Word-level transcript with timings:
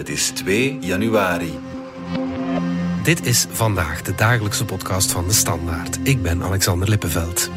Het 0.00 0.08
is 0.08 0.28
2 0.28 0.78
januari. 0.80 1.58
Dit 3.02 3.26
is 3.26 3.46
vandaag 3.50 4.02
de 4.02 4.14
dagelijkse 4.14 4.64
podcast 4.64 5.12
van 5.12 5.26
de 5.26 5.32
Standaard. 5.32 5.98
Ik 6.02 6.22
ben 6.22 6.42
Alexander 6.42 6.88
Lippenveld. 6.88 7.50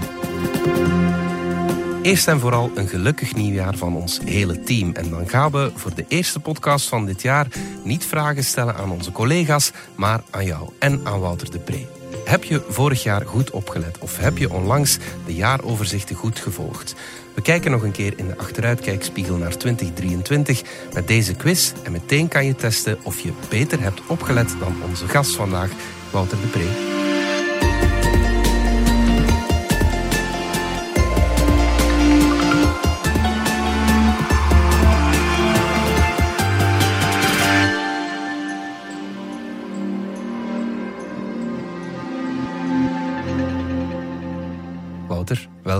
Eerst 2.01 2.27
en 2.27 2.39
vooral 2.39 2.71
een 2.75 2.87
gelukkig 2.87 3.35
nieuwjaar 3.35 3.77
van 3.77 3.95
ons 3.95 4.19
hele 4.25 4.63
team. 4.63 4.91
En 4.93 5.09
dan 5.09 5.29
gaan 5.29 5.51
we 5.51 5.71
voor 5.75 5.95
de 5.95 6.05
eerste 6.07 6.39
podcast 6.39 6.87
van 6.87 7.05
dit 7.05 7.21
jaar 7.21 7.47
niet 7.83 8.05
vragen 8.05 8.43
stellen 8.43 8.75
aan 8.75 8.91
onze 8.91 9.11
collega's, 9.11 9.71
maar 9.95 10.23
aan 10.29 10.45
jou 10.45 10.69
en 10.79 11.01
aan 11.03 11.19
Wouter 11.19 11.51
de 11.51 11.59
Pre. 11.59 11.87
Heb 12.25 12.43
je 12.43 12.65
vorig 12.67 13.03
jaar 13.03 13.25
goed 13.25 13.51
opgelet 13.51 13.97
of 13.97 14.17
heb 14.17 14.37
je 14.37 14.53
onlangs 14.53 14.97
de 15.25 15.33
jaaroverzichten 15.33 16.15
goed 16.15 16.39
gevolgd? 16.39 16.95
We 17.33 17.41
kijken 17.41 17.71
nog 17.71 17.83
een 17.83 17.91
keer 17.91 18.13
in 18.15 18.27
de 18.27 18.37
achteruitkijkspiegel 18.37 19.37
naar 19.37 19.57
2023 19.57 20.61
met 20.93 21.07
deze 21.07 21.35
quiz 21.35 21.73
en 21.83 21.91
meteen 21.91 22.27
kan 22.27 22.45
je 22.45 22.55
testen 22.55 22.97
of 23.03 23.19
je 23.19 23.31
beter 23.49 23.81
hebt 23.81 24.01
opgelet 24.07 24.55
dan 24.59 24.75
onze 24.89 25.07
gast 25.07 25.35
vandaag, 25.35 25.71
Wouter 26.11 26.37
de 26.41 26.47
Pre. 26.47 27.02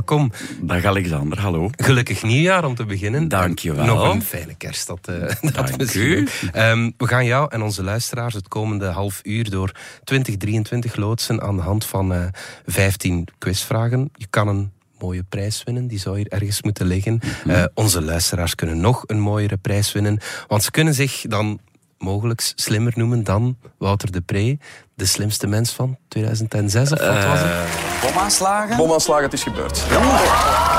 Welkom. 0.05 0.31
Dag 0.61 0.85
Alexander, 0.85 1.39
hallo. 1.39 1.69
Gelukkig 1.75 2.23
nieuwjaar 2.23 2.65
om 2.65 2.75
te 2.75 2.85
beginnen. 2.85 3.27
Dank 3.27 3.59
je 3.59 3.73
wel. 3.73 3.85
Nog 3.85 4.13
een 4.13 4.21
fijne 4.21 4.55
kerst. 4.55 4.87
Dat, 4.87 5.09
uh, 5.09 5.15
dat 5.53 5.53
Dank 5.53 5.93
u. 5.93 6.27
Um, 6.55 6.93
we 6.97 7.07
gaan 7.07 7.25
jou 7.25 7.47
en 7.51 7.61
onze 7.61 7.83
luisteraars 7.83 8.33
het 8.33 8.47
komende 8.47 8.85
half 8.85 9.19
uur 9.23 9.49
door 9.49 9.71
2023 10.03 10.95
loodsen 10.95 11.41
aan 11.41 11.55
de 11.55 11.61
hand 11.61 11.85
van 11.85 12.11
uh, 12.11 12.23
eh, 12.23 12.29
15 12.65 13.27
quizvragen. 13.37 14.09
Je 14.13 14.27
kan 14.29 14.47
een 14.47 14.71
mooie 14.99 15.23
prijs 15.23 15.63
winnen. 15.63 15.87
Die 15.87 15.99
zou 15.99 16.17
hier 16.17 16.27
ergens 16.27 16.61
moeten 16.61 16.85
liggen. 16.85 17.19
Uh, 17.47 17.63
onze 17.73 18.01
luisteraars 18.01 18.55
kunnen 18.55 18.79
nog 18.79 19.03
een 19.07 19.19
mooiere 19.19 19.57
prijs 19.57 19.91
winnen. 19.91 20.19
Want 20.47 20.63
ze 20.63 20.71
kunnen 20.71 20.93
zich 20.93 21.25
dan 21.27 21.59
mogelijk 22.03 22.51
slimmer 22.55 22.93
noemen 22.95 23.23
dan 23.23 23.57
Wouter 23.77 24.11
de 24.11 24.21
Pre, 24.21 24.57
de 24.95 25.05
slimste 25.05 25.47
mens 25.47 25.71
van 25.71 25.97
2006 26.07 26.91
of 26.91 26.99
wat 26.99 27.23
was 27.23 27.39
het? 27.39 27.49
Uh, 27.49 28.01
bomaanslagen? 28.01 28.77
Bomaanslagen, 28.77 29.23
het 29.23 29.33
is 29.33 29.43
gebeurd. 29.43 29.83
Ja. 29.89 30.72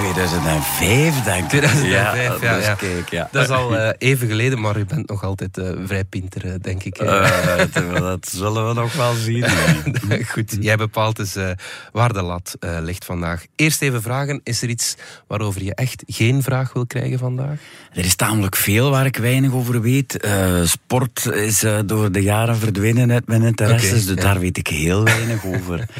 2005, 0.00 1.22
denk 1.22 1.42
ik. 1.42 1.48
2005, 1.48 2.40
ja. 2.40 2.56
ja, 2.56 2.74
dus 2.74 3.08
ja. 3.10 3.28
Dat 3.32 3.42
is 3.42 3.48
al 3.48 3.74
uh, 3.74 3.88
even 3.98 4.28
geleden, 4.28 4.60
maar 4.60 4.76
u 4.76 4.84
bent 4.84 5.08
nog 5.08 5.24
altijd 5.24 5.58
uh, 5.58 5.70
vrij 5.84 6.04
pinter, 6.04 6.44
uh, 6.44 6.54
denk 6.60 6.84
ik. 6.84 6.98
dat 7.94 8.28
zullen 8.28 8.68
we 8.68 8.74
nog 8.74 8.92
wel 8.92 9.14
zien. 9.14 9.46
Goed, 10.32 10.56
jij 10.60 10.76
bepaalt 10.76 11.16
dus 11.16 11.36
waar 11.92 12.12
de 12.12 12.22
lat 12.22 12.56
ligt 12.60 13.04
vandaag. 13.04 13.44
Eerst 13.56 13.82
even 13.82 14.02
vragen, 14.02 14.40
is 14.44 14.62
er 14.62 14.68
iets 14.68 14.96
waarover 15.26 15.62
je 15.62 15.74
echt 15.74 16.02
geen 16.06 16.42
vraag 16.42 16.72
wil 16.72 16.86
krijgen 16.86 17.18
vandaag? 17.18 17.58
Er 17.92 18.04
is 18.04 18.14
tamelijk 18.16 18.56
veel 18.56 18.90
waar 18.90 19.06
ik 19.06 19.16
weinig 19.16 19.52
over 19.52 19.80
weet. 19.80 20.28
sport 20.64 21.26
is 21.26 21.64
door 21.86 22.12
de 22.12 22.22
jaren 22.22 22.56
verdwenen 22.56 23.12
uit 23.12 23.26
mijn 23.26 23.42
interesses, 23.42 24.06
dus 24.06 24.16
daar 24.16 24.38
weet 24.38 24.58
ik 24.58 24.66
heel 24.66 25.04
weinig 25.04 25.44
over. 25.44 25.86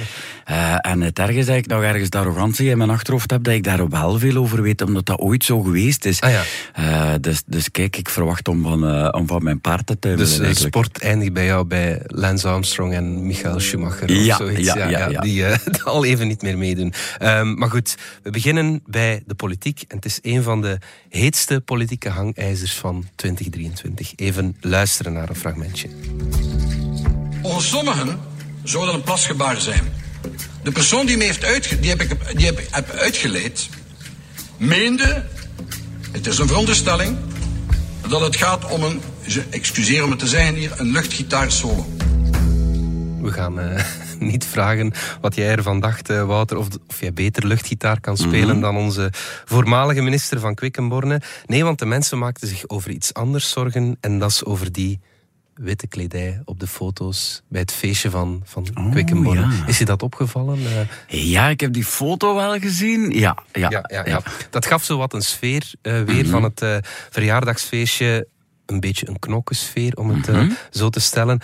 en 0.80 1.00
het 1.00 1.18
erg 1.18 1.30
is 1.30 1.46
dat 1.46 1.56
ik 1.56 1.66
nog 1.66 1.82
ergens 1.82 2.10
de 2.10 2.18
arrogantie 2.18 2.68
in 2.68 2.78
mijn 2.78 2.90
achterhoofd 2.90 3.30
heb 3.30 3.42
dat 3.42 3.54
ik 3.54 3.64
daar 3.64 3.88
wel 3.88 4.18
veel 4.18 4.36
over 4.36 4.62
weet, 4.62 4.82
omdat 4.82 5.06
dat 5.06 5.18
ooit 5.18 5.44
zo 5.44 5.60
geweest 5.60 6.04
is. 6.04 6.20
Ah, 6.20 6.30
ja. 6.30 6.42
uh, 6.78 7.14
dus, 7.20 7.42
dus 7.46 7.70
kijk, 7.70 7.96
ik 7.96 8.08
verwacht 8.08 8.48
om 8.48 8.62
van, 8.62 8.96
uh, 8.96 9.08
om 9.10 9.26
van 9.26 9.42
mijn 9.42 9.60
paard 9.60 9.86
te 9.86 9.98
tuimelen. 9.98 10.42
Dus 10.42 10.60
sport 10.60 10.98
eindigt 10.98 11.32
bij 11.32 11.44
jou 11.44 11.64
bij 11.64 12.02
Lance 12.06 12.48
Armstrong 12.48 12.94
en 12.94 13.26
Michael 13.26 13.60
Schumacher 13.60 14.12
ja, 14.12 14.34
of 14.34 14.40
zoiets. 14.40 14.72
Ja, 14.72 14.88
ja, 14.88 15.08
ja, 15.08 15.20
Die 15.20 15.40
uh, 15.44 15.56
al 15.84 16.04
even 16.04 16.28
niet 16.28 16.42
meer 16.42 16.58
meedoen. 16.58 16.92
Um, 17.22 17.58
maar 17.58 17.70
goed, 17.70 17.96
we 18.22 18.30
beginnen 18.30 18.82
bij 18.86 19.22
de 19.26 19.34
politiek. 19.34 19.84
En 19.88 19.96
het 19.96 20.04
is 20.04 20.18
een 20.22 20.42
van 20.42 20.62
de 20.62 20.78
heetste 21.08 21.60
politieke 21.60 22.08
hangijzers 22.08 22.74
van 22.74 23.08
2023. 23.14 24.12
Even 24.16 24.56
luisteren 24.60 25.12
naar 25.12 25.28
een 25.28 25.36
fragmentje. 25.36 25.88
Volgens 27.42 27.68
sommigen 27.68 28.18
zou 28.62 28.86
dat 28.86 28.94
een 28.94 29.02
plasgebaar 29.02 29.60
zijn. 29.60 29.82
De 30.62 30.72
persoon 30.72 31.06
die 31.06 31.16
me 31.16 31.24
heeft 31.24 31.44
uitge 31.44 31.80
die 31.80 31.90
heb 31.90 32.00
ik 32.00 32.36
die 32.36 32.46
heb, 32.46 32.60
heb 32.70 32.90
uitgeleid, 32.90 33.68
meende, 34.56 35.24
het 36.12 36.26
is 36.26 36.38
een 36.38 36.46
veronderstelling, 36.46 37.16
dat 38.08 38.20
het 38.20 38.36
gaat 38.36 38.70
om 38.70 38.82
een, 38.82 39.00
excuseer 39.50 40.04
om 40.04 40.10
het 40.10 40.18
te 40.18 40.26
zeggen 40.26 40.54
hier, 40.54 40.72
een 40.76 40.92
luchtgitaarsolo. 40.92 41.86
We 43.20 43.32
gaan 43.32 43.60
uh, 43.60 43.84
niet 44.32 44.44
vragen 44.44 44.92
wat 45.20 45.34
jij 45.34 45.50
ervan 45.50 45.80
dacht, 45.80 46.10
uh, 46.10 46.24
Wouter, 46.24 46.56
of, 46.56 46.68
of 46.88 47.00
jij 47.00 47.12
beter 47.12 47.46
luchtgitaar 47.46 48.00
kan 48.00 48.16
spelen 48.16 48.42
mm 48.42 48.50
-hmm. 48.50 48.60
dan 48.60 48.76
onze 48.76 49.12
voormalige 49.44 50.00
minister 50.00 50.40
van 50.40 50.54
Quickenborne. 50.54 51.20
Nee, 51.46 51.64
want 51.64 51.78
de 51.78 51.86
mensen 51.86 52.18
maakten 52.18 52.48
zich 52.48 52.68
over 52.68 52.90
iets 52.90 53.14
anders 53.14 53.50
zorgen 53.50 53.96
en 54.00 54.18
dat 54.18 54.30
is 54.30 54.44
over 54.44 54.72
die 54.72 55.00
witte 55.60 55.86
kledij 55.86 56.40
op 56.44 56.60
de 56.60 56.66
foto's 56.66 57.42
bij 57.48 57.60
het 57.60 57.72
feestje 57.72 58.10
van, 58.10 58.42
van 58.44 58.66
oh. 58.74 59.34
Ja. 59.34 59.50
Is 59.66 59.78
je 59.78 59.84
dat 59.84 60.02
opgevallen? 60.02 60.58
Uh, 60.58 61.30
ja, 61.30 61.48
ik 61.48 61.60
heb 61.60 61.72
die 61.72 61.84
foto 61.84 62.34
wel 62.34 62.58
gezien. 62.58 63.10
Ja, 63.10 63.36
ja, 63.52 63.70
ja, 63.70 63.84
ja, 63.86 64.06
ja. 64.06 64.22
Dat 64.50 64.66
gaf 64.66 64.84
zo 64.84 64.96
wat 64.96 65.12
een 65.12 65.22
sfeer 65.22 65.72
uh, 65.82 65.92
weer 65.92 66.04
mm 66.04 66.20
-hmm. 66.20 66.30
van 66.30 66.42
het 66.42 66.62
uh, 66.62 66.76
verjaardagsfeestje. 67.10 68.26
Een 68.66 68.80
beetje 68.80 69.08
een 69.08 69.18
knokkensfeer, 69.18 69.96
om 69.96 70.10
het 70.10 70.28
mm 70.28 70.34
-hmm. 70.34 70.56
zo 70.70 70.88
te 70.88 71.00
stellen. 71.00 71.40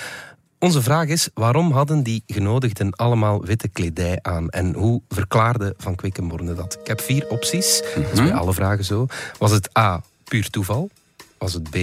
Onze 0.58 0.82
vraag 0.82 1.06
is, 1.06 1.28
waarom 1.34 1.72
hadden 1.72 2.02
die 2.02 2.22
genodigden 2.26 2.92
allemaal 2.92 3.44
witte 3.44 3.68
kledij 3.68 4.18
aan? 4.22 4.48
En 4.48 4.74
hoe 4.74 5.02
verklaarde 5.08 5.74
Van 5.76 5.94
Quickenborne 5.94 6.54
dat? 6.54 6.78
Ik 6.80 6.86
heb 6.86 7.00
vier 7.00 7.28
opties, 7.28 7.82
mm 7.82 7.92
-hmm. 7.92 8.02
dat 8.02 8.12
is 8.12 8.20
bij 8.20 8.34
alle 8.34 8.54
vragen 8.54 8.84
zo. 8.84 9.06
Was 9.38 9.50
het 9.50 9.78
A, 9.78 10.02
puur 10.24 10.50
toeval? 10.50 10.90
Was 11.38 11.52
het 11.52 11.70
B, 11.70 11.76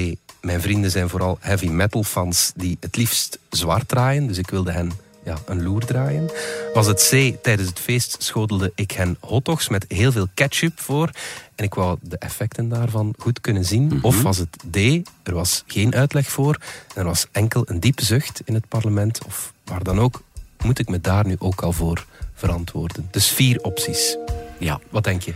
mijn 0.44 0.62
vrienden 0.62 0.92
zijn 0.92 1.09
vooral 1.09 1.38
heavy 1.40 1.68
metal 1.68 2.04
fans 2.04 2.52
die 2.56 2.78
het 2.80 2.96
liefst 2.96 3.40
zwart 3.50 3.88
draaien. 3.88 4.28
Dus 4.28 4.38
ik 4.38 4.50
wilde 4.50 4.72
hen 4.72 4.92
ja, 5.24 5.38
een 5.46 5.64
loer 5.64 5.86
draaien. 5.86 6.31
Was 6.74 6.88
het 6.88 7.09
C, 7.09 7.44
tijdens 7.44 7.70
het 7.70 7.80
feest 7.80 8.16
schotelde 8.20 8.72
ik 8.76 8.92
hen 8.92 9.18
hotdogs 9.20 9.70
met 9.70 9.86
heel 9.88 10.12
veel 10.12 10.28
ketchup 10.34 10.80
voor. 10.80 11.09
En 11.56 11.66
ik 11.66 11.74
wou 11.74 11.98
de 12.02 12.18
effecten 12.18 12.70
daarvan 12.70 13.14
goed 13.18 13.42
kunnen 13.42 13.66
zien. 13.66 13.84
Mm 13.84 13.90
-hmm. 13.90 14.04
Of 14.04 14.22
was 14.22 14.38
het 14.38 14.58
D, 14.72 14.78
er 15.24 15.34
was 15.34 15.64
geen 15.68 15.96
uitleg 15.96 16.28
voor. 16.28 16.58
Er 16.96 17.06
was 17.06 17.28
enkel 17.31 17.64
een 17.66 17.80
diepe 17.80 18.06
zucht 18.06 18.42
in 18.46 18.54
het 18.54 18.68
parlement. 18.68 19.25
Of 19.25 19.54
waar 19.64 19.84
dan 19.84 20.00
ook, 20.00 20.22
moet 20.64 20.80
ik 20.80 20.90
me 20.90 21.02
daar 21.02 21.25
nu 21.25 21.36
ook 21.40 21.62
al 21.62 21.72
voor 21.72 22.06
verantwoorden. 22.34 23.08
Dus 23.12 23.28
vier 23.28 23.62
opties. 23.62 24.18
Ja. 24.58 24.80
Wat 24.90 25.04
denk 25.04 25.22
je? 25.22 25.34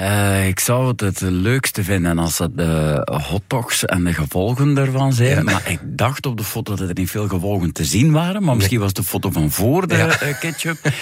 Uh, 0.00 0.46
ik 0.46 0.60
zou 0.60 0.88
het 0.88 1.00
het 1.00 1.20
leukste 1.20 1.84
vinden 1.84 2.18
als 2.18 2.38
het 2.38 2.56
de 2.56 3.02
hotdogs 3.22 3.84
en 3.84 4.04
de 4.04 4.12
gevolgen 4.12 4.78
ervan 4.78 5.12
zijn. 5.12 5.36
Ja. 5.36 5.42
Maar 5.42 5.70
ik 5.70 5.80
dacht 5.84 6.26
op 6.26 6.36
de 6.36 6.44
foto 6.44 6.74
dat 6.74 6.88
er 6.88 6.94
niet 6.94 7.10
veel 7.10 7.28
gevolgen 7.28 7.72
te 7.72 7.84
zien 7.84 8.12
waren. 8.12 8.42
Maar 8.42 8.56
misschien 8.56 8.80
was 8.80 8.92
de 8.92 9.02
foto 9.02 9.30
van 9.30 9.50
voor 9.50 9.88
de 9.88 9.96
ja. 9.96 10.22
uh, 10.22 10.38
ketchup. 10.40 10.78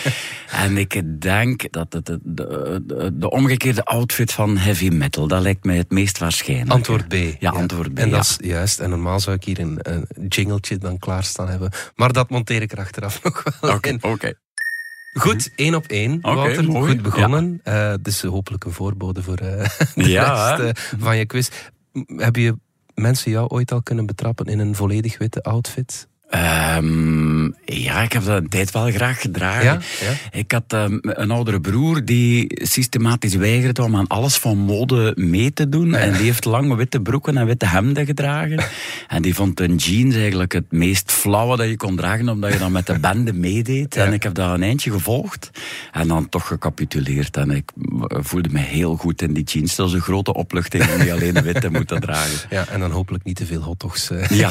en 0.65 0.77
ik 0.79 1.21
denk 1.21 1.73
dat 1.73 1.93
het 1.93 2.07
de, 2.07 2.19
de, 2.23 2.83
de, 2.87 3.11
de, 3.19 3.31
omgekeerde 3.31 3.85
outfit 3.85 4.33
van 4.33 4.57
heavy 4.57 4.89
metal, 4.89 5.27
dat 5.27 5.43
lijkt 5.43 5.65
mij 5.65 5.77
het 5.77 5.91
meest 5.91 6.19
waarschijnlijk. 6.19 6.71
Antwoord 6.71 7.09
B. 7.09 7.13
Ja, 7.13 7.35
ja. 7.39 7.51
antwoord 7.51 7.95
B. 7.95 7.99
En 7.99 8.11
dat 8.11 8.21
is 8.21 8.37
juist. 8.41 8.81
En 8.81 8.91
normaal 8.91 9.21
zou 9.21 9.37
ik 9.37 9.45
hier 9.45 9.59
een, 9.59 9.79
een 9.83 10.27
jingletje 10.29 10.79
dan 10.79 10.99
klaarstaan 10.99 11.49
hebben. 11.49 11.71
Maar 11.95 12.13
dat 12.13 12.31
monteer 12.31 12.63
ik 12.63 12.73
er 12.73 12.79
achteraf 12.79 13.23
nog 13.23 13.43
wel 13.61 13.75
Oké, 13.75 13.95
okay, 13.95 14.13
okay. 14.13 14.35
Goed, 15.15 15.51
één 15.57 15.75
op 15.75 15.87
één, 15.87 16.19
okay. 16.23 16.57
Mooi. 16.57 16.93
Goed 16.93 17.03
begonnen. 17.03 17.61
Ja. 17.65 17.93
Uh, 17.93 17.97
dus 18.03 18.23
hopelijk 18.23 18.65
een 18.65 18.73
voorbode 18.73 19.23
voor 19.23 19.43
uh, 19.43 19.49
de 19.95 20.09
ja, 20.09 20.55
rest 20.55 20.77
uh, 20.77 21.01
van 21.01 21.17
je 21.17 21.27
quiz. 21.27 21.49
Heb 22.17 22.37
je 22.37 22.57
mensen 22.95 23.31
jou 23.31 23.49
ooit 23.49 23.73
al 23.73 23.83
kunnen 23.83 24.07
betrappen 24.07 24.47
in 24.47 24.59
een 24.59 24.75
volledig 24.75 25.19
witte 25.19 25.43
outfit? 25.43 26.09
Um, 26.31 27.55
ja, 27.65 28.03
ik 28.03 28.13
heb 28.13 28.25
dat 28.25 28.43
een 28.43 28.49
tijd 28.49 28.71
wel 28.71 28.91
graag 28.91 29.21
gedragen. 29.21 29.65
Ja? 29.65 29.81
Ja? 30.01 30.39
Ik 30.39 30.53
had 30.53 30.73
um, 30.73 30.99
een 31.03 31.31
oudere 31.31 31.61
broer 31.61 32.05
die 32.05 32.61
systematisch 32.63 33.35
weigerde 33.35 33.83
om 33.83 33.97
aan 33.97 34.07
alles 34.07 34.37
van 34.37 34.59
mode 34.59 35.13
mee 35.17 35.53
te 35.53 35.69
doen. 35.69 35.91
Ja. 35.91 35.99
En 35.99 36.13
die 36.13 36.23
heeft 36.23 36.45
lange 36.45 36.77
witte 36.77 37.01
broeken 37.01 37.37
en 37.37 37.47
witte 37.47 37.67
hemden 37.67 38.07
gedragen. 38.07 38.65
en 39.09 39.23
die 39.23 39.35
vond 39.35 39.61
een 39.61 39.77
jeans 39.77 40.15
eigenlijk 40.15 40.53
het 40.53 40.73
meest 40.73 41.13
flauwe 41.13 41.57
dat 41.57 41.69
je 41.69 41.77
kon 41.77 41.97
dragen, 41.97 42.29
omdat 42.29 42.53
je 42.53 42.59
dan 42.59 42.73
met 42.73 42.87
de 42.87 42.99
bende 42.99 43.33
meedeed. 43.33 43.97
En 43.97 44.13
ik 44.13 44.23
heb 44.23 44.35
dat 44.35 44.55
een 44.55 44.63
eindje 44.63 44.91
gevolgd 44.91 45.51
en 45.93 46.09
dan 46.09 46.29
toch 46.29 46.47
gecapituleerd. 46.47 47.37
En 47.37 47.51
ik 47.51 47.71
voelde 48.09 48.49
me 48.49 48.61
heel 48.61 48.97
goed 48.97 49.23
in 49.23 49.33
die 49.33 49.45
jeans. 49.45 49.75
Dat 49.75 49.87
was 49.87 49.95
een 49.95 50.01
grote 50.01 50.35
opluchting 50.35 50.91
om 50.93 51.01
die 51.01 51.13
alleen 51.13 51.43
wit 51.43 51.61
te 51.61 51.71
moeten 51.71 52.01
dragen. 52.01 52.23
Ja, 52.51 52.67
en 52.69 52.81
dan 52.81 52.91
hopelijk 52.91 53.25
niet 53.25 53.37
te 53.37 53.47
veel 53.47 53.61
hotdogs 53.61 54.11
uh, 54.11 54.29
ja. 54.29 54.51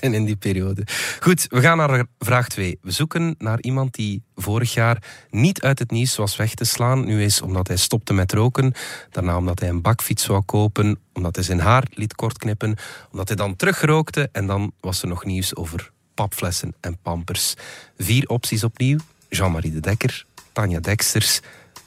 in 0.00 0.24
die 0.24 0.36
periode. 0.36 0.84
Goed, 1.20 1.46
we 1.48 1.60
gaan 1.60 1.76
naar 1.76 2.06
vraag 2.18 2.48
2. 2.48 2.78
We 2.82 2.90
zoeken 2.90 3.34
naar 3.38 3.60
iemand 3.60 3.94
die 3.94 4.22
vorig 4.34 4.74
jaar 4.74 5.02
niet 5.30 5.62
uit 5.62 5.78
het 5.78 5.90
nieuws 5.90 6.16
was 6.16 6.36
weg 6.36 6.54
te 6.54 6.64
slaan. 6.64 7.04
Nu 7.04 7.22
is 7.22 7.40
omdat 7.40 7.68
hij 7.68 7.76
stopte 7.76 8.12
met 8.12 8.32
roken, 8.32 8.72
daarna 9.10 9.36
omdat 9.36 9.60
hij 9.60 9.68
een 9.68 9.82
bakfiets 9.82 10.24
zou 10.24 10.42
kopen, 10.42 10.98
omdat 11.12 11.34
hij 11.34 11.44
zijn 11.44 11.60
haar 11.60 11.84
liet 11.94 12.14
kortknippen, 12.14 12.76
omdat 13.12 13.28
hij 13.28 13.36
dan 13.36 13.56
terugrookte 13.56 14.28
en 14.32 14.46
dan 14.46 14.72
was 14.80 15.02
er 15.02 15.08
nog 15.08 15.24
nieuws 15.24 15.56
over 15.56 15.90
papflessen 16.14 16.74
en 16.80 16.98
pampers. 17.02 17.54
Vier 17.98 18.28
opties 18.28 18.64
opnieuw. 18.64 18.98
Jean-Marie 19.28 19.72
de 19.72 19.80
Dekker, 19.80 20.24
Tanja 20.52 20.80
Deksters, 20.80 21.40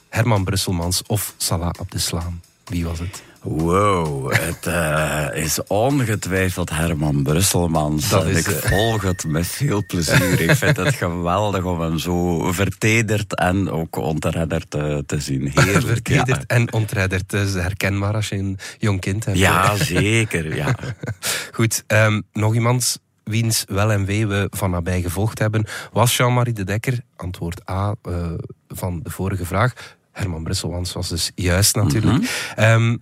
Herman 0.08 0.44
Brusselmans 0.44 1.02
of 1.02 1.34
Salah 1.36 1.70
Abdeslam. 1.78 2.40
Wie 2.64 2.84
was 2.84 2.98
het? 2.98 3.22
Wow, 3.44 4.32
het 4.32 4.66
uh, 4.66 5.42
is 5.42 5.62
ongetwijfeld 5.66 6.70
Herman 6.70 7.22
Brusselmans. 7.22 8.08
Dat 8.08 8.26
is, 8.26 8.38
ik 8.38 8.46
uh... 8.46 8.70
volg 8.70 9.02
het 9.02 9.24
met 9.26 9.46
veel 9.46 9.86
plezier. 9.86 10.40
ik 10.40 10.56
vind 10.56 10.76
het 10.76 10.94
geweldig 10.94 11.64
om 11.64 11.80
hem 11.80 11.98
zo 11.98 12.52
vertederd 12.52 13.34
en 13.34 13.70
ook 13.70 13.96
ontredderd 13.96 14.70
te, 14.70 15.02
te 15.06 15.20
zien. 15.20 15.50
Heerlijk, 15.54 15.86
vertederd 15.94 16.44
ja. 16.46 16.56
en 16.56 16.72
ontredderd. 16.72 17.32
Is 17.32 17.54
herkenbaar 17.54 18.14
als 18.14 18.28
je 18.28 18.36
een 18.36 18.58
jong 18.78 19.00
kind 19.00 19.24
hebt. 19.24 19.38
Ja, 19.38 19.76
zeker. 19.76 20.56
Ja. 20.56 20.76
Goed, 21.52 21.84
um, 21.86 22.22
nog 22.32 22.54
iemand 22.54 23.00
wiens 23.24 23.64
wel 23.66 23.92
en 23.92 24.04
wee 24.04 24.26
we 24.26 24.46
van 24.50 24.70
nabij 24.70 25.02
gevolgd 25.02 25.38
hebben, 25.38 25.66
was 25.92 26.16
Jean-Marie 26.16 26.54
de 26.54 26.64
Dekker. 26.64 26.98
Antwoord 27.16 27.70
A 27.70 27.94
uh, 28.08 28.30
van 28.68 29.00
de 29.02 29.10
vorige 29.10 29.44
vraag. 29.44 29.72
Herman 30.12 30.42
Brusselmans 30.42 30.92
was 30.92 31.08
dus 31.08 31.30
juist 31.34 31.76
natuurlijk. 31.76 32.18
Mm 32.18 32.28
-hmm. 32.54 32.64
um, 32.64 33.00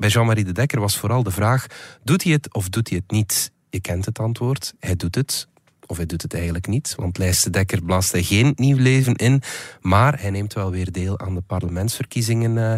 bij 0.00 0.08
Jean-Marie 0.08 0.44
de 0.44 0.52
Dekker 0.52 0.80
was 0.80 0.96
vooral 0.96 1.22
de 1.22 1.30
vraag: 1.30 1.66
doet 2.02 2.22
hij 2.22 2.32
het 2.32 2.54
of 2.54 2.68
doet 2.68 2.88
hij 2.88 2.98
het 2.98 3.10
niet? 3.10 3.50
Je 3.70 3.80
kent 3.80 4.04
het 4.04 4.18
antwoord. 4.18 4.74
Hij 4.78 4.96
doet 4.96 5.14
het. 5.14 5.48
Of 5.86 5.96
hij 5.96 6.06
doet 6.06 6.22
het 6.22 6.34
eigenlijk 6.34 6.66
niet, 6.66 6.94
want 6.96 7.18
lijst 7.18 7.44
de 7.44 7.50
Dekker 7.50 7.82
blaast 7.82 8.12
hij 8.12 8.22
geen 8.22 8.52
nieuw 8.56 8.76
leven 8.76 9.14
in. 9.14 9.42
Maar 9.80 10.20
hij 10.20 10.30
neemt 10.30 10.52
wel 10.52 10.70
weer 10.70 10.92
deel 10.92 11.18
aan 11.18 11.34
de 11.34 11.40
parlementsverkiezingen 11.40 12.56
uh, 12.56 12.74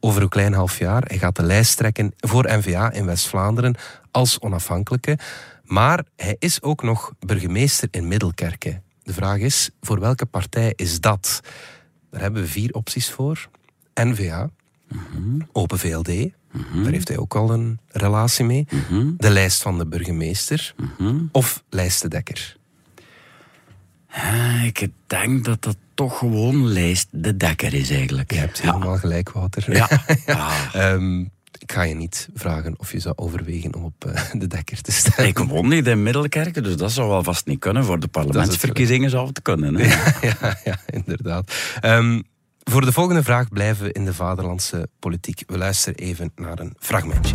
over 0.00 0.22
een 0.22 0.28
klein 0.28 0.52
half 0.52 0.78
jaar. 0.78 1.02
Hij 1.06 1.18
gaat 1.18 1.36
de 1.36 1.42
lijst 1.42 1.76
trekken 1.76 2.12
voor 2.16 2.44
NVA 2.58 2.92
in 2.92 3.06
West-Vlaanderen 3.06 3.74
als 4.10 4.40
onafhankelijke. 4.40 5.18
Maar 5.64 6.04
hij 6.16 6.36
is 6.38 6.62
ook 6.62 6.82
nog 6.82 7.12
burgemeester 7.18 7.88
in 7.90 8.08
Middelkerke. 8.08 8.80
De 9.02 9.12
vraag 9.12 9.38
is, 9.38 9.70
voor 9.80 10.00
welke 10.00 10.26
partij 10.26 10.72
is 10.76 11.00
dat? 11.00 11.40
Daar 12.10 12.20
hebben 12.20 12.42
we 12.42 12.48
vier 12.48 12.72
opties 12.72 13.10
voor. 13.10 13.48
NVA, 13.94 14.50
mm 14.88 14.98
-hmm. 15.12 15.48
Open 15.52 15.78
VLD, 15.78 16.32
mm 16.52 16.64
-hmm. 16.70 16.82
daar 16.82 16.92
heeft 16.92 17.08
hij 17.08 17.18
ook 17.18 17.34
al 17.34 17.52
een 17.52 17.78
relatie 17.88 18.44
mee. 18.44 18.66
Mm 18.70 18.82
-hmm. 18.88 19.14
De 19.16 19.30
lijst 19.30 19.62
van 19.62 19.78
de 19.78 19.86
burgemeester 19.86 20.74
of 21.32 21.62
lijst 21.68 22.02
de 22.02 22.08
Dekker. 22.08 22.56
Ik 24.64 24.88
denk 25.06 25.44
dat 25.44 25.62
dat 25.62 25.76
toch 25.94 26.18
gewoon 26.18 26.66
lijst 26.66 27.08
de 27.10 27.36
Dekker 27.36 27.74
is 27.74 27.90
eigenlijk. 27.90 28.32
Je 28.32 28.38
hebt 28.38 28.60
helemaal 28.60 28.92
ja. 28.92 28.98
gelijk, 28.98 29.30
Wouter. 29.30 29.72
Ja. 29.74 29.88
ja. 30.26 30.50
um, 30.92 31.30
ik 31.58 31.72
ga 31.72 31.82
je 31.82 31.94
niet 31.94 32.28
vragen 32.34 32.74
of 32.78 32.92
je 32.92 32.98
zou 32.98 33.14
overwegen 33.16 33.74
om 33.74 33.84
op 33.84 34.04
uh, 34.06 34.20
de 34.32 34.46
dekker 34.46 34.82
te 34.82 34.92
stemmen. 34.92 35.26
Ik 35.26 35.38
woon 35.38 35.68
niet 35.68 35.86
in 35.86 36.02
Middelkerken, 36.02 36.62
dus 36.62 36.76
dat 36.76 36.92
zou 36.92 37.08
wel 37.08 37.22
vast 37.22 37.46
niet 37.46 37.58
kunnen. 37.58 37.84
Voor 37.84 38.00
de 38.00 38.08
parlementsverkiezingen 38.08 39.10
zou 39.10 39.26
het 39.26 39.42
kunnen. 39.42 39.74
Hè? 39.74 39.84
Ja, 39.84 40.14
ja, 40.40 40.58
ja, 40.64 40.78
inderdaad. 40.86 41.54
Um, 41.84 42.22
voor 42.64 42.84
de 42.84 42.92
volgende 42.92 43.22
vraag 43.22 43.48
blijven 43.48 43.84
we 43.84 43.92
in 43.92 44.04
de 44.04 44.14
vaderlandse 44.14 44.88
politiek. 44.98 45.42
We 45.46 45.58
luisteren 45.58 45.98
even 45.98 46.32
naar 46.36 46.58
een 46.58 46.74
fragmentje. 46.78 47.34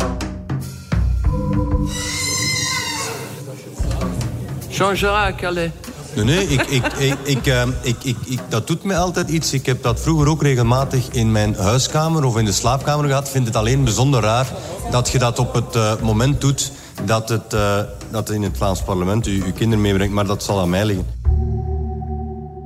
Jean-Jacques, 4.68 5.48
allez. 5.48 5.70
Nee, 6.14 6.24
nee, 6.24 6.46
ik, 6.46 6.62
ik, 6.62 6.86
ik, 6.92 7.18
ik, 7.24 7.46
uh, 7.46 7.62
ik, 7.82 7.96
ik, 8.02 8.16
ik, 8.26 8.40
dat 8.48 8.66
doet 8.66 8.84
mij 8.84 8.98
altijd 8.98 9.28
iets. 9.28 9.52
Ik 9.52 9.66
heb 9.66 9.82
dat 9.82 10.00
vroeger 10.00 10.28
ook 10.28 10.42
regelmatig 10.42 11.08
in 11.10 11.32
mijn 11.32 11.54
huiskamer 11.54 12.24
of 12.24 12.36
in 12.36 12.44
de 12.44 12.52
slaapkamer 12.52 13.06
gehad. 13.06 13.24
Ik 13.24 13.32
vind 13.32 13.46
het 13.46 13.56
alleen 13.56 13.84
bijzonder 13.84 14.22
raar 14.22 14.46
dat 14.90 15.08
je 15.08 15.18
dat 15.18 15.38
op 15.38 15.54
het 15.54 15.76
uh, 15.76 16.00
moment 16.00 16.40
doet 16.40 16.72
dat 17.04 17.28
het 17.28 17.54
uh, 17.54 17.80
dat 18.10 18.30
in 18.30 18.42
het 18.42 18.56
Vlaams 18.56 18.82
parlement 18.82 19.26
u 19.26 19.42
uw 19.44 19.52
kinderen 19.52 19.80
meebrengt. 19.80 20.14
Maar 20.14 20.26
dat 20.26 20.42
zal 20.42 20.60
aan 20.60 20.70
mij 20.70 20.84
liggen. 20.84 21.06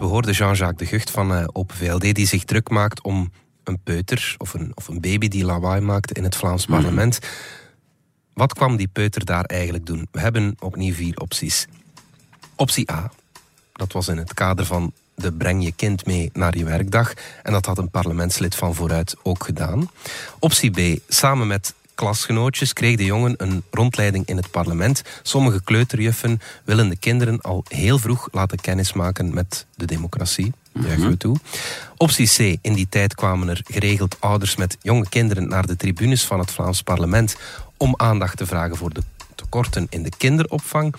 We 0.00 0.06
hoorden 0.06 0.34
Jean-Jacques 0.34 0.78
de 0.78 0.96
Gucht 0.96 1.10
van 1.10 1.32
uh, 1.32 1.44
Open 1.52 1.76
VLD 1.76 2.14
die 2.14 2.26
zich 2.26 2.44
druk 2.44 2.70
maakt 2.70 3.02
om 3.02 3.32
een 3.64 3.78
peuter 3.78 4.34
of 4.38 4.54
een, 4.54 4.72
of 4.74 4.88
een 4.88 5.00
baby 5.00 5.28
die 5.28 5.44
lawaai 5.44 5.80
maakt 5.80 6.12
in 6.12 6.24
het 6.24 6.36
Vlaams 6.36 6.66
mm. 6.66 6.74
parlement. 6.74 7.18
Wat 8.34 8.54
kwam 8.54 8.76
die 8.76 8.88
peuter 8.88 9.24
daar 9.24 9.44
eigenlijk 9.44 9.86
doen? 9.86 10.08
We 10.10 10.20
hebben 10.20 10.56
opnieuw 10.58 10.94
vier 10.94 11.16
opties. 11.16 11.66
Optie 12.56 12.92
A, 12.92 13.10
dat 13.72 13.92
was 13.92 14.08
in 14.08 14.16
het 14.16 14.34
kader 14.34 14.64
van 14.64 14.92
de 15.14 15.32
breng 15.32 15.64
je 15.64 15.72
kind 15.72 16.06
mee 16.06 16.30
naar 16.32 16.56
je 16.56 16.64
werkdag. 16.64 17.12
En 17.42 17.52
dat 17.52 17.66
had 17.66 17.78
een 17.78 17.90
parlementslid 17.90 18.54
van 18.54 18.74
vooruit 18.74 19.16
ook 19.22 19.44
gedaan. 19.44 19.90
Optie 20.38 20.70
B, 20.70 21.00
samen 21.08 21.46
met 21.46 21.74
klasgenootjes 22.00 22.72
kreeg 22.72 22.96
de 22.96 23.04
jongen 23.04 23.34
een 23.36 23.62
rondleiding 23.70 24.26
in 24.26 24.36
het 24.36 24.50
parlement. 24.50 25.02
Sommige 25.22 25.62
kleuterjuffen 25.62 26.40
willen 26.64 26.88
de 26.88 26.96
kinderen 26.96 27.40
al 27.40 27.64
heel 27.68 27.98
vroeg 27.98 28.28
laten 28.32 28.60
kennismaken 28.60 29.34
met 29.34 29.66
de 29.76 29.84
democratie. 29.84 30.52
Juichen 30.72 31.08
we 31.08 31.16
toe. 31.16 31.36
Optie 31.96 32.26
C. 32.26 32.58
In 32.62 32.72
die 32.72 32.86
tijd 32.88 33.14
kwamen 33.14 33.48
er 33.48 33.60
geregeld 33.64 34.16
ouders 34.20 34.56
met 34.56 34.76
jonge 34.82 35.08
kinderen 35.08 35.48
naar 35.48 35.66
de 35.66 35.76
tribunes 35.76 36.24
van 36.24 36.38
het 36.38 36.50
Vlaams 36.50 36.82
parlement 36.82 37.36
om 37.76 37.94
aandacht 37.96 38.36
te 38.36 38.46
vragen 38.46 38.76
voor 38.76 38.92
de 38.92 39.02
tekorten 39.34 39.86
in 39.90 40.02
de 40.02 40.12
kinderopvang. 40.16 40.94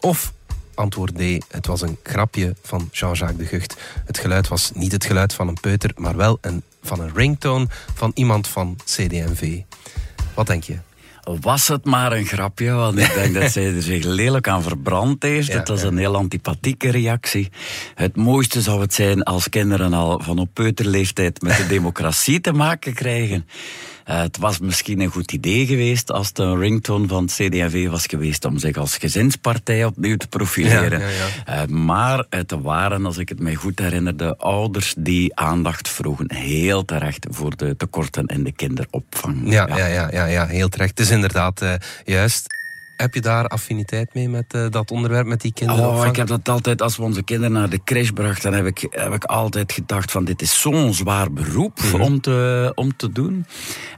Of 0.00 0.32
antwoord 0.74 1.14
D. 1.16 1.44
Het 1.48 1.66
was 1.66 1.80
een 1.80 1.98
grapje 2.02 2.54
van 2.62 2.88
Jean-Jacques 2.90 3.38
de 3.38 3.46
Gucht. 3.46 3.76
Het 4.04 4.18
geluid 4.18 4.48
was 4.48 4.70
niet 4.74 4.92
het 4.92 5.04
geluid 5.04 5.34
van 5.34 5.48
een 5.48 5.60
peuter, 5.60 5.92
maar 5.96 6.16
wel 6.16 6.38
een, 6.40 6.62
van 6.82 7.00
een 7.00 7.14
ringtone 7.14 7.66
van 7.94 8.10
iemand 8.14 8.48
van 8.48 8.76
CD&V. 8.84 9.60
Wat 10.34 10.46
denk 10.46 10.64
je? 10.64 10.78
Was 11.40 11.68
het 11.68 11.84
maar 11.84 12.12
een 12.12 12.26
grapje, 12.26 12.70
want 12.70 12.98
ik 12.98 13.14
denk 13.14 13.34
dat 13.34 13.50
zij 13.50 13.74
er 13.74 13.82
zich 13.82 14.04
lelijk 14.04 14.48
aan 14.48 14.62
verbrand 14.62 15.22
heeft. 15.22 15.46
Ja, 15.46 15.58
het 15.58 15.68
was 15.68 15.80
ja. 15.80 15.86
een 15.86 15.96
heel 15.96 16.16
antipathieke 16.16 16.90
reactie. 16.90 17.50
Het 17.94 18.16
mooiste 18.16 18.60
zou 18.60 18.80
het 18.80 18.94
zijn 18.94 19.22
als 19.22 19.48
kinderen 19.48 19.92
al 19.92 20.20
van 20.22 20.38
op 20.38 20.48
peuterleeftijd 20.52 21.42
met 21.42 21.56
de 21.56 21.66
democratie 21.76 22.40
te 22.40 22.52
maken 22.52 22.94
krijgen. 22.94 23.46
Uh, 24.08 24.20
het 24.20 24.38
was 24.38 24.58
misschien 24.58 25.00
een 25.00 25.10
goed 25.10 25.32
idee 25.32 25.66
geweest 25.66 26.10
als 26.12 26.28
het 26.28 26.38
een 26.38 26.58
ringtone 26.58 27.06
van 27.08 27.22
het 27.22 27.32
CD&V 27.32 27.88
was 27.88 28.06
geweest 28.06 28.44
om 28.44 28.58
zich 28.58 28.76
als 28.76 28.96
gezinspartij 28.96 29.84
opnieuw 29.84 30.16
te 30.16 30.28
profileren. 30.28 31.00
Ja, 31.00 31.06
ja, 31.06 31.26
ja. 31.46 31.62
Uh, 31.62 31.68
maar 31.68 32.24
het 32.30 32.50
waren, 32.62 33.06
als 33.06 33.18
ik 33.18 33.28
het 33.28 33.40
mij 33.40 33.54
goed 33.54 33.78
herinner, 33.78 34.16
de 34.16 34.36
ouders 34.36 34.94
die 34.98 35.36
aandacht 35.36 35.88
vroegen. 35.88 36.34
Heel 36.34 36.84
terecht 36.84 37.26
voor 37.30 37.56
de 37.56 37.76
tekorten 37.76 38.26
in 38.26 38.44
de 38.44 38.52
kinderopvang. 38.52 39.52
Ja, 39.52 39.66
ja. 39.68 39.86
Ja, 39.86 40.08
ja, 40.10 40.24
ja, 40.24 40.46
heel 40.46 40.68
terecht. 40.68 40.90
Het 40.90 41.00
is 41.00 41.10
inderdaad 41.10 41.62
uh, 41.62 41.72
juist. 42.04 42.60
Heb 43.02 43.14
je 43.14 43.20
daar 43.20 43.46
affiniteit 43.46 44.14
mee 44.14 44.28
met 44.28 44.54
uh, 44.54 44.66
dat 44.70 44.90
onderwerp, 44.90 45.26
met 45.26 45.40
die 45.40 45.52
kinderen? 45.52 45.88
Oh, 45.88 46.06
ik 46.06 46.16
heb 46.16 46.26
dat 46.26 46.48
altijd, 46.48 46.82
als 46.82 46.96
we 46.96 47.02
onze 47.02 47.22
kinderen 47.22 47.52
naar 47.52 47.68
de 47.68 47.80
crash 47.84 48.10
brachten, 48.10 48.52
heb 48.52 48.66
ik, 48.66 48.86
heb 48.90 49.12
ik 49.12 49.24
altijd 49.24 49.72
gedacht 49.72 50.10
van 50.10 50.24
dit 50.24 50.42
is 50.42 50.60
zo'n 50.60 50.94
zwaar 50.94 51.32
beroep 51.32 51.80
mm 51.82 51.90
-hmm. 51.90 52.00
om, 52.00 52.20
te, 52.20 52.72
om 52.74 52.96
te 52.96 53.12
doen. 53.12 53.46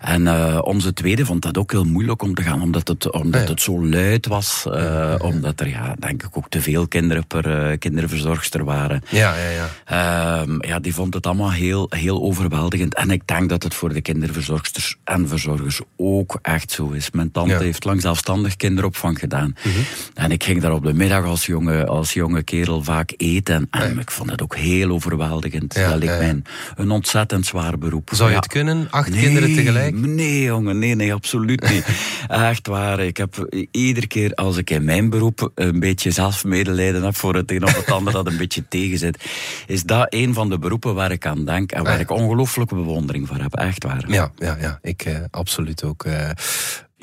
En 0.01 0.23
uh, 0.23 0.59
onze 0.63 0.93
tweede 0.93 1.25
vond 1.25 1.43
dat 1.43 1.59
ook 1.59 1.71
heel 1.71 1.85
moeilijk 1.85 2.23
om 2.23 2.35
te 2.35 2.43
gaan, 2.43 2.63
omdat 2.63 2.89
het, 2.89 3.13
omdat 3.13 3.43
ja. 3.43 3.49
het 3.49 3.61
zo 3.61 3.87
luid 3.87 4.27
was. 4.27 4.65
Uh, 4.69 4.75
ja. 4.75 5.17
Omdat 5.17 5.61
er, 5.61 5.69
ja, 5.69 5.95
denk 5.99 6.23
ik, 6.23 6.37
ook 6.37 6.49
te 6.49 6.61
veel 6.61 6.89
kinderen 6.89 7.27
per 7.27 7.79
kinderverzorgster 7.79 8.65
waren. 8.65 9.03
Ja, 9.09 9.35
ja, 9.37 9.51
ja. 9.51 9.69
Ehm, 9.85 10.67
ja, 10.67 10.79
die 10.79 10.95
vond 10.95 11.15
het 11.15 11.27
allemaal 11.27 11.53
heel, 11.53 11.87
heel 11.91 12.23
overweldigend. 12.23 12.95
En 12.95 13.11
ik 13.11 13.27
denk 13.27 13.49
dat 13.49 13.63
het 13.63 13.75
voor 13.75 13.93
de 13.93 14.01
kinderverzorgsters 14.01 14.97
en 15.05 15.29
verzorgers 15.29 15.81
ook 15.97 16.39
echt 16.43 16.71
zo 16.71 16.91
is. 16.91 17.11
Mijn 17.11 17.31
tante 17.31 17.53
ja. 17.53 17.61
heeft 17.61 17.85
lang 17.85 18.01
zelfstandig 18.01 18.57
kinderopvang 18.95 19.19
gedaan. 19.19 19.55
Mm 19.63 19.73
-hmm. 19.73 19.85
En 20.15 20.31
ik 20.31 20.45
ging 20.45 20.61
daar 20.61 20.73
op 20.73 20.85
de 20.85 20.95
middag 20.95 21.25
als 21.25 21.47
jonge, 21.47 21.87
als 21.87 22.13
jonge 22.13 22.43
kerel 22.43 22.83
vaak 22.83 23.15
eten. 23.17 23.67
En 23.71 23.95
ja. 23.95 24.01
ik 24.01 24.11
vond 24.11 24.31
het 24.31 24.43
ook 24.43 24.57
heel 24.57 24.91
overweldigend. 24.91 25.75
Ja, 25.75 25.91
dat 25.91 26.01
mij 26.01 26.29
een, 26.29 26.45
een, 26.77 26.91
ontzettend 26.91 27.47
zwaar 27.47 27.79
beroep. 27.79 28.11
Zou 28.13 28.31
je 28.31 28.37
het 28.37 28.47
kunnen? 28.47 28.87
Acht 28.91 29.11
nee, 29.11 29.21
kinderen 29.21 29.55
tegelijk? 29.55 29.95
Nee, 29.95 30.43
jongen. 30.43 30.79
Nee, 30.79 30.95
nee, 30.95 31.15
absoluut 31.15 31.69
niet. 31.71 31.87
Echt 32.29 32.67
waar. 32.67 33.01
Ik 33.01 33.17
heb 33.17 33.49
iedere 33.71 34.07
keer 34.07 34.35
als 34.35 34.57
ik 34.57 34.71
in 34.71 34.85
mijn 34.85 35.11
beroep 35.11 35.51
een 35.55 35.81
beetje 35.81 36.11
zelfmedelijden 36.11 37.03
heb 37.03 37.17
voor 37.17 37.35
het 37.35 37.51
een 37.51 37.65
of 37.65 37.77
het 37.77 37.91
ander 37.91 38.13
dat 38.13 38.27
een 38.27 38.37
beetje 38.37 38.69
tegenzit, 38.69 39.25
is 39.67 39.83
dat 39.83 40.07
een 40.09 40.35
van 40.35 40.49
de 40.49 40.59
beroepen 40.59 40.95
waar 40.95 41.11
ik 41.11 41.27
aan 41.27 41.45
denk 41.45 41.73
en 41.73 41.83
waar 41.83 42.01
ik 42.01 42.11
ongelooflijke 42.11 42.75
bewondering 42.75 43.29
voor 43.29 43.37
heb. 43.37 43.55
Echt 43.55 43.85
waar. 43.85 44.05
Ja, 44.07 44.33
ja, 44.37 44.57
ja. 44.61 44.79
ik 44.83 45.07
uh, 45.07 45.17
absoluut 45.31 45.85
ook. 45.85 46.05
Uh, 46.05 46.31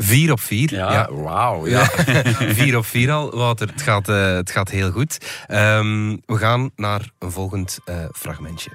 Vier 0.03 0.31
op 0.31 0.39
vier. 0.39 0.73
Ja, 0.73 0.91
ja. 0.91 1.13
wauw. 1.13 1.67
Ja. 1.67 1.85
vier 2.59 2.77
op 2.77 2.85
vier 2.85 3.11
al, 3.11 3.35
Wouter. 3.35 3.67
Het 3.67 3.81
gaat, 3.81 4.09
uh, 4.09 4.33
het 4.35 4.51
gaat 4.51 4.69
heel 4.69 4.91
goed. 4.91 5.17
Um, 5.47 6.21
we 6.25 6.37
gaan 6.37 6.71
naar 6.75 7.09
een 7.19 7.31
volgend 7.31 7.79
uh, 7.85 7.95
fragmentje. 8.11 8.69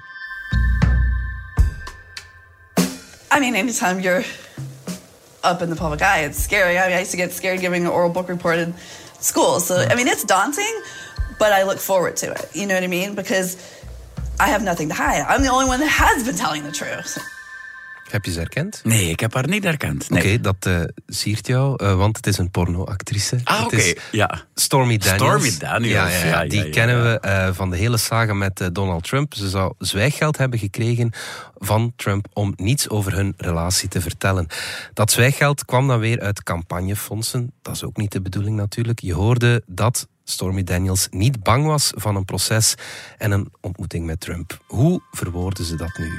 I 3.35 3.39
mean, 3.39 3.55
anytime 3.55 4.01
you're 4.01 4.25
up 5.43 5.61
in 5.61 5.69
the 5.69 5.75
public 5.75 6.01
eye. 6.01 6.25
It's 6.25 6.43
scary. 6.43 6.77
I, 6.77 6.87
mean, 6.87 6.97
I 6.97 7.01
used 7.01 7.11
to 7.11 7.17
get 7.17 7.33
scared 7.33 7.59
giving 7.59 7.85
an 7.85 7.91
oral 7.91 8.09
book 8.09 8.29
report 8.29 8.57
in 8.57 8.73
school. 9.19 9.59
So, 9.59 9.75
I 9.75 9.95
mean, 9.95 10.07
it's 10.07 10.23
daunting, 10.23 10.81
but 11.39 11.51
I 11.51 11.63
look 11.63 11.79
forward 11.79 12.15
to 12.17 12.31
it. 12.31 12.49
You 12.53 12.65
know 12.65 12.73
what 12.73 12.83
I 12.83 12.87
mean? 12.87 13.15
Because 13.15 13.57
I 14.39 14.47
have 14.47 14.63
nothing 14.63 14.89
to 14.89 14.95
hide. 14.95 15.25
I'm 15.27 15.41
the 15.41 15.49
only 15.49 15.65
one 15.65 15.79
that 15.79 15.89
has 15.89 16.23
been 16.23 16.35
telling 16.35 16.63
the 16.63 16.71
truth. 16.71 17.17
Heb 18.09 18.25
je 18.25 18.31
ze 18.31 18.39
herkend? 18.39 18.81
Nee, 18.83 19.09
ik 19.09 19.19
heb 19.19 19.33
haar 19.33 19.47
niet 19.47 19.63
herkend. 19.63 20.07
Oké, 20.11 20.39
dat 20.39 20.55
eh 20.59 20.81
siert 21.07 21.47
jou, 21.47 21.83
eh, 21.83 21.95
want 21.95 22.15
het 22.15 22.27
is 22.27 22.37
een 22.37 22.51
pornoactrice. 22.51 23.39
Ah, 23.43 23.63
oké. 23.63 23.93
Ja. 24.11 24.41
Stormy 24.55 24.97
Daniels. 24.97 25.21
Stormy 25.21 25.57
Daniels, 25.59 25.91
Ja, 25.93 26.07
ja, 26.07 26.25
ja. 26.43 26.49
die 26.49 26.69
kennen 26.69 27.03
we 27.03 27.19
eh, 27.19 27.49
van 27.53 27.69
de 27.69 27.77
hele 27.77 27.97
saga 27.97 28.33
met 28.33 28.69
Donald 28.73 29.03
Trump. 29.03 29.33
Ze 29.33 29.49
zou 29.49 29.73
zwijggeld 29.77 30.37
hebben 30.37 30.59
gekregen 30.59 31.11
van 31.57 31.93
Trump 31.95 32.27
om 32.33 32.53
niets 32.55 32.89
over 32.89 33.13
hun 33.13 33.33
relatie 33.37 33.89
te 33.89 34.01
vertellen. 34.01 34.47
Dat 34.93 35.11
zwijggeld 35.11 35.65
kwam 35.65 35.87
dan 35.87 35.99
weer 35.99 36.19
uit 36.19 36.43
campagnefondsen. 36.43 37.51
Dat 37.61 37.75
is 37.75 37.83
ook 37.83 37.97
niet 37.97 38.11
de 38.11 38.21
bedoeling 38.21 38.55
natuurlijk. 38.55 38.99
Je 38.99 39.13
hoorde 39.13 39.63
dat 39.65 40.07
Stormy 40.29 40.63
Daniels 40.63 41.07
niet 41.11 41.43
bang 41.43 41.65
was 41.65 41.91
van 41.95 42.15
een 42.15 42.25
proces 42.25 42.75
en 43.17 43.31
een 43.31 43.51
ontmoeting 43.61 44.05
met 44.05 44.19
Trump. 44.19 44.59
Hoe 44.67 45.01
verwoorden 45.11 45.65
ze 45.65 45.75
dat 45.75 45.97
nu? 45.97 46.11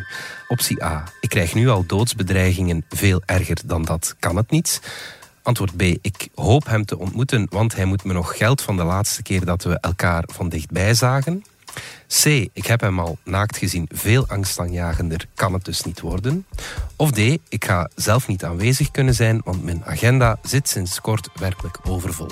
Optie 0.48 0.84
A. 0.84 1.04
Ik 1.20 1.28
krijg 1.28 1.54
nu 1.54 1.68
al 1.68 1.86
doodsbedreigingen. 1.86 2.84
Veel 2.88 3.22
erger 3.26 3.56
dan 3.64 3.84
dat 3.84 4.16
kan 4.18 4.36
het 4.36 4.50
niet. 4.50 4.80
Antwoord 5.42 5.76
B. 5.76 5.82
Ik 5.82 6.28
hoop 6.34 6.66
hem 6.66 6.84
te 6.84 6.98
ontmoeten, 6.98 7.46
want 7.50 7.76
hij 7.76 7.84
moet 7.84 8.04
me 8.04 8.12
nog 8.12 8.36
geld 8.36 8.62
van 8.62 8.76
de 8.76 8.84
laatste 8.84 9.22
keer 9.22 9.44
dat 9.44 9.62
we 9.62 9.78
elkaar 9.80 10.24
van 10.26 10.48
dichtbij 10.48 10.94
zagen. 10.94 11.44
C. 12.22 12.24
Ik 12.52 12.66
heb 12.66 12.80
hem 12.80 13.00
al 13.00 13.18
naakt 13.24 13.56
gezien. 13.56 13.88
Veel 13.92 14.28
angstaanjagender 14.28 15.26
kan 15.34 15.52
het 15.52 15.64
dus 15.64 15.82
niet 15.82 16.00
worden. 16.00 16.46
Of 16.96 17.10
D. 17.10 17.18
Ik 17.48 17.64
ga 17.64 17.90
zelf 17.94 18.28
niet 18.28 18.44
aanwezig 18.44 18.90
kunnen 18.90 19.14
zijn, 19.14 19.40
want 19.44 19.64
mijn 19.64 19.84
agenda 19.84 20.38
zit 20.42 20.68
sinds 20.68 21.00
kort 21.00 21.28
werkelijk 21.34 21.78
overvol. 21.82 22.30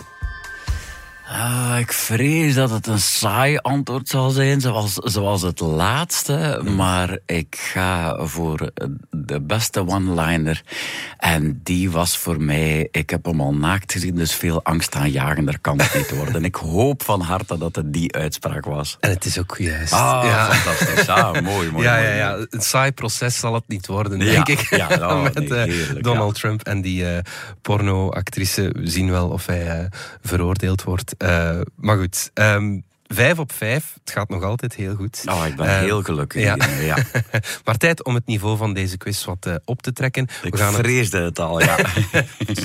Ah, 1.28 1.76
ik 1.78 1.92
vrees 1.92 2.54
dat 2.54 2.70
het 2.70 2.86
een 2.86 3.00
saai 3.00 3.56
antwoord 3.56 4.08
zal 4.08 4.30
zijn, 4.30 4.60
zoals, 4.60 4.94
zoals 4.94 5.42
het 5.42 5.60
laatste. 5.60 6.60
Maar 6.76 7.18
ik 7.26 7.56
ga 7.72 8.24
voor 8.26 8.70
de 9.10 9.40
beste 9.40 9.86
one-liner. 9.86 10.62
En 11.18 11.60
die 11.62 11.90
was 11.90 12.16
voor 12.16 12.42
mij, 12.42 12.88
ik 12.90 13.10
heb 13.10 13.24
hem 13.24 13.40
al 13.40 13.54
naakt 13.54 13.92
gezien, 13.92 14.14
dus 14.14 14.34
veel 14.34 14.64
angstaanjagender 14.64 15.58
kan 15.60 15.78
het 15.80 15.94
niet 15.94 16.16
worden. 16.16 16.44
Ik 16.54 16.54
hoop 16.54 17.02
van 17.02 17.20
harte 17.20 17.58
dat 17.58 17.76
het 17.76 17.92
die 17.92 18.12
uitspraak 18.14 18.64
was. 18.64 18.96
En 19.00 19.10
het 19.10 19.24
is 19.24 19.38
ook 19.38 19.56
juist. 19.58 19.92
Ah, 19.92 20.22
ja. 20.24 20.52
fantastisch. 20.52 21.08
Ah, 21.08 21.32
mooi, 21.40 21.70
mooi. 21.70 21.84
ja, 21.86 21.94
mooi. 21.94 22.06
ja, 22.06 22.14
ja, 22.14 22.46
een 22.50 22.60
saai 22.62 22.92
proces 22.92 23.38
zal 23.38 23.54
het 23.54 23.64
niet 23.66 23.86
worden, 23.86 24.18
Ja, 24.18 24.24
denk 24.44 24.48
ik. 24.60 24.76
ja, 24.76 24.88
oh, 25.10 25.22
Met 25.22 25.34
nee, 25.34 25.48
eh, 25.48 25.64
heerlijk, 25.64 26.04
Donald 26.04 26.34
ja. 26.36 26.40
Trump 26.40 26.62
en 26.62 26.80
die 26.80 27.06
eh 27.06 27.18
pornoactrice. 27.62 28.70
We 28.72 28.90
zien 28.90 29.10
wel 29.10 29.28
of 29.28 29.46
hij 29.46 29.66
eh, 29.68 29.84
veroordeeld 30.22 30.82
wordt. 30.82 31.14
Eh, 31.18 31.60
maar 31.76 31.96
goed, 31.96 32.30
ehm, 32.34 32.80
vijf 33.06 33.38
op 33.38 33.52
vijf. 33.52 33.94
Het 34.04 34.12
gaat 34.12 34.28
nog 34.28 34.42
altijd 34.42 34.74
heel 34.74 34.94
goed. 34.94 35.22
Oh, 35.24 35.46
ik 35.46 35.56
ben 35.56 35.66
Eh, 35.66 35.78
heel 35.78 36.02
gelukkig. 36.02 36.42
ja. 36.80 36.96
maar 37.64 37.76
tijd 37.76 38.04
om 38.04 38.14
het 38.14 38.26
niveau 38.26 38.56
van 38.56 38.74
deze 38.74 38.96
quiz 38.96 39.24
wat 39.24 39.46
eh, 39.46 39.54
op 39.64 39.82
te 39.82 39.92
trekken. 39.92 40.26
Ik 40.42 40.52
We 40.52 40.58
gaan 40.58 40.72
vreesde 40.72 41.18
het 41.18 41.38
al, 41.38 41.60
ja. 41.60 41.76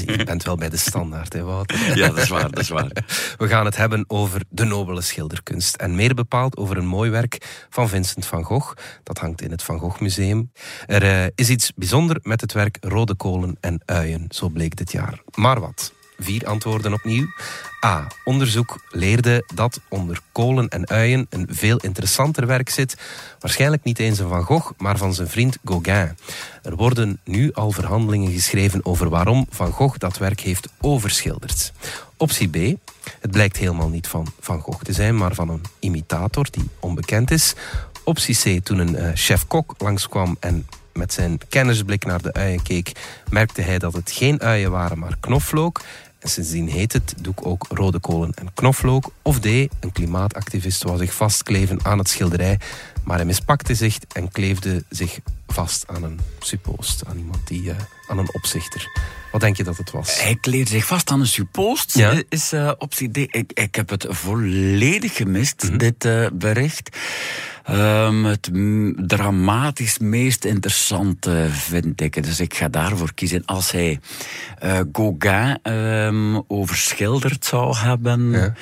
Je 0.05 0.23
bent 0.25 0.43
wel 0.43 0.55
bij 0.55 0.69
de 0.69 0.77
standaard, 0.77 1.33
hè, 1.33 1.43
Wouter? 1.43 1.97
ja, 1.97 2.07
dat 2.07 2.17
is 2.17 2.29
waar, 2.29 2.49
dat 2.49 2.59
is 2.59 2.69
waar. 2.69 2.91
We 3.37 3.47
gaan 3.47 3.65
het 3.65 3.77
hebben 3.77 4.03
over 4.07 4.41
de 4.49 4.63
nobele 4.63 5.01
schilderkunst. 5.01 5.75
En 5.75 5.95
meer 5.95 6.13
bepaald 6.13 6.57
over 6.57 6.77
een 6.77 6.85
mooi 6.87 7.09
werk 7.09 7.65
van 7.69 7.89
Vincent 7.89 8.25
van 8.25 8.43
Gogh. 8.43 8.73
Dat 9.03 9.17
hangt 9.17 9.41
in 9.41 9.51
het 9.51 9.63
Van 9.63 9.79
Gogh 9.79 9.99
Museum. 10.01 10.51
Er 10.85 11.31
is 11.35 11.49
iets 11.49 11.71
bijzonder 11.75 12.17
met 12.21 12.41
het 12.41 12.53
werk 12.53 12.77
Rode 12.79 13.15
Kolen 13.15 13.57
en 13.59 13.81
Uien, 13.85 14.25
zo 14.29 14.49
bleek 14.49 14.75
dit 14.75 14.91
jaar. 14.91 15.21
Maar 15.35 15.59
wat? 15.59 15.93
Vier 16.23 16.45
antwoorden 16.45 16.93
opnieuw. 16.93 17.27
A. 17.85 18.07
Onderzoek 18.23 18.83
leerde 18.89 19.43
dat 19.53 19.79
onder 19.89 20.19
kolen 20.31 20.69
en 20.69 20.89
uien 20.89 21.27
een 21.29 21.47
veel 21.49 21.77
interessanter 21.77 22.47
werk 22.47 22.69
zit. 22.69 22.97
Waarschijnlijk 23.39 23.83
niet 23.83 23.99
eens 23.99 24.19
een 24.19 24.27
Van 24.27 24.43
Gogh, 24.43 24.71
maar 24.77 24.97
van 24.97 25.13
zijn 25.13 25.27
vriend 25.27 25.57
Gauguin. 25.65 26.17
Er 26.63 26.75
worden 26.75 27.19
nu 27.23 27.53
al 27.53 27.71
verhandelingen 27.71 28.31
geschreven 28.31 28.85
over 28.85 29.09
waarom 29.09 29.47
Van 29.49 29.71
Gogh 29.71 29.97
dat 29.97 30.17
werk 30.17 30.39
heeft 30.39 30.67
overschilderd. 30.81 31.73
Optie 32.17 32.49
B. 32.49 32.77
Het 33.19 33.31
blijkt 33.31 33.57
helemaal 33.57 33.89
niet 33.89 34.07
van 34.07 34.27
Van 34.39 34.59
Gogh 34.61 34.83
te 34.83 34.93
zijn, 34.93 35.17
maar 35.17 35.35
van 35.35 35.49
een 35.49 35.63
imitator 35.79 36.47
die 36.51 36.69
onbekend 36.79 37.31
is. 37.31 37.53
Optie 38.03 38.59
C. 38.59 38.65
Toen 38.65 38.79
een 38.79 38.95
eh, 38.95 39.11
chef-kok 39.13 39.73
langskwam 39.77 40.37
en 40.39 40.67
met 40.93 41.13
zijn 41.13 41.39
kennersblik 41.49 42.05
naar 42.05 42.21
de 42.21 42.33
uien 42.33 42.61
keek, 42.61 42.91
merkte 43.29 43.61
hij 43.61 43.79
dat 43.79 43.93
het 43.93 44.11
geen 44.11 44.41
uien 44.41 44.71
waren, 44.71 44.99
maar 44.99 45.17
knoflook. 45.19 45.81
En 46.21 46.29
sindsdien 46.29 46.67
heet 46.67 46.93
het 46.93 47.13
doek 47.21 47.45
ook 47.45 47.65
rode 47.69 47.99
kolen 47.99 48.31
en 48.33 48.53
knoflook. 48.53 49.11
Of 49.21 49.39
D, 49.39 49.45
een 49.45 49.91
klimaatactivist 49.93 50.83
wou 50.83 50.97
zich 50.97 51.13
vastkleven 51.13 51.79
aan 51.85 51.97
het 51.97 52.09
schilderij, 52.09 52.59
maar 53.03 53.15
hij 53.17 53.25
mispakte 53.25 53.75
zich 53.75 53.97
en 54.13 54.31
kleefde 54.31 54.83
zich 54.89 55.19
vast 55.47 55.83
aan 55.87 56.03
een 56.03 56.19
suppost, 56.39 57.03
aan 57.07 57.17
iemand 57.17 57.47
die, 57.47 57.69
eh, 57.71 57.75
aan 58.07 58.17
een 58.17 58.33
opzichter. 58.33 58.87
Wat 59.31 59.41
denk 59.41 59.57
je 59.57 59.63
dat 59.63 59.77
het 59.77 59.91
was? 59.91 60.21
Hij 60.21 60.37
kleedt 60.41 60.69
zich 60.69 60.85
vast 60.85 61.09
aan 61.09 61.19
een 61.19 61.27
suppost. 61.27 61.97
Ja. 61.97 62.21
Is 62.29 62.51
eh, 62.51 62.71
optie 62.77 63.11
D. 63.11 63.17
Ik, 63.17 63.51
ik 63.53 63.75
heb 63.75 63.89
het 63.89 64.05
volledig 64.09 65.15
gemist, 65.15 65.63
Mhm. 65.63 65.77
dit 65.77 66.05
eh, 66.05 66.27
bericht. 66.33 66.97
Ehm, 67.63 68.23
het 68.23 68.49
dramatisch 69.07 69.97
meest 69.99 70.45
interessante 70.45 71.47
vind 71.49 72.01
ik. 72.01 72.23
Dus 72.23 72.39
ik 72.39 72.53
ga 72.53 72.67
daarvoor 72.67 73.13
kiezen. 73.13 73.43
Als 73.45 73.71
hij 73.71 73.99
eh, 74.59 74.79
Gauguin 74.91 75.59
ehm, 75.63 76.39
overschilderd 76.47 77.45
zou 77.45 77.75
hebben. 77.77 78.29
Ja. 78.31 78.53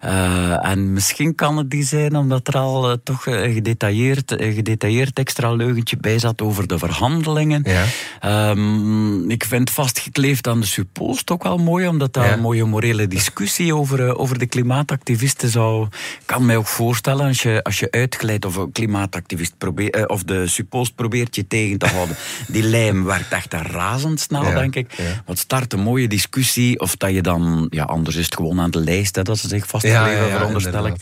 eh, 0.00 0.70
en 0.70 0.92
misschien 0.92 1.34
kan 1.34 1.56
het 1.56 1.70
die 1.70 1.84
zijn, 1.84 2.16
omdat 2.16 2.48
er 2.48 2.56
al 2.56 2.90
eh, 2.90 2.96
toch 3.04 3.26
een 3.26 3.52
gedetailleerd, 3.52 4.34
gedetailleerd 4.38 5.18
extra 5.18 5.52
leugentje 5.52 5.96
bij 5.96 6.18
zat 6.18 6.42
over 6.42 6.66
de 6.66 6.78
verhandelingen. 6.78 7.62
Ja. 7.64 7.84
Ehm, 8.20 9.30
ik 9.30 9.44
vind 9.44 9.70
vastgekleefd 9.70 10.48
aan 10.48 10.60
de 10.60 10.66
suppost 10.66 11.30
ook 11.30 11.42
wel 11.42 11.58
mooi, 11.58 11.86
omdat 11.88 12.12
dat 12.12 12.24
Ja. 12.24 12.32
een 12.32 12.40
mooie 12.40 12.64
morele 12.64 13.06
discussie 13.08 13.74
over, 13.74 14.16
over 14.16 14.38
de 14.38 14.46
klimaatactivisten 14.46 15.48
zou. 15.48 15.88
Kan 16.24 16.46
mij 16.46 16.56
ook 16.56 16.66
voorstellen, 16.66 17.26
als 17.26 17.42
je, 17.42 17.62
als 17.62 17.78
je 17.78 17.90
uitglijdt 17.90 18.44
of 18.44 18.55
een 18.56 18.72
klimaatactivist 18.72 19.58
probeert, 19.58 19.94
eh, 19.96 20.04
of 20.06 20.22
de 20.22 20.46
suppost 20.46 20.94
probeert 20.94 21.34
je 21.36 21.46
tegen 21.46 21.78
te 21.78 21.86
houden, 21.86 22.16
die 22.48 22.62
lijm 22.62 23.04
werkt 23.04 23.32
echt 23.32 23.52
razendsnel, 23.52 24.44
Ja, 24.44 24.54
denk 24.54 24.74
ik. 24.76 24.92
ja. 24.92 25.22
Wat 25.26 25.38
start 25.38 25.72
een 25.72 25.80
mooie 25.80 26.08
discussie, 26.08 26.80
of 26.80 26.96
dat 26.96 27.10
je 27.10 27.22
dan, 27.22 27.66
ja, 27.70 27.84
anders 27.84 28.16
is 28.16 28.24
het 28.24 28.34
gewoon 28.34 28.60
aan 28.60 28.70
de 28.70 28.80
lijst, 28.80 29.16
hè, 29.16 29.22
dat 29.22 29.38
ze 29.38 29.48
zich 29.48 29.82
ja, 29.82 30.28
veronderstel 30.28 30.86
ik. 30.86 30.94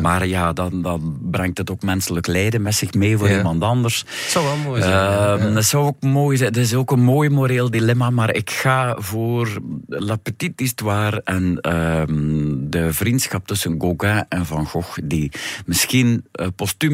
Maar 0.00 0.26
ja, 0.26 0.52
dan, 0.52 0.82
dan 0.82 1.18
brengt 1.30 1.58
het 1.58 1.70
ook 1.70 1.82
menselijk 1.82 2.26
lijden 2.26 2.62
met 2.62 2.74
zich 2.74 2.94
mee 2.94 3.16
voor 3.16 3.30
iemand 3.30 3.62
anders. 3.62 3.98
Het 3.98 4.30
zou 4.30 4.44
wel 4.44 4.56
mooi 4.56 4.82
zijn. 4.82 5.40
Ehm. 5.40 5.54
Dat 5.54 5.64
zou 5.64 5.86
ook 5.86 6.02
mooi 6.02 6.36
zijn. 6.36 6.52
Dat 6.52 6.62
is 6.62 6.74
ook 6.74 6.90
een 6.90 7.02
mooi 7.02 7.28
moreel 7.28 7.70
dilemma, 7.70 8.10
maar 8.10 8.34
ik 8.34 8.50
ga 8.50 8.96
voor 8.98 9.60
La 9.88 10.16
Petite 10.16 10.62
Histoire 10.62 11.20
en 11.24 11.60
ehm, 11.60 12.54
de 12.70 12.92
vriendschap 12.92 13.46
tussen 13.46 13.74
Gauguin 13.78 14.26
en 14.28 14.46
Van 14.46 14.66
Gogh, 14.66 14.98
die 15.04 15.32
misschien 15.66 16.24
eh, 16.32 16.46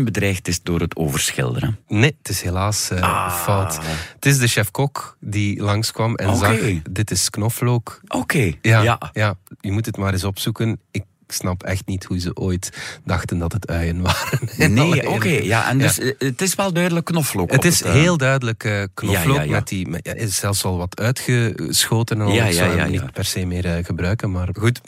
bedreigd 0.02 0.48
is 0.48 0.62
door 0.62 0.80
het 0.80 0.96
overschilderen. 0.96 1.78
Nee, 1.88 2.16
het 2.18 2.28
is 2.28 2.42
helaas 2.42 2.90
eh, 2.90 3.00
Ah. 3.02 3.34
fout. 3.34 3.78
Het 4.14 4.26
is 4.26 4.38
de 4.38 4.46
chef-kok 4.46 5.16
die 5.20 5.62
langskwam 5.62 6.14
en 6.14 6.36
zag, 6.36 6.56
dit 6.90 7.10
is 7.10 7.30
knoflook. 7.30 8.00
Oké, 8.08 8.52
Ja, 8.62 8.80
ja. 8.82 8.98
ja. 9.12 9.34
je 9.60 9.72
moet 9.72 9.86
het 9.86 9.96
maar 9.96 10.12
eens 10.12 10.24
opzoeken. 10.24 10.80
Ik 10.90 11.02
snap 11.26 11.62
echt 11.62 11.86
niet 11.86 12.04
hoe 12.04 12.18
ze 12.18 12.36
ooit 12.36 12.72
dachten 13.04 13.38
dat 13.38 13.52
het 13.52 13.66
uien 13.68 14.00
waren. 14.02 14.38
Nee, 14.74 15.08
oké. 15.08 15.28
ja, 15.28 15.68
en 15.68 15.78
dus 15.78 15.96
Ja. 15.96 16.02
eh, 16.02 16.12
het 16.18 16.42
is 16.42 16.54
wel 16.54 16.72
duidelijk 16.72 17.06
knoflook. 17.06 17.50
Het 17.50 17.64
is 17.64 17.82
eh, 17.82 17.92
heel 17.92 18.16
duidelijk 18.16 18.88
knoflook 18.94 19.36
Ja, 19.36 19.42
ja, 19.42 19.42
ja. 19.42 19.50
met 19.50 19.68
die, 19.68 19.88
met, 19.88 20.14
is 20.16 20.36
zelfs 20.36 20.64
al 20.64 20.76
wat 20.76 21.00
uitgeschoten 21.00 22.20
en 22.20 22.26
al. 22.26 22.32
Ja, 22.32 22.44
Ik 22.44 22.52
zou 22.52 22.78
hem 22.78 22.90
niet 22.90 23.12
per 23.12 23.24
se 23.24 23.44
meer 23.44 23.84
gebruiken, 23.84 24.30
maar 24.30 24.48
goed. 24.58 24.80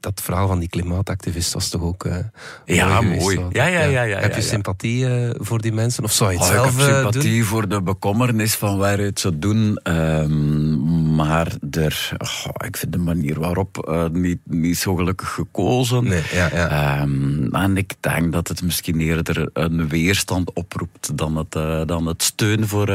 Dat 0.00 0.20
verhaal 0.24 0.46
van 0.48 0.58
die 0.58 0.68
klimaatactivist 0.68 1.52
was 1.52 1.68
toch 1.68 1.82
ook 1.82 2.04
eh, 2.04 2.16
Ja, 2.64 3.00
mooi. 3.00 3.40
Ja, 3.50 3.66
ja, 3.66 3.82
ja, 3.82 4.02
ja, 4.02 4.18
Heb 4.18 4.34
je 4.34 4.40
sympathie 4.42 5.06
eh, 5.06 5.30
voor 5.38 5.60
die 5.60 5.72
mensen? 5.72 6.04
Of 6.04 6.12
zou 6.12 6.32
je 6.32 6.38
het 6.38 6.48
Oh, 6.48 6.54
ik 6.54 6.70
heb 6.70 6.78
eh, 6.88 6.94
sympathie 6.94 7.36
doen? 7.38 7.44
voor 7.44 7.68
de 7.68 7.82
bekommernis 7.82 8.54
van 8.54 8.78
waaruit 8.78 9.20
ze 9.20 9.38
doen. 9.38 9.76
ehm, 9.82 11.14
maar 11.14 11.52
er, 11.70 12.10
oh, 12.18 12.66
ik 12.66 12.76
vind 12.76 12.92
de 12.92 12.98
manier 12.98 13.40
waarop 13.40 14.08
niet, 14.12 14.38
niet 14.44 14.78
zo 14.78 14.94
gelukkig 14.94 15.28
gekozen. 15.32 16.04
Nee. 16.04 16.22
Ehm, 16.50 17.54
en 17.54 17.76
ik 17.76 17.92
denk 18.00 18.32
dat 18.32 18.48
het 18.48 18.62
misschien 18.62 19.00
eerder 19.00 19.50
een 19.52 19.88
weerstand 19.88 20.52
oproept 20.52 21.16
dan 21.16 21.36
het, 21.36 21.52
dan 21.88 22.06
het 22.06 22.22
steun 22.22 22.68
voor, 22.68 22.86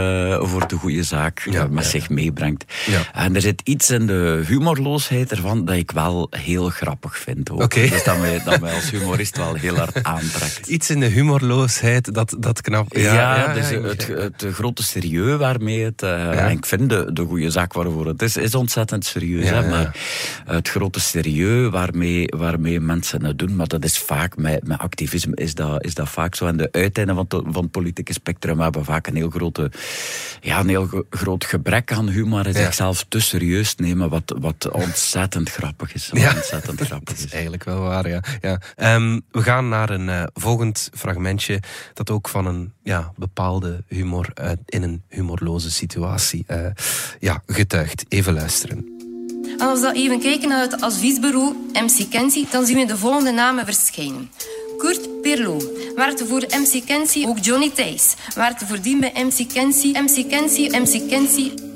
voor 0.48 0.68
de 0.68 0.76
goede 0.76 1.04
zaak 1.04 1.48
Ja, 1.52 1.68
met 1.68 1.86
zich 1.86 2.10
meebrengt. 2.10 2.66
En 3.14 3.36
er 3.36 3.42
zit 3.42 3.62
iets 3.64 3.90
in 3.90 4.08
de 4.08 4.44
humorloosheid 4.46 5.32
ervan 5.32 5.66
dat 5.66 5.76
ik 5.76 5.92
wel 5.92 6.28
heel 6.30 6.70
grappig 6.84 7.18
vind. 7.18 7.50
Ook. 7.52 7.62
Oké. 7.64 7.88
Dus 7.90 8.04
dat 8.04 8.18
mij, 8.20 8.42
dat 8.46 8.60
mij 8.60 8.74
als 8.74 8.90
humorist 8.92 9.38
wel 9.38 9.54
heel 9.54 9.76
hard 9.76 10.04
aantrekt. 10.04 10.68
Iets 10.68 10.90
in 10.90 11.00
de 11.00 11.06
humorloosheid, 11.06 12.14
dat, 12.14 12.36
dat 12.40 12.62
knap. 12.62 12.96
Ja, 12.98 13.54
dus 13.54 13.70
ja, 13.70 13.82
het, 13.82 14.08
het 14.08 14.46
grote 14.54 14.84
serieus 14.84 15.38
waarmee 15.38 15.84
het... 15.84 16.02
en 16.02 16.52
ik 16.52 16.66
vind 16.66 16.90
de, 16.90 17.10
de 17.14 17.26
goede 17.26 17.50
zaak 17.50 17.74
waarvoor 17.74 18.06
het 18.08 18.22
is, 18.22 18.38
is 18.38 18.56
ontzettend 18.56 19.06
serieus. 19.06 19.46
Ja, 19.50 19.62
hè, 19.64 19.70
maar 19.70 19.98
het 20.46 20.70
grote 20.70 21.00
serieus 21.00 21.70
waarmee, 21.72 22.28
waarmee 22.38 22.80
mensen 22.80 23.26
het 23.26 23.40
doen, 23.40 23.56
maar 23.56 23.68
dat 23.68 23.84
is 23.84 23.98
vaak, 23.98 24.38
met, 24.38 24.68
met 24.68 24.78
activisme 24.80 25.36
is 25.36 25.56
dat, 25.56 25.84
is 25.86 25.94
dat 25.94 26.10
vaak 26.10 26.36
zo. 26.36 26.46
En 26.48 26.58
de 26.58 26.70
uiteinden 26.72 27.16
van, 27.16 27.26
het- 27.30 27.54
van 27.54 27.62
het 27.64 27.72
politieke 27.72 28.14
spectrum 28.14 28.60
hebben 28.60 28.86
vaak 28.86 29.08
een 29.08 29.16
heel, 29.16 29.30
grote, 29.30 29.72
ja, 30.42 30.60
een 30.60 30.70
heel 30.70 30.86
gro- 30.88 31.06
groot 31.10 31.46
gebrek 31.46 31.92
aan 31.92 32.10
humor. 32.10 32.46
En 32.46 32.54
zichzelf 32.54 33.06
te 33.10 33.20
serieus 33.20 33.76
nemen, 33.76 34.10
wat, 34.10 34.36
wat 34.40 34.70
ontzettend 34.72 35.50
grappig 35.52 35.94
is. 35.94 36.10
Wat 36.12 36.22
Dat 36.76 37.18
is 37.18 37.32
eigenlijk 37.32 37.64
wel 37.64 37.80
waar, 37.80 38.10
ja. 38.10 38.24
ja. 38.42 38.60
Ehm, 38.76 39.20
we 39.32 39.42
gaan 39.42 39.70
naar 39.70 39.90
een 39.90 40.10
eh, 40.10 40.24
volgend 40.34 40.90
fragmentje 40.94 41.60
dat 41.94 42.10
ook 42.10 42.30
van 42.30 42.46
een 42.46 42.74
ja, 42.84 43.12
bepaalde 43.16 43.84
humor 43.88 44.30
uit, 44.34 44.60
in 44.66 44.84
een 44.84 45.04
humorloze 45.10 45.72
situatie 45.72 46.44
eh, 46.48 46.66
ja, 47.20 47.42
getuigt. 47.46 48.06
Even 48.08 48.34
luisteren. 48.34 48.92
En 49.58 49.68
als 49.68 49.82
we 49.82 49.92
even 49.94 50.20
kijken 50.20 50.50
naar 50.50 50.62
het 50.62 50.82
adviesbureau 50.82 51.56
MC 51.74 52.10
Kenzie, 52.10 52.48
dan 52.52 52.66
zien 52.66 52.78
we 52.78 52.86
de 52.86 52.98
volgende 52.98 53.32
namen 53.32 53.66
verschijnen. 53.66 54.30
Kurt 54.78 55.22
Perlo, 55.22 55.62
werkte 55.96 56.26
voor 56.26 56.46
MC 56.50 56.86
Kenzie, 56.86 57.28
ook 57.28 57.40
Johnny 57.40 57.70
Thijs, 57.70 58.16
werkte 58.36 58.66
voordien 58.66 59.00
bij 59.00 59.12
MC 59.16 59.50
Kenzie, 59.54 60.02
MC 60.02 60.30
Kenzie, 60.30 60.80
MC 60.80 61.10
Kenzie. 61.10 61.73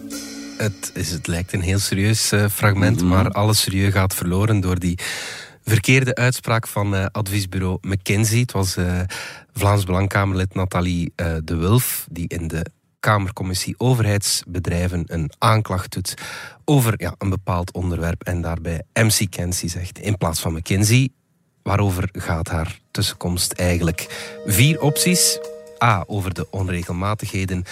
Het, 0.58 0.92
is, 0.94 1.12
het 1.12 1.28
lijkt 1.28 1.54
een 1.54 1.62
heel 1.62 1.80
serieus 1.80 2.32
eh, 2.32 2.46
fragment, 2.50 3.04
maar 3.04 3.32
alle 3.32 3.54
serieus 3.54 3.94
gaat 3.94 4.14
verloren 4.14 4.60
door 4.60 4.80
die 4.80 5.00
verkeerde 5.64 6.16
uitspraak 6.16 6.68
van 6.68 6.96
eh, 6.96 7.06
adviesbureau 7.12 7.78
McKinsey. 7.82 8.40
Het 8.40 8.52
was 8.52 8.78
eh, 8.78 9.02
Vlaams 9.54 9.84
Belangkamerlid 9.84 10.54
Nathalie 10.54 11.14
de 11.44 11.56
Wulf, 11.56 12.08
die 12.12 12.28
in 12.28 12.48
de 12.48 12.66
Kamercommissie 13.00 13.76
Overheidsbedrijven 13.78 15.04
een 15.06 15.32
aanklacht 15.38 15.94
doet 15.94 16.14
over 16.66 16.94
ja, 16.98 17.16
een 17.18 17.30
bepaald 17.30 17.72
onderwerp 17.72 18.24
en 18.24 18.42
daarbij 18.42 18.82
MC 18.94 19.30
Kenzie 19.30 19.70
zegt 19.70 20.00
in 20.00 20.18
plaats 20.18 20.40
van 20.40 20.54
McKinsey. 20.54 21.10
Waarover 21.64 22.10
gaat 22.12 22.48
haar 22.48 22.80
tussenkomst 22.92 23.52
eigenlijk? 23.52 24.08
Vier 24.46 24.82
opties. 24.82 25.40
A. 25.84 26.04
Over 26.08 26.34
de 26.34 26.48
onregelmatigheden 26.50 27.64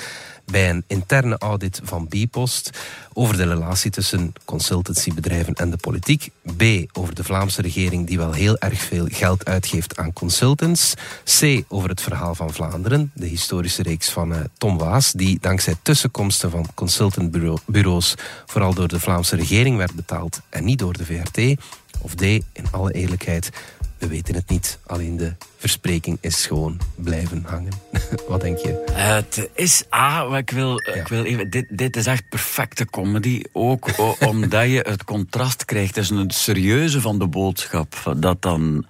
bij 0.46 0.70
een 0.70 0.84
interne 0.88 1.38
audit 1.38 1.82
van 1.84 2.08
Bipost. 2.08 2.70
Over 3.14 3.38
de 3.38 3.48
relatie 3.48 3.92
tussen 3.92 4.34
consultancybedrijven 4.46 5.54
en 5.54 5.70
de 5.70 5.78
politiek. 5.78 6.30
B. 6.58 6.64
Over 6.94 7.16
de 7.16 7.24
Vlaamse 7.24 7.62
regering 7.62 8.08
die 8.08 8.18
wel 8.18 8.32
heel 8.32 8.58
erg 8.58 8.82
veel 8.82 9.08
geld 9.12 9.46
uitgeeft 9.46 9.98
aan 9.98 10.14
consultants. 10.14 10.94
C. 11.40 11.64
Over 11.68 11.90
het 11.90 12.02
verhaal 12.02 12.36
van 12.36 12.54
Vlaanderen. 12.54 13.12
De 13.14 13.26
historische 13.26 13.84
reeks 13.84 14.10
van 14.10 14.34
eh, 14.34 14.40
Tom 14.58 14.78
Waas. 14.78 15.12
Die 15.12 15.38
dankzij 15.42 15.76
tussenkomsten 15.82 16.52
van 16.52 16.68
consultantbureaus 16.74 18.16
vooral 18.46 18.74
door 18.74 18.88
de 18.88 19.00
Vlaamse 19.00 19.36
regering 19.36 19.78
werd 19.78 19.94
betaald 19.94 20.42
en 20.50 20.66
niet 20.66 20.80
door 20.80 20.94
de 20.94 21.06
VRT. 21.06 21.62
Of 22.02 22.16
D. 22.16 22.22
In 22.22 22.66
alle 22.72 22.92
eerlijkheid. 22.92 23.50
We 23.98 24.08
weten 24.08 24.36
het 24.36 24.50
niet. 24.50 24.80
Alleen 24.86 25.18
de 25.18 25.36
verspreking 25.58 26.18
is 26.22 26.46
gewoon 26.46 26.80
blijven 26.96 27.44
hangen. 27.48 27.72
Wat 28.28 28.42
denk 28.42 28.58
je? 28.58 28.84
Het 28.92 29.50
is 29.54 29.84
A, 29.94 30.24
maar 30.24 30.40
ik 30.40 30.50
wil, 30.50 30.78
ik 30.78 31.08
wil 31.08 31.24
even, 31.24 31.50
dit, 31.50 31.66
dit 31.70 31.96
is 31.96 32.06
echt 32.06 32.30
perfecte 32.30 32.86
comedy. 32.86 33.42
Ook 33.52 33.90
omdat 34.28 34.70
je 34.70 34.86
het 34.88 35.04
contrast 35.04 35.66
krijgt 35.66 35.94
tussen 35.94 36.18
het 36.18 36.34
serieuze 36.34 37.02
van 37.02 37.20
de 37.20 37.28
boodschap. 37.28 38.14
Dat 38.18 38.42
dan 38.42 38.86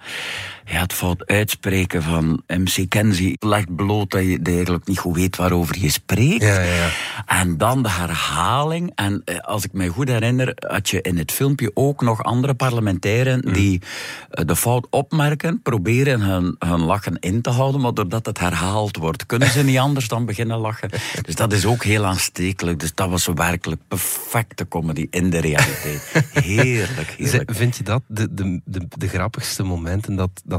ja, 0.66 0.80
het 0.80 0.92
fout 0.92 1.26
uitspreken 1.26 2.02
van 2.02 2.42
MC 2.46 2.88
Kenzie 2.88 3.36
legt 3.38 3.76
bloot 3.76 4.10
dat 4.10 4.22
je, 4.22 4.40
eigenlijk 4.44 4.86
niet 4.86 4.98
goed 4.98 5.16
weet 5.16 5.36
waarover 5.36 5.78
je 5.78 5.90
spreekt. 5.90 6.42
Ja, 6.42 6.60
ja. 6.60 6.88
En 7.26 7.56
dan 7.56 7.82
de 7.82 7.90
herhaling. 7.90 8.92
En 8.94 9.22
eh, 9.24 9.38
als 9.38 9.64
ik 9.64 9.72
me 9.72 9.88
goed 9.88 10.08
herinner, 10.08 10.52
had 10.56 10.88
je 10.88 11.02
in 11.02 11.18
het 11.18 11.32
filmpje 11.32 11.70
ook 11.74 12.02
nog 12.02 12.22
andere 12.22 12.54
parlementairen 12.54 13.44
Mm. 13.44 13.52
die 13.52 13.82
eh, 14.30 14.44
de 14.46 14.56
fout 14.56 14.86
opmerken, 14.90 15.62
proberen 15.62 16.20
hun, 16.20 16.56
hun 16.58 16.80
lachen 16.80 17.18
in 17.18 17.42
te 17.42 17.50
houden, 17.50 17.80
maar 17.80 17.94
doordat 17.94 18.26
het 18.26 18.38
herhaald 18.38 18.96
wordt, 18.96 19.26
kunnen 19.26 19.50
ze 19.50 19.62
niet 19.62 19.78
anders 19.78 20.08
dan 20.08 20.24
beginnen 20.24 20.58
lachen. 20.58 20.90
Dus 21.26 21.34
dat 21.34 21.52
is 21.52 21.66
ook 21.66 21.84
heel 21.84 22.04
aanstekelijk. 22.04 22.80
Dus 22.80 22.94
dat 22.94 23.08
was 23.08 23.26
werkelijk 23.34 23.80
perfecte 23.88 24.68
comedy 24.68 25.06
in 25.10 25.30
de 25.30 25.38
realiteit. 25.38 26.24
Heerlijk. 26.44 27.14
Vind 27.46 27.76
je 27.76 27.82
dat 27.82 28.02
de, 28.06 28.34
de, 28.34 28.60
de, 28.64 28.86
de 28.96 29.08
grappigste 29.08 29.62
momenten 29.62 30.14
dat, 30.16 30.30
dat 30.44 30.55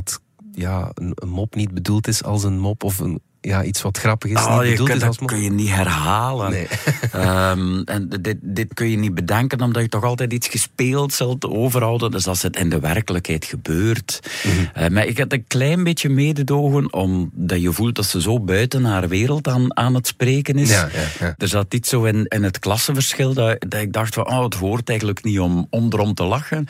ja, 0.52 0.92
een, 0.94 1.12
een 1.16 1.30
mop 1.30 1.56
niet 1.56 1.74
bedoeld 1.74 2.08
is 2.08 2.24
als 2.24 2.44
een 2.44 2.60
mop 2.60 2.84
of 2.84 3.00
een, 3.00 3.22
ja, 3.42 3.64
iets 3.64 3.82
wat 3.82 3.98
grappig 3.98 4.32
is 4.32 4.38
Oh, 4.38 4.60
niet 4.60 4.70
bedoeld 4.70 4.90
is 4.90 5.00
dat 5.00 5.26
kun 5.26 5.42
je 5.42 5.52
niet 5.52 5.70
herhalen. 5.70 6.52
Nee. 6.52 6.68
Ehm, 7.12 7.82
en 7.86 8.10
dit, 8.22 8.38
dit 8.42 8.74
kun 8.74 8.90
je 8.90 8.98
niet 8.98 9.14
bedenken, 9.16 9.62
omdat 9.62 9.82
je 9.82 9.90
toch 9.90 10.04
altijd 10.04 10.34
iets 10.34 10.48
gespeeld 10.48 11.14
zult 11.14 11.46
overhouden. 11.46 12.12
Dus 12.12 12.28
als 12.28 12.42
het 12.42 12.56
in 12.56 12.70
de 12.70 12.80
werkelijkheid 12.80 13.46
gebeurt. 13.46 14.20
Mhm. 14.44 14.56
Eh, 14.74 14.90
maar 14.90 15.06
ik 15.06 15.18
had 15.18 15.34
een 15.34 15.46
klein 15.48 15.84
beetje 15.84 16.10
mededogen, 16.10 16.94
omdat 16.94 17.62
je 17.62 17.74
voelt 17.74 17.96
dat 17.96 18.06
ze 18.06 18.22
zo 18.22 18.40
buiten 18.40 18.84
haar 18.84 19.08
wereld 19.08 19.48
aan, 19.48 19.78
aan 19.78 19.96
het 19.96 20.08
spreken 20.08 20.58
is. 20.58 20.70
Ja, 20.70 20.90
ja, 20.94 21.26
ja. 21.26 21.36
Er 21.38 21.48
zat 21.48 21.74
iets 21.74 21.90
zo 21.90 22.04
in, 22.04 22.26
in 22.26 22.44
het 22.44 22.60
klassenverschil 22.60 23.34
dat, 23.34 23.66
dat 23.68 23.82
ik 23.82 23.94
dacht 23.94 24.14
van, 24.14 24.28
oh, 24.28 24.44
het 24.44 24.54
hoort 24.54 24.90
eigenlijk 24.90 25.24
niet 25.24 25.40
om, 25.40 25.68
om 25.70 25.88
erom 25.90 26.14
te 26.14 26.24
lachen. 26.24 26.68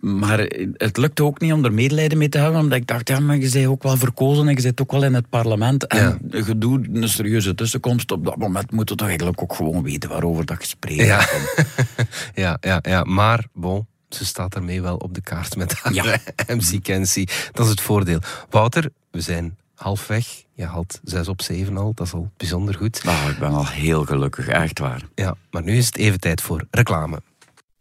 Maar 0.00 0.38
het 0.72 0.96
lukte 0.96 1.24
ook 1.24 1.40
niet 1.40 1.52
om 1.52 1.64
er 1.64 1.72
medelijden 1.72 2.18
mee 2.18 2.28
te 2.28 2.38
hebben, 2.38 2.60
omdat 2.60 2.78
ik 2.78 2.86
dacht, 2.86 3.08
ja, 3.08 3.20
maar 3.20 3.36
je 3.36 3.50
bent 3.50 3.66
ook 3.66 3.82
wel 3.82 3.96
verkozen 3.96 4.48
en 4.48 4.54
je 4.54 4.60
zit 4.60 4.80
ook 4.80 4.92
wel 4.92 5.04
in 5.04 5.14
het 5.14 5.28
parlement. 5.28 5.86
En 5.86 6.03
je 6.30 6.58
doet 6.58 6.86
een 6.92 7.08
serieuze 7.08 7.54
tussenkomst. 7.54 8.12
Op 8.12 8.24
dat 8.24 8.36
moment 8.36 8.70
moet 8.72 8.88
je 8.88 8.94
toch 8.94 9.06
eigenlijk 9.08 9.42
ook 9.42 9.54
gewoon 9.54 9.82
weten 9.82 10.08
waarover 10.08 10.44
dat 10.44 10.56
gesprek 10.56 10.94
Ja. 11.00 11.26
wordt. 11.32 11.64
ja, 12.34 12.56
ja, 12.60 12.78
ja, 12.82 13.02
maar 13.04 13.44
bon, 13.52 13.86
ze 14.08 14.24
staat 14.24 14.54
ermee 14.54 14.82
wel 14.82 14.96
op 14.96 15.14
de 15.14 15.20
kaart 15.20 15.56
met 15.56 15.74
haar 15.74 15.92
Ja. 15.92 16.16
MC 16.56 16.82
Kenzie. 16.82 17.28
Dat 17.52 17.64
is 17.64 17.70
het 17.70 17.80
voordeel. 17.80 18.18
Wouter, 18.50 18.90
we 19.10 19.20
zijn 19.20 19.56
halfweg. 19.74 20.26
Je 20.54 20.64
haalt 20.64 21.00
6 21.04 21.28
op 21.28 21.42
7 21.42 21.76
al, 21.76 21.92
dat 21.94 22.06
is 22.06 22.12
al 22.12 22.30
bijzonder 22.36 22.74
goed. 22.74 23.04
Nou, 23.04 23.30
ik 23.30 23.38
ben 23.38 23.52
al 23.52 23.66
heel 23.66 24.04
gelukkig, 24.04 24.46
echt 24.48 24.78
waar. 24.78 25.02
Ja, 25.14 25.34
maar 25.50 25.62
nu 25.62 25.76
is 25.76 25.86
het 25.86 25.96
even 25.96 26.20
tijd 26.20 26.40
voor 26.40 26.64
reclame. 26.70 27.20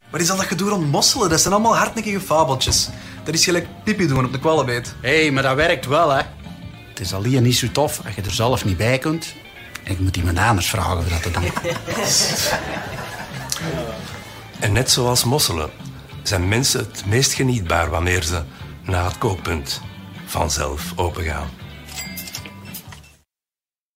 Wat 0.09 0.21
is 0.21 0.29
al 0.29 0.37
dat 0.37 0.45
gedoe 0.45 0.69
rond 0.69 0.91
mosselen? 0.91 1.29
Dat 1.29 1.41
zijn 1.41 1.53
allemaal 1.53 1.77
hardnekkige 1.77 2.19
fabeltjes. 2.19 2.89
Dat 3.23 3.33
is 3.33 3.43
gelijk 3.43 3.67
pipi 3.83 4.07
doen 4.07 4.25
op 4.25 4.31
de 4.31 4.39
kwallenbeet. 4.39 4.95
Hé, 5.01 5.21
hey, 5.21 5.31
maar 5.31 5.43
dat 5.43 5.55
werkt 5.55 5.85
wel, 5.85 6.09
hè? 6.11 6.21
Het 6.93 7.01
is 7.01 7.13
alleen 7.13 7.43
niet 7.43 7.55
zo 7.55 7.71
tof 7.71 8.01
als 8.05 8.15
je 8.15 8.21
er 8.21 8.31
zelf 8.31 8.65
niet 8.65 8.77
bij 8.77 8.97
kunt. 8.97 9.35
Ik 9.83 9.99
moet 9.99 10.17
iemand 10.17 10.37
anders 10.37 10.69
vragen 10.69 10.97
of 10.97 11.07
dat 11.07 11.21
te 11.23 11.31
doen. 11.31 11.43
En 14.59 14.71
net 14.71 14.91
zoals 14.91 15.23
mosselen 15.23 15.69
zijn 16.23 16.47
mensen 16.47 16.79
het 16.79 17.05
meest 17.05 17.33
genietbaar 17.33 17.89
wanneer 17.89 18.23
ze 18.23 18.43
na 18.85 19.05
het 19.05 19.17
kookpunt 19.17 19.81
vanzelf 20.25 20.93
opengaan. 20.95 21.49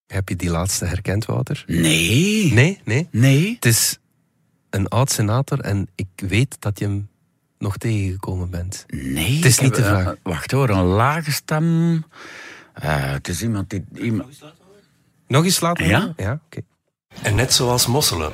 Heb 0.08 0.30
je 0.30 0.36
die 0.36 0.50
laatste 0.50 0.86
herkend, 0.86 1.26
Wouter? 1.26 1.64
Nee. 1.68 2.54
Nee, 2.54 2.82
nee. 2.84 3.08
Nee. 3.12 3.54
Het 3.56 3.66
is 3.66 3.98
een 4.70 4.88
oud 4.88 5.12
senator 5.12 5.60
en 5.60 5.88
ik 5.96 6.08
weet 6.16 6.56
dat 6.60 6.80
je 6.80 6.86
hem 6.86 7.10
nog 7.58 7.78
tegengekomen 7.78 8.50
bent. 8.50 8.86
Nee. 8.88 9.36
Het 9.36 9.46
is 9.46 9.60
niet 9.60 9.76
heb, 9.76 9.86
de 9.86 9.90
vraag. 9.90 10.06
eh, 10.06 10.12
wacht 10.24 10.52
hoor, 10.52 10.70
een 10.70 10.84
lage 10.84 11.32
stem. 11.32 12.04
Eh, 12.82 13.12
het 13.12 13.28
is 13.28 13.42
iemand 13.42 13.70
die... 13.70 13.84
Iemand... 13.96 14.42
Nog 15.28 15.44
eens 15.44 15.60
laten 15.60 15.88
Ja? 15.88 16.00
horen? 16.00 16.14
Ja, 16.18 16.40
oké. 16.46 16.62
En 17.22 17.36
net 17.36 17.54
zoals 17.54 17.88
mosselen 17.88 18.34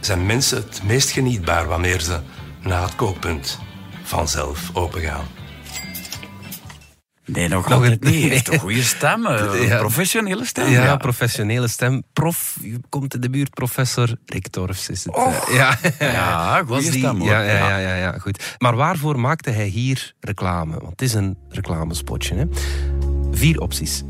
zijn 0.00 0.26
mensen 0.26 0.56
het 0.56 0.82
meest 0.84 1.10
genietbaar 1.10 1.66
wanneer 1.66 2.00
ze 2.00 2.18
na 2.62 2.82
het 2.82 2.94
kookpunt 2.96 3.58
vanzelf 4.02 4.70
opengaan. 4.72 5.24
Nee, 7.24 7.48
nog, 7.48 7.68
Nog 7.68 7.72
altijd 7.82 8.04
een- 8.04 8.10
niet. 8.10 8.28
Heeft 8.30 8.52
een 8.52 8.58
goede 8.58 8.82
stem. 8.96 9.26
eh, 9.26 9.68
Ja. 9.68 9.78
Professionele 9.78 10.44
stem. 10.44 10.68
Ja, 10.70 10.96
professionele 10.96 11.68
stem. 11.68 12.02
Prof, 12.12 12.56
je 12.60 12.80
komt 12.88 13.14
in 13.14 13.20
de 13.20 13.30
buurt, 13.30 13.50
professor 13.50 14.16
Rick 14.26 14.48
Torfs 14.48 14.88
is 14.88 15.04
het. 15.04 15.16
Eh, 15.16 15.36
ja, 15.52 15.78
Ja, 15.98 16.62
die- 16.78 16.82
stem, 16.82 17.18
hoor. 17.18 17.28
Ja, 17.28 17.40
ja, 17.42 17.52
Ja. 17.52 17.68
ja, 17.68 17.78
ja, 17.78 17.94
ja, 17.94 18.18
goed. 18.18 18.54
Maar 18.58 18.76
waarvoor 18.76 19.20
maakte 19.20 19.50
hij 19.50 19.66
hier 19.66 20.14
reclame? 20.20 20.72
Want 20.78 20.90
het 20.90 21.02
is 21.02 21.14
een 21.14 21.36
reclamespotje. 21.48 22.34
Hè? 22.34 22.44
Vier 23.32 23.60
opties. 23.60 24.02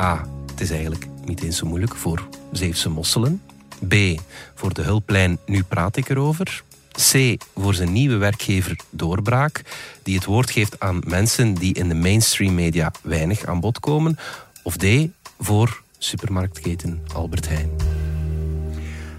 A. 0.00 0.26
Het 0.50 0.60
is 0.60 0.70
eigenlijk 0.70 1.06
niet 1.24 1.42
eens 1.42 1.56
zo 1.56 1.66
moeilijk 1.66 1.94
voor 1.94 2.28
Zeefse 2.52 2.88
mosselen. 2.88 3.42
B. 3.88 3.94
Voor 4.54 4.74
de 4.74 4.82
hulplijn 4.82 5.38
Nu 5.46 5.62
praat 5.62 5.96
ik 5.96 6.08
erover. 6.08 6.62
C. 7.12 7.36
Voor 7.54 7.74
zijn 7.74 7.92
nieuwe 7.92 8.16
werkgever 8.16 8.76
Doorbraak, 8.90 9.62
die 10.02 10.14
het 10.14 10.24
woord 10.24 10.50
geeft 10.50 10.80
aan 10.80 11.02
mensen 11.06 11.54
die 11.54 11.74
in 11.74 11.88
de 11.88 11.94
mainstream 11.94 12.54
media 12.54 12.92
weinig 13.02 13.44
aan 13.44 13.60
bod 13.60 13.80
komen. 13.80 14.18
Of 14.62 14.76
D. 14.76 14.86
Voor 15.38 15.82
supermarktketen 15.98 17.02
Albert 17.14 17.48
Heijn. 17.48 17.97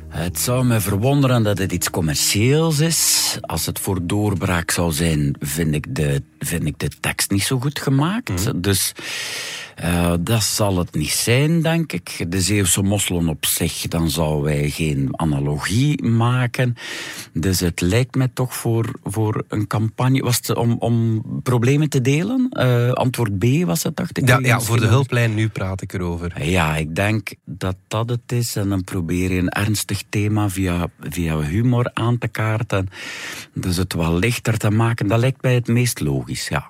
Het 0.09 0.39
zou 0.39 0.65
me 0.65 0.79
verwonderen 0.79 1.43
dat 1.43 1.57
het 1.57 1.71
iets 1.71 1.89
commercieels 1.89 2.79
is. 2.79 3.37
Als 3.41 3.65
het 3.65 3.79
voor 3.79 3.99
doorbraak 4.01 4.71
zou 4.71 4.91
zijn, 4.91 5.35
vind 5.39 5.75
ik 5.75 5.95
de, 5.95 6.23
vind 6.39 6.65
ik 6.65 6.79
de 6.79 6.89
tekst 6.99 7.31
niet 7.31 7.43
zo 7.43 7.59
goed 7.59 7.79
gemaakt. 7.79 8.63
Dus 8.63 8.93
uh, 9.83 10.13
dat 10.19 10.43
zal 10.43 10.77
het 10.77 10.95
niet 10.95 11.09
zijn, 11.09 11.61
denk 11.61 11.91
ik. 11.93 12.25
De 12.29 12.41
Zeeuwse 12.41 12.81
mosselen 12.81 13.27
op 13.27 13.45
zich, 13.45 13.87
dan 13.87 14.09
zouden 14.09 14.43
wij 14.43 14.69
geen 14.69 15.09
analogie 15.11 16.03
maken. 16.03 16.75
Dus 17.33 17.59
het 17.59 17.81
lijkt 17.81 18.15
mij 18.15 18.29
toch 18.33 18.55
voor, 18.55 18.91
voor 19.03 19.43
een 19.47 19.67
campagne... 19.67 20.23
Was 20.23 20.37
het 20.37 20.55
om, 20.55 20.75
om 20.79 21.23
problemen 21.43 21.89
te 21.89 22.01
delen? 22.01 22.47
Uh, 22.51 22.91
antwoord 22.91 23.37
B 23.37 23.45
was 23.65 23.83
het, 23.83 23.95
dacht 23.95 24.17
ik. 24.17 24.27
Ja, 24.27 24.39
ja 24.41 24.59
voor 24.59 24.79
de 24.79 24.87
hulplijn, 24.87 25.33
nu 25.33 25.47
praat 25.47 25.81
ik 25.81 25.93
erover. 25.93 26.43
Ja, 26.43 26.75
ik 26.75 26.95
denk 26.95 27.33
dat 27.45 27.75
dat 27.87 28.09
het 28.09 28.31
is. 28.31 28.55
En 28.55 28.69
dan 28.69 28.83
probeer 28.83 29.31
je 29.31 29.39
een 29.39 29.49
ernstig 29.49 30.03
thema 30.09 30.49
via, 30.49 30.87
via 30.99 31.39
humor 31.39 31.91
aan 31.93 32.17
te 32.17 32.27
kaarten. 32.27 32.89
Dus 33.53 33.77
het 33.77 33.93
wat 33.93 34.13
lichter 34.13 34.57
te 34.57 34.69
maken, 34.69 35.07
dat 35.07 35.19
lijkt 35.19 35.41
mij 35.41 35.53
het 35.53 35.67
meest 35.67 35.99
logisch, 35.99 36.47
ja. 36.47 36.69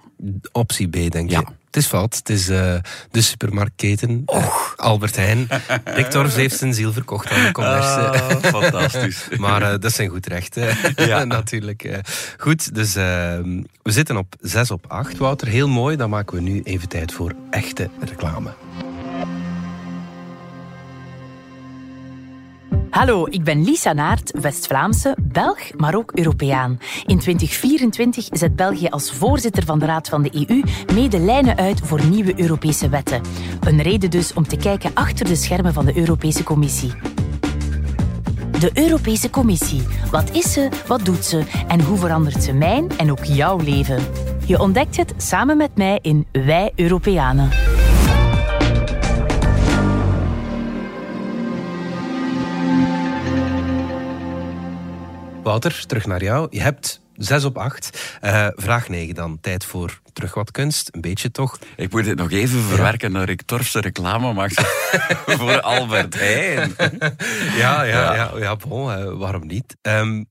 Optie 0.52 0.88
B, 0.88 1.12
denk 1.12 1.30
je? 1.30 1.44
Het 1.70 1.78
is 1.78 1.88
fout. 1.88 2.16
Het 2.16 2.30
is 2.30 2.50
uh, 2.50 2.76
de 3.12 3.22
supermarktketen. 3.22 4.22
Och. 4.26 4.74
Albert 4.76 5.16
Heijn. 5.16 5.48
Rick 5.84 6.14
heeft 6.14 6.58
zijn 6.58 6.74
ziel 6.74 6.94
verkocht 6.94 7.32
aan 7.32 7.46
de 7.46 7.52
commerce. 7.52 8.00
Ah, 8.00 8.44
fantastisch. 8.44 9.28
maar 9.38 9.62
uh, 9.62 9.74
dat 9.80 9.94
zijn 9.94 10.10
goed 10.10 10.26
rechten. 10.26 10.78
Ja. 10.96 11.24
Natuurlijk. 11.40 12.02
Goed, 12.38 12.76
dus 12.76 12.96
ehm, 12.96 13.64
we 13.84 13.92
zitten 13.92 14.18
op 14.18 14.36
6 14.40 14.72
op 14.72 14.86
8. 14.88 15.18
Wouter, 15.18 15.48
heel 15.48 15.68
mooi. 15.68 15.96
Dan 15.96 16.10
maken 16.10 16.36
we 16.36 16.42
nu 16.42 16.62
even 16.64 16.90
tijd 16.90 17.14
voor 17.14 17.34
echte 17.50 17.90
reclame. 18.00 18.50
Hallo, 23.00 23.26
ik 23.30 23.44
ben 23.44 23.64
Lisa 23.64 23.94
Naert, 23.94 24.32
West-Vlaamse, 24.42 25.18
Belg, 25.22 25.58
maar 25.78 25.96
ook 25.96 26.12
Europeaan. 26.12 26.80
In 27.06 27.20
2024 27.20 28.28
zet 28.32 28.56
België 28.56 28.88
als 28.88 29.12
voorzitter 29.12 29.66
van 29.66 29.80
de 29.80 29.86
Raad 29.86 30.10
van 30.10 30.22
de 30.22 30.48
EU 30.48 30.64
mede 30.94 31.20
lijnen 31.20 31.58
uit 31.58 31.80
voor 31.84 32.06
nieuwe 32.06 32.42
Europese 32.42 32.90
wetten. 32.90 33.22
Een 33.60 33.82
reden 33.82 34.10
dus 34.10 34.34
om 34.34 34.48
te 34.48 34.58
kijken 34.58 34.92
achter 34.94 35.26
de 35.26 35.36
schermen 35.36 35.74
van 35.74 35.86
de 35.86 35.98
Europese 35.98 36.44
Commissie. 36.44 36.92
De 38.60 38.72
Europese 38.74 39.30
Commissie. 39.30 39.82
Wat 40.12 40.32
is 40.32 40.54
ze, 40.54 40.70
wat 40.88 41.06
doet 41.06 41.26
ze 41.26 41.44
en 41.68 41.82
hoe 41.82 41.98
verandert 41.98 42.44
ze 42.44 42.54
mijn 42.54 42.90
en 42.98 43.12
ook 43.12 43.24
jouw 43.24 43.58
leven? 43.58 44.04
Je 44.46 44.60
ontdekt 44.60 44.98
het 44.98 45.14
samen 45.18 45.58
met 45.58 45.76
mij 45.76 46.00
in 46.02 46.28
Wij 46.32 46.72
Europeanen. 46.76 47.79
Wouter, 55.50 55.86
terug 55.86 56.06
naar 56.06 56.24
jou. 56.24 56.48
Je 56.50 56.62
hebt 56.62 57.02
6 57.16 57.44
op 57.44 57.58
8. 57.58 58.18
Uh, 58.22 58.46
eh, 58.46 58.54
vraag 58.56 58.90
9 58.90 59.16
dan. 59.16 59.40
Tijd 59.42 59.66
voor 59.66 60.02
terug 60.14 60.34
wat 60.34 60.52
kunst. 60.52 60.90
Een 60.92 61.02
beetje 61.02 61.32
toch? 61.32 61.60
Ik 61.76 61.92
moet 61.92 62.06
het 62.06 62.18
nog 62.18 62.32
even 62.32 62.62
verwerken 62.62 63.12
naar 63.12 63.30
ik 63.30 63.42
Torfse 63.42 63.80
reclame 63.80 64.34
maak 64.34 64.52
voor 65.40 65.62
Albert 65.62 66.14
Heijn. 66.14 66.76
ja, 67.64 67.84
ja, 67.84 68.16
ja. 68.16 68.32
ja, 68.38 68.56
bon, 68.56 69.00
uh, 69.00 69.18
waarom 69.18 69.48
niet? 69.48 69.76
Um, 69.82 70.26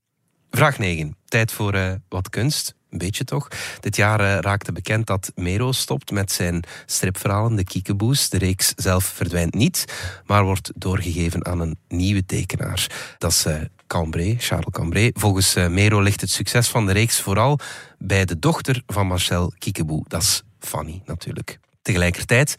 vraag 0.51 0.77
9. 0.77 1.15
Tijd 1.25 1.51
voor 1.51 1.75
uh, 1.75 1.91
wat 2.09 2.29
kunst. 2.29 2.75
Een 2.89 2.97
beetje 2.97 3.23
toch. 3.23 3.47
Dit 3.79 3.95
jaar 3.95 4.21
uh, 4.21 4.37
raakte 4.39 4.71
bekend 4.71 5.07
dat 5.07 5.31
Mero 5.35 5.71
stopt 5.71 6.11
met 6.11 6.31
zijn 6.31 6.63
stripverhalen, 6.85 7.55
de 7.55 7.63
Kiekeboes. 7.63 8.29
De 8.29 8.37
reeks 8.37 8.73
zelf 8.75 9.03
verdwijnt 9.05 9.53
niet, 9.53 9.85
maar 10.25 10.43
wordt 10.43 10.71
doorgegeven 10.75 11.45
aan 11.45 11.59
een 11.59 11.77
nieuwe 11.87 12.25
tekenaar. 12.25 12.87
Dat 13.17 13.31
is 13.31 13.45
uh, 13.45 13.55
Cambrai, 13.89 14.35
Charles 14.39 14.71
Cambrai. 14.71 15.11
Volgens 15.13 15.55
uh, 15.55 15.67
Mero 15.67 16.01
ligt 16.01 16.21
het 16.21 16.29
succes 16.29 16.67
van 16.67 16.85
de 16.85 16.91
reeks 16.91 17.21
vooral 17.21 17.59
bij 17.97 18.25
de 18.25 18.39
dochter 18.39 18.83
van 18.87 19.07
Marcel 19.07 19.53
Kiekeboe. 19.57 20.03
Dat 20.07 20.21
is 20.21 20.43
Fanny 20.59 21.01
natuurlijk. 21.05 21.59
Tegelijkertijd 21.81 22.55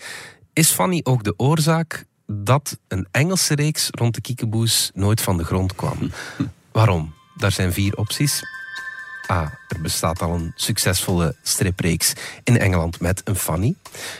is 0.52 0.70
Fanny 0.70 1.00
ook 1.02 1.24
de 1.24 1.34
oorzaak 1.36 2.04
dat 2.26 2.78
een 2.88 3.06
Engelse 3.10 3.54
reeks 3.54 3.88
rond 3.90 4.14
de 4.14 4.20
Kiekeboes 4.20 4.90
nooit 4.94 5.20
van 5.20 5.36
de 5.36 5.44
grond 5.44 5.74
kwam. 5.74 6.10
Waarom? 6.72 7.14
Daar 7.36 7.52
zijn 7.52 7.72
vier 7.72 7.96
opties. 7.96 8.42
A. 9.30 9.58
Er 9.68 9.80
bestaat 9.80 10.22
al 10.22 10.34
een 10.34 10.52
succesvolle 10.54 11.34
stripreeks 11.42 12.12
in 12.44 12.58
Engeland 12.58 13.00
met 13.00 13.20
een 13.24 13.36
Fanny. 13.36 13.74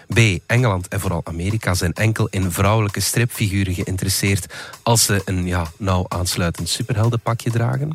B. 0.07 0.18
Engeland 0.46 0.88
en 0.88 1.01
vooral 1.01 1.20
Amerika 1.25 1.75
zijn 1.75 1.92
enkel 1.92 2.29
in 2.29 2.53
vrouwelijke 2.53 3.01
stripfiguren 3.01 3.75
geïnteresseerd 3.75 4.55
als 4.83 5.05
ze 5.05 5.23
een 5.25 5.46
ja, 5.46 5.66
nauw 5.77 6.05
aansluitend 6.09 6.68
superheldenpakje 6.68 7.51
dragen. 7.51 7.92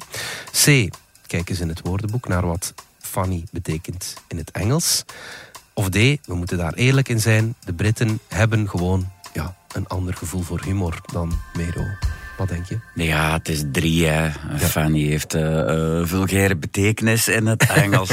C. 0.52 0.90
Kijk 1.28 1.50
eens 1.50 1.60
in 1.60 1.70
het 1.70 1.82
woordenboek 1.84 2.28
naar 2.28 2.46
wat 2.46 2.74
Fanny 3.00 3.44
betekent 3.52 4.14
in 4.28 4.38
het 4.38 4.52
Engels. 4.52 5.04
Of 5.74 5.90
D. 5.90 5.94
We 5.94 6.36
moeten 6.36 6.58
daar 6.58 6.74
eerlijk 6.74 7.10
in 7.10 7.22
zijn. 7.22 7.56
De 7.66 7.74
Britten 7.74 8.20
hebben 8.28 8.70
gewoon 8.70 9.12
ja, 9.34 9.56
een 9.72 9.88
ander 9.88 10.14
gevoel 10.14 10.42
voor 10.42 10.62
humor 10.64 11.02
dan 11.12 11.40
Mero. 11.54 11.86
Wat 12.38 12.50
denk 12.50 12.66
je? 12.66 12.78
Ja, 12.94 13.34
het 13.34 13.50
is 13.50 13.64
drie. 13.72 14.06
Hè. 14.06 14.30
Fanny 14.58 15.04
heeft 15.04 15.36
uh, 15.36 16.02
vulgaire 16.04 16.56
betekenis 16.56 17.28
in 17.28 17.46
het 17.46 17.66
Engels. 17.74 18.10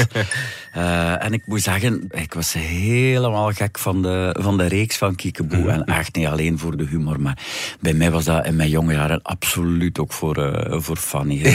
uh, 0.77 1.23
en 1.25 1.33
ik 1.33 1.41
moet 1.45 1.61
zeggen, 1.61 2.07
ik 2.11 2.33
was 2.33 2.53
helemaal 2.53 3.51
gek 3.51 3.79
van 3.79 4.01
de, 4.01 4.35
van 4.39 4.57
de 4.57 4.65
reeks 4.65 4.97
van 4.97 5.15
Kiekeboe. 5.15 5.59
Mm 5.59 5.69
En 5.69 5.83
echt 5.83 6.15
niet 6.15 6.27
alleen 6.27 6.59
voor 6.59 6.77
de 6.77 6.85
humor, 6.85 7.21
maar 7.21 7.37
bij 7.79 7.93
mij 7.93 8.11
was 8.11 8.23
dat 8.23 8.45
in 8.45 8.55
mijn 8.55 8.69
jonge 8.69 8.93
jaren 8.93 9.21
absoluut 9.21 9.99
ook 9.99 10.13
voor, 10.13 10.37
uh, 10.37 10.79
voor 10.79 10.97
Fanny. 10.97 11.41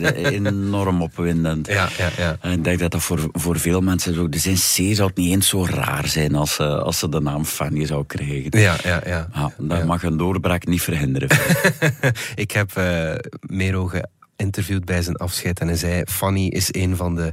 Ja. 0.00 0.12
Enorm 0.12 1.02
opwindend. 1.02 1.66
Ja, 1.66 1.88
ja, 1.98 2.08
ja. 2.18 2.36
En 2.40 2.52
ik 2.52 2.64
denk 2.64 2.78
dat 2.78 2.90
dat 2.90 3.02
voor, 3.02 3.28
voor 3.32 3.58
veel 3.58 3.80
mensen 3.80 4.18
ook... 4.18 4.32
De 4.32 4.38
zin 4.38 4.54
C 4.54 4.94
zou 4.96 5.08
het 5.08 5.16
niet 5.16 5.32
eens 5.32 5.48
zo 5.48 5.64
raar 5.64 6.06
zijn 6.06 6.34
als, 6.34 6.58
als 6.58 6.98
ze 6.98 7.08
de 7.08 7.20
naam 7.20 7.44
Fanny 7.44 7.86
zou 7.86 8.04
krijgen. 8.06 8.60
Ja, 8.60 8.76
ja, 8.82 9.00
ja. 9.06 9.28
ja 9.34 9.52
dat 9.58 9.84
mag 9.84 10.02
een 10.02 10.16
doorbraak 10.16 10.66
niet 10.66 10.82
verhinderen. 10.82 11.28
ik 12.34 12.50
heb 12.50 12.70
uh, 12.78 13.14
Mero 13.40 13.90
geïnterviewd 14.36 14.84
bij 14.84 15.02
zijn 15.02 15.16
afscheid 15.16 15.60
en 15.60 15.66
hij 15.66 15.76
zei: 15.76 16.02
Fanny 16.04 16.46
is 16.46 16.68
een 16.70 16.96
van 16.96 17.14
de 17.14 17.32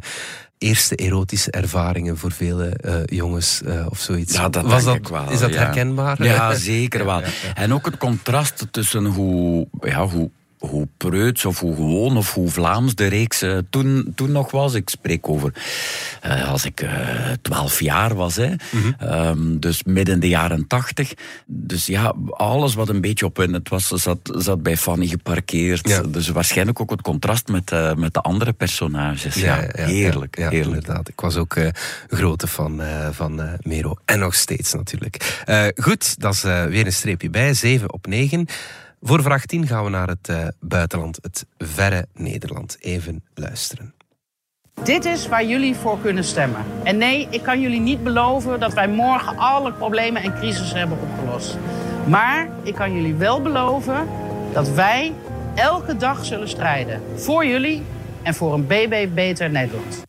eerste 0.57 0.95
erotische 0.95 1.51
ervaringen 1.51 2.17
voor 2.17 2.31
vele 2.31 2.77
uh, 2.81 2.95
jongens 3.05 3.61
uh, 3.65 3.85
of 3.89 3.99
zoiets. 3.99 4.33
Ja, 4.33 4.49
dat 4.49 4.63
Was 4.63 4.83
dat, 4.83 5.09
wel, 5.09 5.29
is 5.29 5.39
dat 5.39 5.55
herkenbaar? 5.55 6.23
Ja, 6.23 6.53
zeker 6.73 7.05
wel. 7.05 7.21
En 7.53 7.73
ook 7.73 7.85
het 7.85 7.97
contrast 7.97 8.67
tussen 8.71 9.05
hoe, 9.05 9.67
ja, 9.81 10.07
hoe 10.07 10.29
hoe 10.57 10.87
preuts 10.97 11.45
of 11.45 11.59
hoe 11.59 11.75
gewoon 11.75 12.17
of 12.17 12.33
hoe 12.33 12.49
Vlaams 12.49 12.95
de 12.95 13.07
reeks 13.07 13.43
uh, 13.43 13.57
toen, 13.69 14.11
toen 14.15 14.31
nog 14.31 14.51
was. 14.51 14.73
Ik 14.73 14.89
spreek 14.89 15.29
over 15.29 15.53
uh, 16.25 16.51
als 16.51 16.65
ik 16.65 16.81
eh, 16.81 16.91
twaalf 17.41 17.79
jaar 17.79 18.15
was. 18.15 18.35
Hè. 18.35 18.47
Mm 18.71 18.95
um, 19.01 19.59
dus 19.59 19.83
midden 19.83 20.19
de 20.19 20.27
jaren 20.27 20.67
tachtig. 20.67 21.13
Dus 21.45 21.85
ja, 21.85 22.13
alles 22.29 22.73
wat 22.73 22.89
een 22.89 23.01
beetje 23.01 23.25
op 23.25 23.37
het 23.37 23.69
was, 23.69 23.87
zat, 23.87 24.17
zat 24.23 24.63
bij 24.63 24.77
Fanny 24.77 25.07
geparkeerd. 25.07 25.87
Ja. 25.87 26.01
Dus 26.01 26.27
waarschijnlijk 26.27 26.81
ook 26.81 26.89
het 26.89 27.01
contrast 27.01 27.47
met, 27.47 27.71
met 27.95 28.13
de 28.13 28.21
andere 28.21 28.53
personages. 28.53 29.35
Ja, 29.35 29.55
ja, 29.55 29.69
ja 29.75 29.85
heerlijk, 29.85 30.35
heerlijk. 30.35 30.65
Inderdaad. 30.65 31.07
Ik 31.07 31.19
was 31.19 31.35
ook 31.35 31.55
uh, 31.55 31.67
grote 32.09 32.47
fan 32.47 32.81
van 33.11 33.41
Mero. 33.61 33.95
En 34.05 34.19
nog 34.19 34.35
steeds 34.35 34.73
natuurlijk. 34.73 35.43
goed, 35.75 36.19
dat 36.19 36.33
is 36.33 36.41
weer 36.41 36.85
een 36.85 36.93
streepje 36.93 37.29
bij. 37.29 37.53
7 37.53 37.93
op 37.93 38.07
9. 38.07 38.47
Voor 39.01 39.21
vraag 39.21 39.45
10 39.45 39.67
gaan 39.67 39.83
we 39.83 39.89
naar 39.89 40.07
het 40.07 40.27
uh, 40.29 40.47
buitenland, 40.59 41.19
het 41.21 41.45
verre 41.57 42.07
Nederland. 42.13 42.77
Even 42.79 43.23
luisteren. 43.33 43.93
Dit 44.83 45.05
is 45.05 45.27
waar 45.27 45.45
jullie 45.45 45.75
voor 45.75 45.99
kunnen 45.99 46.23
stemmen. 46.23 46.65
En 46.83 46.97
nee, 46.97 47.27
ik 47.29 47.43
kan 47.43 47.61
jullie 47.61 47.79
niet 47.79 48.03
beloven 48.03 48.59
dat 48.59 48.73
wij 48.73 48.87
morgen 48.87 49.37
alle 49.37 49.73
problemen 49.73 50.21
en 50.21 50.35
crisis 50.35 50.73
hebben 50.73 50.97
opgelost. 51.01 51.57
Maar 52.07 52.49
ik 52.63 52.75
kan 52.75 52.93
jullie 52.93 53.15
wel 53.15 53.41
beloven 53.41 54.07
dat 54.53 54.69
wij 54.69 55.13
elke 55.55 55.97
dag 55.97 56.25
zullen 56.25 56.49
strijden. 56.49 57.01
Voor 57.15 57.45
jullie 57.45 57.83
en 58.23 58.33
voor 58.33 58.53
een 58.53 58.67
BB 58.67 59.07
Beter 59.13 59.49
Nederland. 59.49 60.05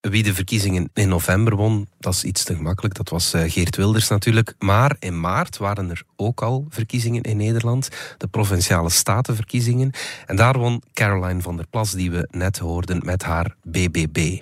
Wie 0.00 0.22
de 0.22 0.34
verkiezingen 0.34 0.90
in 0.94 1.08
november 1.08 1.56
won, 1.56 1.88
dat 1.98 2.14
is 2.14 2.24
iets 2.24 2.44
te 2.44 2.54
gemakkelijk. 2.54 2.94
Dat 2.94 3.08
was 3.08 3.32
eh, 3.32 3.50
Geert 3.50 3.76
Wilders 3.76 4.08
natuurlijk. 4.08 4.54
Maar 4.58 4.96
in 4.98 5.20
maart 5.20 5.56
waren 5.56 5.90
er 5.90 6.02
ook 6.16 6.42
al 6.42 6.66
verkiezingen 6.68 7.22
in 7.22 7.36
Nederland. 7.36 7.88
De 8.18 8.26
provinciale 8.26 8.90
statenverkiezingen. 8.90 9.92
En 10.26 10.36
daar 10.36 10.58
won 10.58 10.82
Caroline 10.92 11.42
van 11.42 11.56
der 11.56 11.66
Plas, 11.66 11.92
die 11.92 12.10
we 12.10 12.28
net 12.30 12.58
hoorden 12.58 13.00
met 13.04 13.22
haar 13.22 13.54
BBB. 13.62 14.40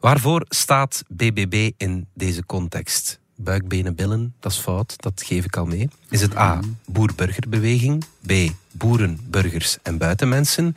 Waarvoor 0.00 0.44
staat 0.48 1.02
BBB 1.08 1.70
in 1.76 2.06
deze 2.14 2.46
context? 2.46 3.18
Buikbenen, 3.34 3.94
billen, 3.94 4.34
dat 4.40 4.52
is 4.52 4.58
fout, 4.58 4.94
dat 4.96 5.22
geef 5.22 5.44
ik 5.44 5.56
al 5.56 5.66
mee. 5.66 5.88
Is 6.10 6.20
het 6.20 6.36
A, 6.36 6.60
boer-burgerbeweging? 6.86 8.04
B, 8.26 8.32
boeren, 8.70 9.18
burgers 9.22 9.78
en 9.82 9.98
buitenmensen? 9.98 10.74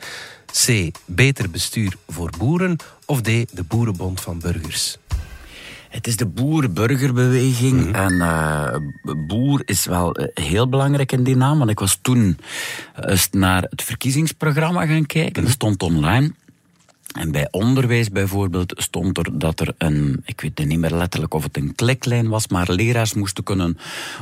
C. 0.66 0.90
Beter 1.04 1.50
bestuur 1.50 1.96
voor 2.08 2.30
boeren. 2.38 2.76
Of 3.12 3.20
D. 3.20 3.24
De 3.26 3.62
Boerenbond 3.68 4.20
van 4.20 4.38
Burgers. 4.38 4.96
Het 5.88 6.06
is 6.06 6.16
de 6.16 6.26
boer-burgerbeweging. 6.26 7.86
Mhm. 7.86 7.94
En 7.94 8.20
eh, 8.20 8.76
boer 9.26 9.62
is 9.64 9.84
wel 9.84 10.14
eh, 10.14 10.44
heel 10.44 10.68
belangrijk 10.68 11.12
in 11.12 11.22
die 11.22 11.36
naam. 11.36 11.58
Want 11.58 11.70
ik 11.70 11.78
was 11.78 11.98
toen 12.02 12.38
eens 13.00 13.28
naar 13.30 13.62
het 13.62 13.82
verkiezingsprogramma 13.82 14.86
gaan 14.86 15.06
kijken. 15.06 15.42
Dat 15.42 15.52
stond 15.52 15.82
online. 15.82 16.32
En 17.12 17.30
bij 17.30 17.48
onderwijs 17.50 18.10
bijvoorbeeld 18.10 18.72
stond 18.76 19.18
er 19.18 19.38
dat 19.38 19.60
er 19.60 19.74
een, 19.78 20.22
ik 20.24 20.40
weet 20.40 20.66
niet 20.66 20.78
meer 20.78 20.94
letterlijk 20.94 21.34
of 21.34 21.42
het 21.42 21.56
een 21.56 21.74
kliklijn 21.74 22.28
was, 22.28 22.48
maar 22.48 22.70
leraars 22.70 23.14
moesten 23.14 23.44
kunnen 23.44 23.78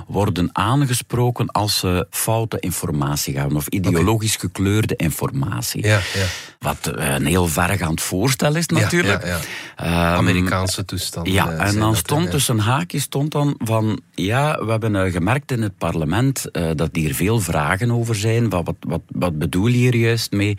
worden 0.06 0.48
aangesproken 0.52 1.46
als 1.46 1.78
ze 1.78 2.06
foute 2.10 2.58
informatie 2.60 3.34
gaven 3.34 3.56
of 3.56 3.66
ideologisch 3.66 4.36
gekleurde 4.36 4.96
informatie. 4.96 5.86
Ja, 5.86 6.00
ja. 6.14 6.26
Wat 6.58 6.78
een 6.82 7.26
heel 7.26 7.46
verregaand 7.46 8.00
voorstel 8.00 8.54
is 8.54 8.66
natuurlijk. 8.66 9.22
Ja, 9.24 9.28
ja, 9.28 9.38
Ehm, 9.76 9.92
Amerikaanse 9.94 10.84
toestanden. 10.84 11.32
ja, 11.32 11.50
eh, 11.50 11.66
en 11.66 11.78
dan 11.78 11.96
stond 11.96 12.24
hè, 12.24 12.30
tussen 12.30 12.58
haakjes 12.58 13.02
stond 13.02 13.32
dan 13.32 13.54
van 13.58 14.00
ja, 14.14 14.64
we 14.64 14.70
hebben 14.70 14.96
eh, 14.96 15.12
gemerkt 15.12 15.52
in 15.52 15.62
het 15.62 15.78
parlement 15.78 16.50
eh, 16.50 16.70
dat 16.74 16.88
hier 16.92 17.14
veel 17.14 17.40
vragen 17.40 17.90
over 17.90 18.14
zijn. 18.14 18.48
Wat, 18.48 18.74
wat, 18.80 19.00
wat 19.06 19.38
bedoel 19.38 19.66
je 19.66 19.76
hier 19.76 19.96
juist 19.96 20.32
mee? 20.32 20.56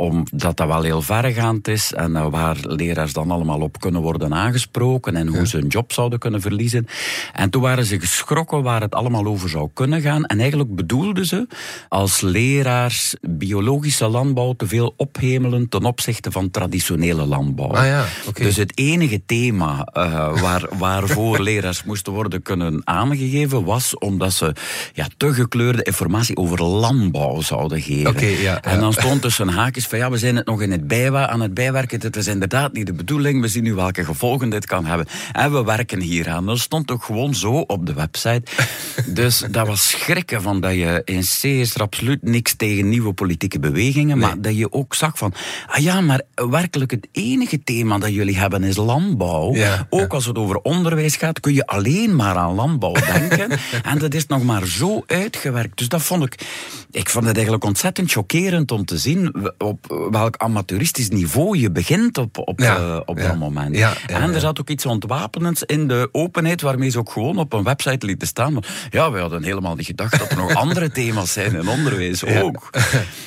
Omdat 0.00 0.56
dat 0.56 0.66
wel 0.66 0.82
heel 0.82 1.02
verregaand 1.02 1.68
is 1.68 1.92
en 1.92 2.16
eh, 2.16 2.26
waar 2.30 2.56
leraars 2.60 3.12
dan 3.12 3.30
allemaal 3.30 3.60
op 3.60 3.80
kunnen 3.80 4.00
worden 4.00 4.34
aangesproken 4.34 5.16
en 5.16 5.26
hoe 5.26 5.46
ze 5.46 5.56
hun 5.56 5.66
job 5.66 5.92
zouden 5.92 6.18
kunnen 6.18 6.40
verliezen. 6.40 6.86
En 7.32 7.50
toen 7.50 7.62
waren 7.62 7.84
ze 7.84 8.00
geschrokken 8.00 8.62
waar 8.62 8.80
het 8.80 8.94
allemaal 8.94 9.26
over 9.26 9.48
zou 9.48 9.68
kunnen 9.74 10.00
gaan. 10.00 10.24
En 10.24 10.40
eigenlijk 10.40 10.74
bedoelden 10.74 11.26
ze 11.26 11.46
als 11.88 12.20
leraars 12.20 13.14
biologische 13.20 14.08
landbouw 14.08 14.52
te 14.52 14.66
veel 14.66 14.94
ophemelen 14.96 15.68
ten 15.68 15.84
opzichte 15.84 16.30
van 16.30 16.50
traditionele 16.50 17.26
landbouw. 17.26 17.70
Ah 17.70 17.86
ja. 17.86 18.04
Dus 18.32 18.56
het 18.56 18.78
enige 18.78 19.22
thema 19.26 19.84
eh, 19.92 20.40
waar, 20.40 20.68
waarvoor 20.78 21.42
leraars 21.50 21.84
moesten 21.84 22.12
worden 22.12 22.42
kunnen 22.42 22.80
aangegeven 22.84 23.64
was 23.64 23.98
omdat 23.98 24.32
ze 24.32 24.52
ja, 24.92 25.06
te 25.16 25.32
gekleurde 25.32 25.82
informatie 25.82 26.36
over 26.36 26.62
landbouw 26.62 27.40
zouden 27.40 27.80
geven. 27.80 28.10
Oké, 28.10 28.26
ja, 28.26 28.62
en 28.62 28.80
dan 28.80 28.92
stond 28.92 29.22
tussen 29.22 29.48
haakjes 29.48 29.88
van 29.90 29.98
ja, 29.98 30.10
we 30.10 30.18
zijn 30.18 30.36
het 30.36 30.46
nog 30.46 30.62
in 30.62 30.70
het 30.70 30.86
bijwa 30.86 31.28
aan 31.28 31.40
het 31.40 31.54
bijwerken. 31.54 32.00
Dit 32.00 32.16
is 32.16 32.26
inderdaad 32.26 32.72
niet 32.72 32.86
de 32.86 32.92
bedoeling. 32.92 33.40
We 33.40 33.48
zien 33.48 33.62
nu 33.62 33.74
welke 33.74 34.04
gevolgen 34.04 34.50
dit 34.50 34.66
kan 34.66 34.84
hebben. 34.86 35.06
En 35.32 35.52
we 35.52 35.64
werken 35.64 36.00
hieraan. 36.00 36.46
Dat 36.46 36.58
stond 36.58 36.90
ook 36.90 37.04
gewoon 37.04 37.34
zo 37.34 37.52
op 37.52 37.86
de 37.86 37.94
website. 37.94 38.42
dus 39.20 39.44
dat 39.50 39.66
was 39.66 39.88
schrikken 39.88 40.42
van 40.42 40.60
dat 40.60 40.72
je 40.72 41.02
in 41.04 41.20
C 41.20 41.44
is 41.44 41.74
er 41.74 41.80
absoluut 41.80 42.22
niks 42.22 42.54
tegen 42.54 42.88
nieuwe 42.88 43.12
politieke 43.12 43.58
bewegingen. 43.58 44.18
Maar 44.18 44.40
dat 44.40 44.56
je 44.56 44.72
ook 44.72 44.94
zag 44.94 45.18
van, 45.18 45.34
ah 45.66 45.82
ja, 45.82 46.00
maar 46.00 46.22
werkelijk 46.34 46.90
het 46.90 47.08
enige 47.12 47.62
thema 47.64 47.98
dat 47.98 48.14
jullie 48.14 48.38
hebben 48.38 48.64
is 48.64 48.76
landbouw. 48.76 49.54
Ja, 49.54 49.86
ook 49.90 50.12
als 50.12 50.26
het 50.26 50.38
over 50.38 50.56
onderwijs 50.56 51.16
gaat, 51.16 51.40
kun 51.40 51.54
je 51.54 51.66
alleen 51.66 52.16
maar 52.16 52.36
aan 52.36 52.54
landbouw 52.54 52.94
denken. 53.12 53.58
en 53.82 53.98
dat 53.98 54.14
is 54.14 54.26
nog 54.26 54.42
maar 54.42 54.66
zo 54.66 55.02
uitgewerkt. 55.06 55.78
Dus 55.78 55.88
dat 55.88 56.02
vond 56.02 56.24
ik, 56.24 56.46
ik 56.90 57.08
vond 57.08 57.24
het 57.24 57.34
eigenlijk 57.34 57.64
ontzettend 57.64 58.12
chockerend 58.12 58.70
om 58.72 58.84
te 58.84 58.98
zien 58.98 59.50
op 59.58 59.79
welk 60.10 60.36
amateuristisch 60.36 61.08
niveau 61.08 61.58
je 61.58 61.70
begint 61.70 62.18
op, 62.18 62.38
op, 62.38 62.60
Ja, 62.60 62.76
eh, 62.76 63.00
op 63.04 63.18
ja. 63.18 63.26
dat 63.26 63.38
moment. 63.38 63.76
Ja, 63.76 63.92
en 64.06 64.34
er 64.34 64.40
zat 64.40 64.60
ook 64.60 64.68
iets 64.70 64.86
ontwapenends 64.86 65.62
in 65.62 65.88
de 65.88 66.08
openheid 66.12 66.60
waarmee 66.60 66.88
ze 66.90 66.98
ook 66.98 67.10
gewoon 67.10 67.38
op 67.38 67.52
een 67.52 67.62
website 67.62 68.06
lieten 68.06 68.28
staan. 68.28 68.58
Ja, 68.90 69.10
we 69.12 69.18
hadden 69.18 69.42
helemaal 69.42 69.74
niet 69.74 69.86
gedacht 69.86 70.18
dat 70.18 70.30
er 70.30 70.36
nog 70.36 70.54
andere 70.64 70.90
thema's 70.90 71.32
zijn 71.32 71.54
in 71.54 71.68
onderwijs 71.68 72.24
ook. 72.24 72.70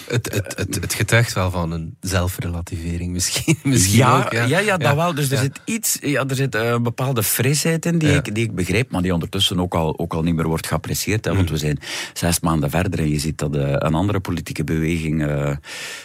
Het, 0.07 0.33
het, 0.33 0.53
het, 0.57 0.75
het 0.81 0.93
getuigt 0.93 1.33
wel 1.33 1.51
van 1.51 1.71
een 1.71 1.97
zelfrelativering, 2.01 3.11
misschien, 3.11 3.57
misschien 3.63 3.97
ja, 3.97 4.17
ook. 4.17 4.31
ja, 4.31 4.59
ja, 4.59 4.77
dat 4.77 4.95
wel. 4.95 5.13
Dus 5.13 5.31
er 5.31 5.37
zit 5.37 5.59
iets, 5.65 5.97
ja, 6.01 6.25
er 6.27 6.35
zit 6.35 6.55
eh, 6.55 6.67
een 6.69 6.83
bepaalde 6.83 7.23
frisheid 7.23 7.85
in 7.85 7.97
die, 7.97 8.09
ik, 8.15 8.35
die 8.35 8.43
ik 8.43 8.55
begreep, 8.55 8.91
maar 8.91 9.01
die 9.01 9.13
ondertussen 9.13 9.59
ook 9.59 9.75
al, 9.75 9.99
ook 9.99 10.13
al 10.13 10.23
niet 10.23 10.35
meer 10.35 10.47
wordt 10.47 10.67
geapprecieerd. 10.67 11.25
Hè, 11.25 11.35
want 11.35 11.41
Mm. 11.47 11.51
we 11.53 11.57
zijn 11.57 11.79
zes 12.13 12.39
maanden 12.39 12.69
verder 12.69 12.99
en 12.99 13.09
je 13.09 13.19
ziet 13.19 13.37
dat 13.37 13.55
eh, 13.55 13.61
een 13.69 13.93
andere 13.93 14.19
politieke 14.19 14.63
beweging 14.63 15.21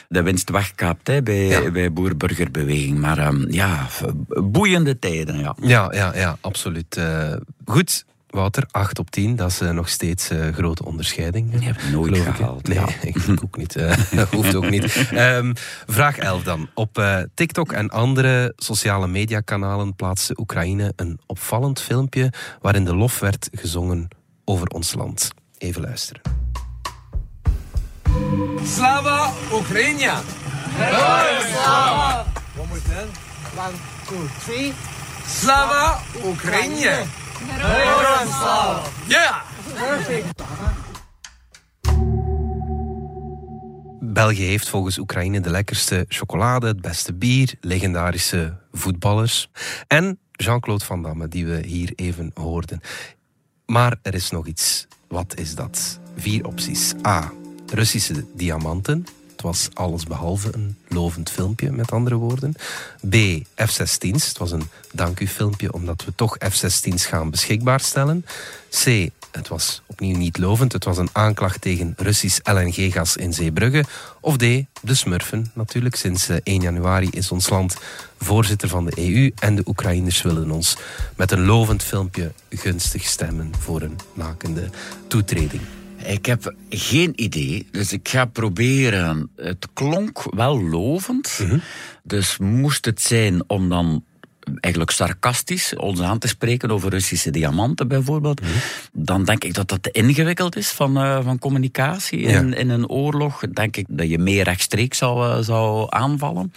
de 0.08 0.22
winst 0.28 0.50
hè, 1.02 1.22
bij, 1.22 1.72
bij 1.72 1.92
boer-burgerbeweging. 1.92 2.98
Maar 2.98 3.18
ehm, 3.18 3.50
ja, 3.50 3.86
boeiende 4.42 4.98
tijden, 4.98 5.38
ja. 5.38 5.56
Ja, 5.60 5.92
ja, 5.94 6.14
ja 6.14 6.36
absoluut. 6.40 6.96
Eh, 6.96 7.32
goed, 7.64 8.04
Wouter, 8.26 8.66
8 8.70 8.98
op 8.98 9.10
10, 9.10 9.36
dat 9.36 9.50
is 9.50 9.60
eh, 9.60 9.70
nog 9.70 9.88
steeds 9.88 10.30
eh, 10.30 10.48
grote 10.48 10.84
onderscheiding. 10.84 11.52
Je 11.52 11.64
hebt 11.64 11.90
nooit 11.90 12.16
ik, 12.16 12.22
gehaald, 12.22 12.68
Nee, 12.68 12.78
ja. 12.78 12.86
ik, 13.10 13.16
ook 13.44 13.56
niet. 13.56 13.72
Dat 14.16 14.28
hoeft 14.30 14.54
ook 14.54 14.70
niet. 14.70 15.08
Ehm, 15.10 15.52
vraag 15.86 16.16
11 16.16 16.42
dan. 16.42 16.68
Op 16.74 17.02
TikTok 17.34 17.72
en 17.72 17.88
andere 17.88 18.52
sociale 18.56 19.06
mediakanalen 19.06 19.94
plaatste 19.94 20.38
Oekraïne 20.40 20.92
een 20.96 21.20
opvallend 21.26 21.80
filmpje 21.80 22.32
waarin 22.60 22.84
de 22.84 22.94
lof 22.94 23.18
werd 23.20 23.48
gezongen 23.52 24.08
over 24.44 24.68
ons 24.68 24.94
land. 24.94 25.30
Even 25.58 25.82
luisteren. 25.82 26.47
Slava 28.65 29.29
Україні! 29.51 30.09
Героям 30.79 31.43
слава! 31.53 32.25
One 32.57 32.67
more 32.67 32.79
time. 32.79 33.09
One, 33.57 33.73
two, 34.07 34.29
three. 34.47 34.73
Слава 35.27 36.01
Україні! 36.23 36.89
Героям 37.59 38.27
слава! 38.27 38.83
Yeah! 39.09 39.35
Perfect. 39.79 40.43
België 44.13 44.43
heeft 44.43 44.69
volgens 44.69 44.97
Oekraïne 44.97 45.41
de 45.41 45.49
lekkerste 45.49 46.05
chocolade, 46.07 46.67
het 46.67 46.81
beste 46.81 47.13
bier, 47.13 47.53
legendarische 47.61 48.57
voetballers 48.71 49.49
en 49.87 50.19
Jean-Claude 50.31 50.85
Van 50.85 51.01
Damme, 51.01 51.27
die 51.27 51.45
we 51.45 51.65
hier 51.65 51.91
even 51.95 52.31
hoorden. 52.33 52.79
Maar 53.65 53.97
er 54.01 54.13
is 54.13 54.29
nog 54.29 54.47
iets. 54.47 54.87
Wat 55.07 55.35
is 55.35 55.55
dat? 55.55 55.99
Vier 56.15 56.45
opties. 56.45 56.93
A. 57.05 57.31
Russische 57.70 58.24
diamanten. 58.34 59.06
Het 59.38 59.46
was 59.46 59.68
alles 59.74 60.04
behalve 60.04 60.48
een 60.52 60.76
lovend 60.88 61.30
filmpje, 61.30 61.70
met 61.70 61.90
andere 61.90 62.16
woorden. 62.16 62.54
B. 63.08 63.14
F-16's. 63.54 64.28
Het 64.28 64.38
was 64.38 64.50
een 64.50 64.68
dank 64.92 65.20
u 65.20 65.28
filmpje, 65.28 65.72
omdat 65.72 66.04
we 66.04 66.12
toch 66.14 66.36
F-16's 66.38 67.06
gaan 67.06 67.30
beschikbaar 67.30 67.80
stellen. 67.80 68.24
C. 68.70 69.10
Het 69.30 69.48
was 69.48 69.82
opnieuw 69.86 70.16
niet 70.16 70.38
lovend. 70.38 70.72
Het 70.72 70.84
was 70.84 70.98
een 70.98 71.08
aanklacht 71.12 71.60
tegen 71.60 71.94
Russisch 71.96 72.38
LNG-gas 72.42 73.16
in 73.16 73.32
Zeebrugge. 73.32 73.84
Of 74.20 74.36
D. 74.36 74.40
De 74.80 74.94
smurfen, 74.94 75.50
natuurlijk. 75.54 75.96
Sinds 75.96 76.28
eh, 76.28 76.36
1 76.42 76.60
januari 76.60 77.08
is 77.10 77.30
ons 77.30 77.48
land 77.48 77.76
voorzitter 78.18 78.68
van 78.68 78.84
de 78.84 78.92
EU. 78.96 79.32
En 79.38 79.54
de 79.54 79.62
Oekraïners 79.66 80.22
willen 80.22 80.50
ons 80.50 80.76
met 81.16 81.30
een 81.30 81.44
lovend 81.44 81.82
filmpje 81.82 82.32
gunstig 82.50 83.04
stemmen 83.04 83.52
voor 83.58 83.82
een 83.82 83.96
nakende 84.14 84.70
toetreding. 85.06 85.62
Ik 86.08 86.26
heb 86.26 86.54
geen 86.70 87.12
idee, 87.22 87.66
dus 87.70 87.92
ik 87.92 88.08
ga 88.08 88.24
proberen. 88.24 89.30
Het 89.36 89.68
klonk 89.72 90.34
wel 90.34 90.62
lovend, 90.62 91.40
dus 92.02 92.38
moest 92.38 92.84
het 92.84 93.00
zijn 93.00 93.42
om 93.46 93.68
dan 93.68 94.04
eigenlijk 94.60 94.92
sarcastisch 94.92 95.76
ons 95.76 96.00
aan 96.00 96.18
te 96.18 96.28
spreken 96.28 96.70
over 96.70 96.90
Russische 96.90 97.30
diamanten 97.30 97.88
bijvoorbeeld, 97.88 98.40
dan 98.92 99.24
denk 99.24 99.44
ik 99.44 99.54
dat 99.54 99.68
dat 99.68 99.82
te 99.82 99.90
ingewikkeld 99.90 100.56
is 100.56 100.68
van, 100.68 100.96
eh, 100.96 101.24
van 101.24 101.38
communicatie 101.38 102.18
in, 102.18 102.54
in 102.54 102.68
een 102.68 102.88
oorlog. 102.88 103.40
Denk 103.40 103.76
ik 103.76 103.86
dat 103.88 104.08
je 104.08 104.18
meer 104.18 104.44
rechtstreeks 104.44 104.98
zou, 104.98 105.30
eh, 105.30 105.42
zou 105.42 105.86
aanvallen. 105.88 106.52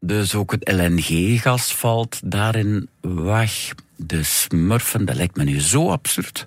Dus 0.00 0.34
ook 0.34 0.50
het 0.50 0.72
LNG-gas 0.72 1.74
valt 1.74 2.20
daarin 2.24 2.88
weg. 3.00 3.72
De 4.00 4.22
smurfen, 4.22 5.04
dat 5.04 5.16
lijkt 5.16 5.36
me 5.36 5.44
nu 5.44 5.60
zo 5.60 5.90
absurd. 5.90 6.46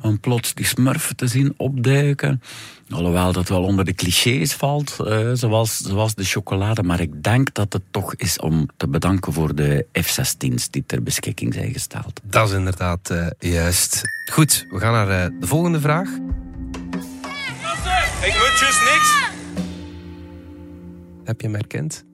Om 0.00 0.20
plots 0.20 0.54
die 0.54 0.66
smurfen 0.66 1.16
te 1.16 1.26
zien 1.26 1.54
opduiken. 1.56 2.42
Alhoewel 2.90 3.32
dat 3.32 3.48
wel 3.48 3.62
onder 3.62 3.84
de 3.84 3.94
clichés 3.94 4.52
valt, 4.52 4.96
eh, 5.06 5.30
zoals, 5.32 5.76
zoals 5.76 6.14
de 6.14 6.24
chocolade. 6.24 6.82
Maar 6.82 7.00
ik 7.00 7.22
denk 7.22 7.54
dat 7.54 7.72
het 7.72 7.82
toch 7.90 8.14
is 8.14 8.38
om 8.38 8.68
te 8.76 8.88
bedanken 8.88 9.32
voor 9.32 9.54
de 9.54 9.86
F-16's 9.92 10.70
die 10.70 10.84
ter 10.86 11.02
beschikking 11.02 11.54
zijn 11.54 11.72
gesteld. 11.72 12.20
Dat 12.24 12.48
is 12.48 12.54
inderdaad 12.54 13.10
eh, 13.10 13.26
juist. 13.38 14.02
Goed, 14.32 14.66
we 14.70 14.78
gaan 14.78 14.92
naar 14.92 15.24
eh, 15.24 15.30
de 15.40 15.46
volgende 15.46 15.80
vraag. 15.80 16.08
Ik 18.22 18.34
moet 18.34 18.58
juist 18.60 18.80
niks. 18.80 19.26
Heb 21.24 21.40
je 21.40 21.46
hem 21.46 21.54
herkend? 21.54 22.04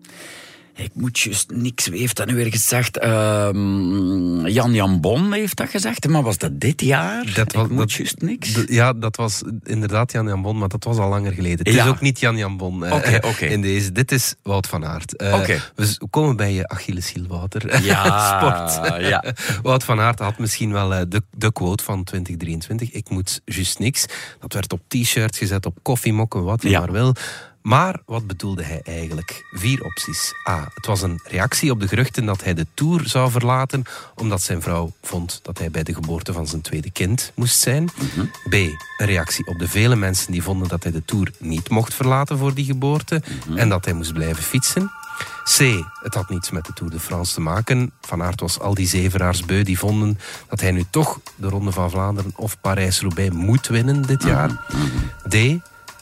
Ik 0.77 0.91
moet 0.95 1.19
juist 1.21 1.51
niks. 1.55 1.87
Wie 1.87 2.01
heeft 2.01 2.17
dat 2.17 2.27
nu 2.27 2.35
weer 2.35 2.51
gezegd? 2.51 2.99
Ehm, 2.99 4.47
Jan 4.47 4.75
Jan 4.75 5.01
Bon 5.01 5.33
heeft 5.33 5.57
dat 5.57 5.69
gezegd. 5.69 6.09
Maar 6.09 6.23
was 6.23 6.39
dat 6.39 6.61
dit 6.61 6.81
jaar? 6.81 7.33
Dat 7.35 7.53
was, 7.53 7.65
ik 7.65 7.71
moet 7.71 7.79
dat- 7.79 7.93
juist 7.93 8.21
niks. 8.21 8.65
Ja, 8.67 8.93
dat 8.93 9.17
was 9.17 9.43
inderdaad 9.65 10.13
Jan 10.13 10.27
Jan 10.27 10.43
Bon, 10.43 10.59
maar 10.59 10.69
dat 10.69 10.85
was 10.85 10.97
al 10.97 11.09
langer 11.09 11.33
geleden. 11.33 11.59
Het 11.67 11.75
Ja. 11.75 11.85
is 11.85 11.91
ook 11.91 12.01
niet 12.01 12.21
Jan 12.21 12.37
Jan 12.37 12.57
Bon 12.57 12.85
eh, 12.85 13.31
in 13.53 13.63
deze. 13.63 13.93
Dit 13.93 14.13
is 14.13 14.35
Wout 14.43 14.67
van 14.67 14.85
Aert. 14.87 15.17
Eh. 15.17 15.45
We 15.75 15.97
komen 16.11 16.37
bij 16.37 16.53
je 16.53 16.69
Achilleshiel, 16.69 17.27
Wouter. 17.27 17.83
Ja, 17.85 18.39
Sport. 18.39 19.01
ja. 19.03 19.25
Wout 19.63 19.85
van 19.85 20.01
Aert 20.01 20.19
had 20.19 20.39
misschien 20.39 20.73
wel 20.73 20.95
eh, 20.95 21.01
de, 21.09 21.23
de 21.37 21.53
quote 21.53 21.85
van 21.85 22.05
2023. 22.05 22.91
Ik 22.91 23.09
moet 23.11 23.41
juist 23.45 23.79
niks. 23.79 24.07
Dat 24.41 24.53
werd 24.53 24.73
op 24.73 24.81
t-shirt 24.89 25.37
gezet, 25.37 25.67
op 25.67 25.79
koffiemokken, 25.83 26.45
wat 26.45 26.63
je 26.63 26.69
Ja. 26.69 26.79
maar 26.81 26.93
wil. 26.93 27.15
Maar 27.65 28.01
wat 28.07 28.27
bedoelde 28.27 28.63
hij 28.63 28.81
eigenlijk? 28.83 29.45
Vier 29.51 29.85
opties. 29.85 30.35
A. 30.49 30.69
Het 30.75 30.87
was 30.87 31.03
een 31.03 31.21
reactie 31.25 31.71
op 31.71 31.81
de 31.81 31.89
geruchten 31.89 32.25
dat 32.25 32.45
hij 32.45 32.55
de 32.55 32.67
Tour 32.75 33.09
zou 33.09 33.31
verlaten 33.31 33.83
omdat 34.15 34.43
zijn 34.43 34.63
vrouw 34.63 34.93
vond 35.03 35.41
dat 35.43 35.59
hij 35.59 35.71
bij 35.71 35.83
de 35.83 35.95
geboorte 35.95 36.33
van 36.33 36.47
zijn 36.47 36.61
tweede 36.61 36.91
kind 36.91 37.33
moest 37.35 37.59
zijn. 37.59 37.91
B. 38.49 38.53
Een 38.53 38.77
reactie 38.97 39.47
op 39.47 39.59
de 39.59 39.69
vele 39.69 39.97
mensen 39.97 40.33
die 40.33 40.43
vonden 40.43 40.69
dat 40.69 40.83
hij 40.83 40.93
de 40.93 41.05
Tour 41.05 41.31
niet 41.39 41.69
mocht 41.69 41.95
verlaten 41.95 42.39
voor 42.39 42.55
die 42.55 42.65
geboorte 42.65 43.23
en 43.55 43.69
dat 43.69 43.85
hij 43.85 43.95
moest 43.95 44.13
blijven 44.13 44.43
fietsen. 44.43 44.91
C. 45.45 45.59
Het 46.03 46.15
had 46.15 46.29
niets 46.29 46.51
met 46.51 46.67
de 46.67 46.73
Tour 46.73 46.93
de 46.93 47.01
France 47.01 47.35
te 47.35 47.41
maken. 47.41 47.93
Van 48.01 48.23
Aert 48.23 48.41
was 48.41 48.61
al 48.61 48.75
die 48.75 48.87
zeveraars 48.87 49.45
beu 49.45 49.63
die 49.63 49.79
vonden 49.79 50.19
dat 50.49 50.61
hij 50.61 50.71
nu 50.71 50.85
toch 50.91 51.21
de 51.37 51.49
Ronde 51.49 51.73
van 51.73 51.91
Vlaanderen 51.91 52.33
of 52.37 52.61
Parijs-Roubaix 52.61 53.35
moet 53.35 53.67
winnen 53.67 54.03
dit 54.03 54.23
jaar. 54.23 54.67
D. 55.29 55.35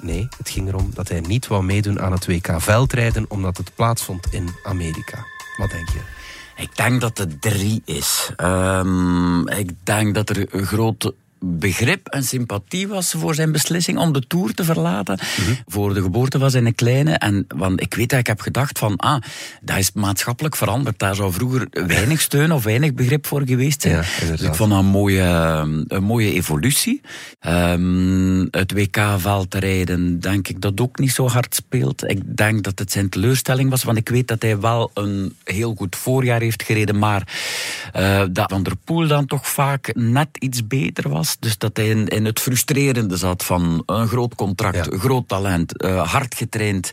Nee, 0.03 0.29
het 0.37 0.51
ging 0.51 0.69
erom 0.69 0.91
dat 0.95 1.09
hij 1.09 1.21
niet 1.21 1.47
wou 1.47 1.65
meedoen 1.65 2.01
aan 2.01 2.13
het 2.13 2.27
WK 2.27 2.49
veldrijden 2.57 3.25
omdat 3.29 3.57
het 3.57 3.75
plaatsvond 3.75 4.27
in 4.31 4.49
Amerika. 4.63 5.25
Wat 5.57 5.71
denk 5.71 5.89
je? 5.89 6.01
Ik 6.57 6.77
denk 6.77 7.01
dat 7.01 7.19
het 7.19 7.41
drie 7.41 7.83
is. 7.85 8.33
Ehm, 8.37 9.49
ik 9.49 9.71
denk 9.83 10.15
dat 10.15 10.29
er 10.29 10.55
een 10.55 10.67
grote 10.67 11.15
begrip 11.45 12.09
en 12.09 12.23
sympathie 12.23 12.89
was 12.89 13.11
voor 13.11 13.35
zijn 13.35 13.53
beslissing 13.53 13.99
om 13.99 14.13
de 14.13 14.27
Tour 14.27 14.55
te 14.55 14.65
verlaten. 14.65 15.19
Voor 15.67 15.95
de 15.95 16.03
geboorte 16.03 16.39
van 16.39 16.51
zijn 16.51 16.75
kleine. 16.75 17.13
En, 17.13 17.45
want 17.57 17.81
ik 17.81 17.95
weet 17.95 18.11
dat 18.11 18.19
ik 18.19 18.27
heb 18.27 18.41
gedacht 18.41 18.79
van, 18.79 18.97
ah, 18.97 19.23
dat 19.61 19.79
is 19.79 19.93
maatschappelijk 19.93 20.57
veranderd. 20.57 20.99
Daar 20.99 21.15
zou 21.15 21.33
vroeger 21.33 21.67
weinig 21.71 22.21
steun 22.21 22.53
of 22.53 22.65
weinig 22.65 22.95
begrip 22.95 23.27
voor 23.27 23.43
geweest 23.47 23.83
zijn. 23.83 23.95
Ja, 23.95 24.27
dus 24.27 24.41
ik 24.41 24.55
vond 24.55 24.71
dat 24.71 24.79
een 24.79 24.87
mooie, 24.87 25.23
een 25.89 26.05
mooie 26.05 26.33
evolutie. 26.33 27.01
Ehm, 27.41 28.47
het 28.51 28.73
WK-veld 28.73 29.51
te 29.51 29.59
rijden, 29.59 30.21
denk 30.21 30.49
ik 30.49 30.61
dat 30.61 30.81
ook 30.81 30.99
niet 30.99 31.13
zo 31.13 31.29
hard 31.29 31.55
speelt. 31.55 32.11
Ik 32.11 32.37
denk 32.37 32.63
dat 32.63 32.79
het 32.79 32.93
zijn 32.93 33.09
teleurstelling 33.09 33.71
was, 33.71 33.83
want 33.83 33.99
ik 33.99 34.09
weet 34.09 34.29
dat 34.29 34.43
hij 34.43 34.61
wel 34.61 34.91
een 34.95 35.37
heel 35.45 35.75
goed 35.75 35.97
voorjaar 35.97 36.41
heeft 36.41 36.63
gereden, 36.63 36.99
maar 36.99 37.29
eh, 37.93 38.23
dat 38.31 38.51
Van 38.51 38.63
der 38.63 38.77
Poel 38.77 39.07
dan 39.07 39.27
toch 39.27 39.49
vaak 39.49 39.95
net 39.95 40.29
iets 40.39 40.67
beter 40.67 41.09
was. 41.09 41.32
Dus 41.41 41.59
dat 41.59 41.77
hij 41.77 41.89
in, 41.89 42.09
in 42.09 42.25
het 42.25 42.41
frustrerende 42.41 43.17
zat 43.17 43.45
van 43.45 43.83
een 43.87 44.09
groot 44.09 44.35
contract, 44.35 44.93
een 44.93 44.99
groot 45.01 45.29
talent, 45.29 45.77
eh, 45.83 46.13
hard 46.13 46.35
getraind 46.35 46.93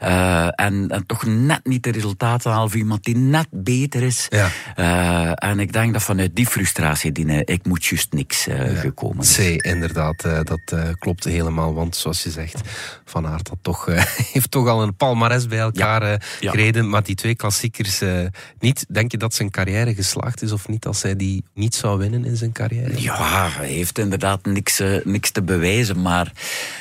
eh, 0.00 0.46
en, 0.60 0.88
en 0.88 1.06
toch 1.06 1.26
net 1.26 1.60
niet 1.66 1.82
de 1.82 1.90
resultaten 1.90 2.50
halen 2.50 2.70
van 2.70 2.78
iemand 2.78 3.04
die 3.04 3.16
net 3.16 3.46
beter 3.50 4.02
is. 4.02 4.28
Eh, 4.74 5.30
en 5.34 5.60
ik 5.60 5.72
denk 5.72 5.92
dat 5.92 6.02
vanuit 6.02 6.36
die 6.36 6.46
frustratie, 6.46 7.12
die, 7.12 7.26
eh, 7.26 7.54
ik 7.54 7.64
moet 7.66 7.84
juist 7.84 8.12
niks 8.12 8.46
eh, 8.46 8.78
gekomen 8.78 9.22
is. 9.22 9.34
C, 9.36 9.38
inderdaad, 9.64 10.24
eh, 10.24 10.40
dat 10.42 10.60
eh, 10.64 10.82
klopt 10.98 11.24
helemaal. 11.24 11.74
Want 11.74 11.96
zoals 11.96 12.22
je 12.22 12.30
zegt, 12.30 12.60
Van 13.04 13.26
Aert 13.26 13.48
had 13.48 13.58
toch, 13.62 13.88
eh, 13.88 14.04
heeft 14.32 14.50
toch 14.50 14.68
al 14.68 14.82
een 14.82 14.96
palmares 14.96 15.46
bij 15.46 15.58
elkaar 15.58 16.02
eh, 16.02 16.18
Ja. 16.40 16.50
gereden. 16.50 16.88
Maar 16.88 17.02
die 17.02 17.14
twee 17.14 17.34
klassiekers 17.34 18.00
eh, 18.00 18.26
niet. 18.58 18.84
Denk 18.88 19.10
je 19.10 19.18
dat 19.18 19.34
zijn 19.34 19.50
carrière 19.50 19.94
geslaagd 19.94 20.42
is 20.42 20.52
of 20.52 20.68
niet 20.68 20.86
als 20.86 21.02
hij 21.02 21.16
die 21.16 21.44
niet 21.54 21.74
zou 21.74 21.98
winnen 21.98 22.24
in 22.24 22.36
zijn 22.36 22.52
carrière? 22.52 23.00
Ja, 23.02 23.50
heeft 23.66 23.98
inderdaad 23.98 24.44
niks, 24.44 24.80
eh, 24.80 24.96
niks 25.04 25.30
te 25.30 25.42
bewijzen. 25.42 26.02
Maar 26.02 26.32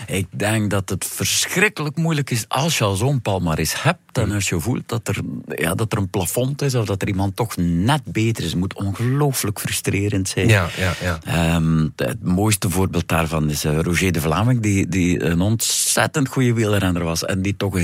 ik 0.08 0.28
denk 0.30 0.70
dat 0.70 0.90
het 0.90 1.06
verschrikkelijk 1.06 1.96
moeilijk 1.96 2.30
is 2.30 2.46
als 2.48 2.78
je 2.78 2.84
al 2.84 2.96
zo'n 2.96 3.22
palmares 3.22 3.84
hebt. 3.84 4.00
En 4.18 4.32
als 4.32 4.50
je 4.50 4.60
voelt 4.60 4.84
dat 4.90 5.08
er, 5.08 5.18
ja, 5.48 5.76
dat 5.76 5.92
er 5.92 5.98
een 5.98 6.10
plafond 6.10 6.62
is 6.62 6.76
of 6.76 6.86
dat 6.86 7.02
er 7.02 7.08
iemand 7.08 7.36
toch 7.36 7.56
net 7.58 8.02
beter 8.06 8.44
is. 8.44 8.50
Het 8.50 8.60
moet 8.60 8.74
ongelooflijk 8.74 9.60
frustrerend 9.60 10.30
zijn. 10.30 10.48
Ja, 10.48 10.70
ja, 10.78 10.94
ja. 11.02 11.20
Ehm, 11.24 11.88
het 11.96 12.24
mooiste 12.24 12.70
voorbeeld 12.70 13.08
daarvan 13.08 13.50
is 13.50 13.64
eh, 13.64 13.80
Roger 13.80 14.12
de 14.12 14.22
Vlaming, 14.22 14.62
die, 14.62 14.88
die 14.88 15.24
een 15.24 15.42
ontzettend 15.42 16.28
goede 16.28 16.54
wielrenner 16.54 17.04
was. 17.04 17.26
En 17.26 17.42
die 17.42 17.58
toch 17.58 17.78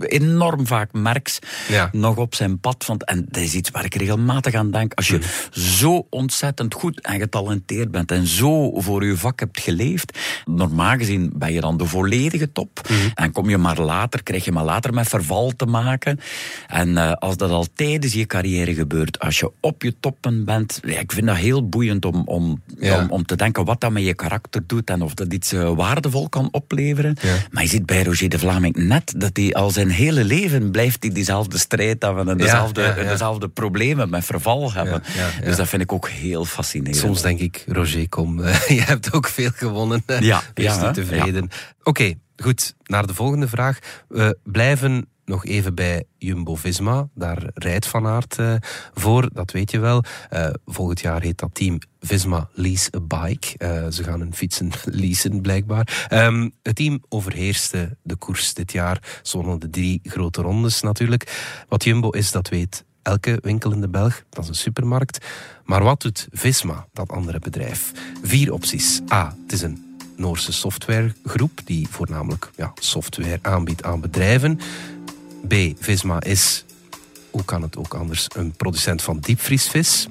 enorm 0.00 0.66
vaak 0.66 0.92
merks 0.92 1.38
Ja. 1.68 1.88
nog 1.92 2.16
op 2.16 2.34
zijn 2.34 2.58
pad 2.58 2.84
vond. 2.84 3.04
En 3.04 3.26
dat 3.28 3.42
is 3.42 3.54
iets 3.54 3.70
waar 3.70 3.84
ik 3.84 3.94
regelmatig 3.94 4.54
aan 4.54 4.70
denk. 4.70 4.92
Als 4.94 5.08
je 5.08 5.20
zo 5.50 6.06
ontzettend 6.10 6.74
goed 6.74 7.00
en 7.00 7.20
getalenteerd 7.20 7.90
bent 7.90 8.10
en 8.10 8.23
zo 8.26 8.80
voor 8.80 9.04
je 9.04 9.16
vak 9.16 9.40
hebt 9.40 9.60
geleefd, 9.60 10.18
normaal 10.44 10.96
gezien 10.96 11.32
ben 11.34 11.52
je 11.52 11.60
dan 11.60 11.76
de 11.76 11.86
volledige 11.86 12.52
top. 12.52 12.88
En 13.14 13.32
kom 13.32 13.48
je 13.50 13.58
maar 13.58 13.80
later, 13.80 14.22
krijg 14.22 14.44
je 14.44 14.52
maar 14.52 14.64
later 14.64 14.94
met 14.94 15.08
verval 15.08 15.52
te 15.56 15.66
maken. 15.66 16.20
En 16.66 16.96
eh, 16.98 17.12
als 17.12 17.36
dat 17.36 17.50
al 17.50 17.66
tijdens 17.74 18.12
je 18.12 18.26
carrière 18.26 18.74
gebeurt, 18.74 19.18
als 19.18 19.38
je 19.38 19.50
op 19.60 19.82
je 19.82 19.94
toppen 20.00 20.44
bent, 20.44 20.80
ja, 20.84 20.98
ik 20.98 21.12
vind 21.12 21.26
dat 21.26 21.36
heel 21.36 21.68
boeiend 21.68 22.04
om, 22.04 22.22
om, 22.24 22.62
Ja. 22.78 23.00
om, 23.02 23.10
om 23.10 23.24
te 23.26 23.36
denken 23.36 23.64
wat 23.64 23.80
dat 23.80 23.90
met 23.90 24.04
je 24.04 24.14
karakter 24.14 24.62
doet 24.66 24.90
en 24.90 25.02
of 25.02 25.14
dat 25.14 25.32
iets 25.32 25.52
eh, 25.52 25.70
waardevol 25.74 26.28
kan 26.28 26.48
opleveren. 26.50 27.16
Maar 27.50 27.62
je 27.62 27.68
ziet 27.68 27.86
bij 27.86 28.02
Roger 28.04 28.28
de 28.28 28.38
Vlaming 28.38 28.76
net 28.76 29.14
dat 29.16 29.30
hij 29.36 29.54
al 29.54 29.70
zijn 29.70 29.90
hele 29.90 30.24
leven 30.24 30.70
blijft 30.70 31.02
hij 31.02 31.12
diezelfde 31.12 31.58
strijd 31.58 32.02
hebben 32.02 32.28
en 32.28 32.36
dezelfde, 32.38 32.94
dezelfde 33.08 33.48
problemen 33.48 34.10
met 34.10 34.24
verval 34.24 34.72
hebben. 34.72 35.02
Dus 35.44 35.56
dat 35.56 35.68
vind 35.68 35.82
ik 35.82 35.92
ook 35.92 36.08
heel 36.08 36.44
fascinerend. 36.44 36.96
Soms 36.96 37.22
denk 37.22 37.40
ik, 37.40 37.64
Roger, 37.66 38.03
kom, 38.08 38.40
eh, 38.40 38.68
je 38.78 38.82
hebt 38.82 39.12
ook 39.12 39.28
veel 39.28 39.50
gewonnen. 39.54 40.02
Ja, 40.06 40.42
Wees 40.54 40.74
ja, 40.74 40.84
niet 40.84 40.94
tevreden. 40.94 41.48
Oké, 41.82 42.14
goed. 42.36 42.74
Naar 42.82 43.06
de 43.06 43.14
volgende 43.14 43.48
vraag. 43.48 43.78
We 44.08 44.38
blijven 44.42 45.08
nog 45.24 45.46
even 45.46 45.74
bij 45.74 46.04
Jumbo-Visma. 46.18 47.08
Daar 47.14 47.42
rijdt 47.54 47.86
Van 47.86 48.06
Aert 48.06 48.38
eh, 48.38 48.54
voor, 48.94 49.30
dat 49.32 49.50
weet 49.50 49.70
je 49.70 49.78
wel. 49.78 50.02
Eh, 50.30 50.50
volgend 50.66 51.00
jaar 51.00 51.22
heet 51.22 51.38
dat 51.38 51.54
team 51.54 51.78
Visma 52.00 52.48
Lease 52.52 52.90
a 52.96 53.00
Bike. 53.00 53.56
Ze 53.90 54.04
gaan 54.04 54.20
hun 54.20 54.34
fietsen 54.34 54.70
leasen, 55.02 55.40
blijkbaar. 55.40 56.06
Ehm, 56.08 56.48
het 56.62 56.76
team 56.76 57.02
overheerste 57.08 57.96
de 58.02 58.16
koers 58.16 58.54
dit 58.54 58.72
jaar. 58.72 59.20
Ze 59.22 59.36
wonnen 59.36 59.60
de 59.60 59.70
drie 59.70 60.00
grote 60.02 60.42
rondes 60.42 60.80
natuurlijk. 60.80 61.54
Wat 61.68 61.84
Jumbo 61.84 62.10
is, 62.10 62.30
dat 62.30 62.48
weet 62.48 62.84
elke 63.04 63.38
winkel 63.42 63.72
in 63.72 63.80
de 63.80 63.88
Belg. 63.88 64.24
Dat 64.30 64.42
is 64.42 64.48
een 64.48 64.54
supermarkt. 64.54 65.26
Maar 65.64 65.82
wat 65.82 66.02
doet 66.02 66.28
Visma, 66.32 66.86
dat 66.92 67.10
andere 67.10 67.38
bedrijf? 67.38 67.92
Vier 68.22 68.52
opties. 68.52 69.00
A. 69.12 69.36
Het 69.42 69.52
is 69.52 69.62
een 69.62 69.96
Noorse 70.16 70.52
softwaregroep 70.52 71.60
die 71.64 71.88
voornamelijk 71.90 72.50
ja, 72.56 72.72
software 72.74 73.38
aanbiedt 73.42 73.82
aan 73.82 74.00
bedrijven. 74.00 74.60
B. 75.48 75.54
Visma 75.78 76.22
is, 76.22 76.64
hoe 77.30 77.44
kan 77.44 77.62
het 77.62 77.76
ook 77.76 77.94
anders, 77.94 78.26
een 78.36 78.52
producent 78.52 79.02
van 79.02 79.18
diepvriesvis. 79.18 80.08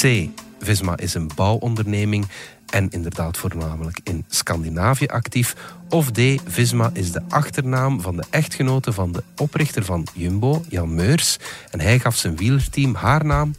C. 0.00 0.28
Visma 0.58 0.96
is 0.96 1.14
een 1.14 1.30
bouwonderneming 1.34 2.26
en 2.74 2.90
inderdaad 2.90 3.36
voornamelijk 3.36 4.00
in 4.02 4.24
Scandinavië 4.28 5.06
actief. 5.06 5.56
Of 5.88 6.10
D. 6.10 6.20
Visma 6.46 6.90
is 6.92 7.12
de 7.12 7.22
achternaam 7.28 8.00
van 8.00 8.16
de 8.16 8.24
echtgenote 8.30 8.92
van 8.92 9.12
de 9.12 9.22
oprichter 9.36 9.84
van 9.84 10.06
Jumbo, 10.14 10.62
Jan 10.68 10.94
Meurs. 10.94 11.38
En 11.70 11.80
hij 11.80 11.98
gaf 11.98 12.16
zijn 12.16 12.36
wielerteam 12.36 12.94
haar 12.94 13.24
naam 13.24 13.54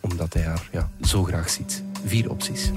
omdat 0.00 0.34
hij 0.34 0.42
haar 0.42 0.68
ja, 0.72 0.88
zo 1.02 1.24
graag 1.24 1.50
ziet. 1.50 1.82
Vier 2.06 2.30
opties. 2.30 2.70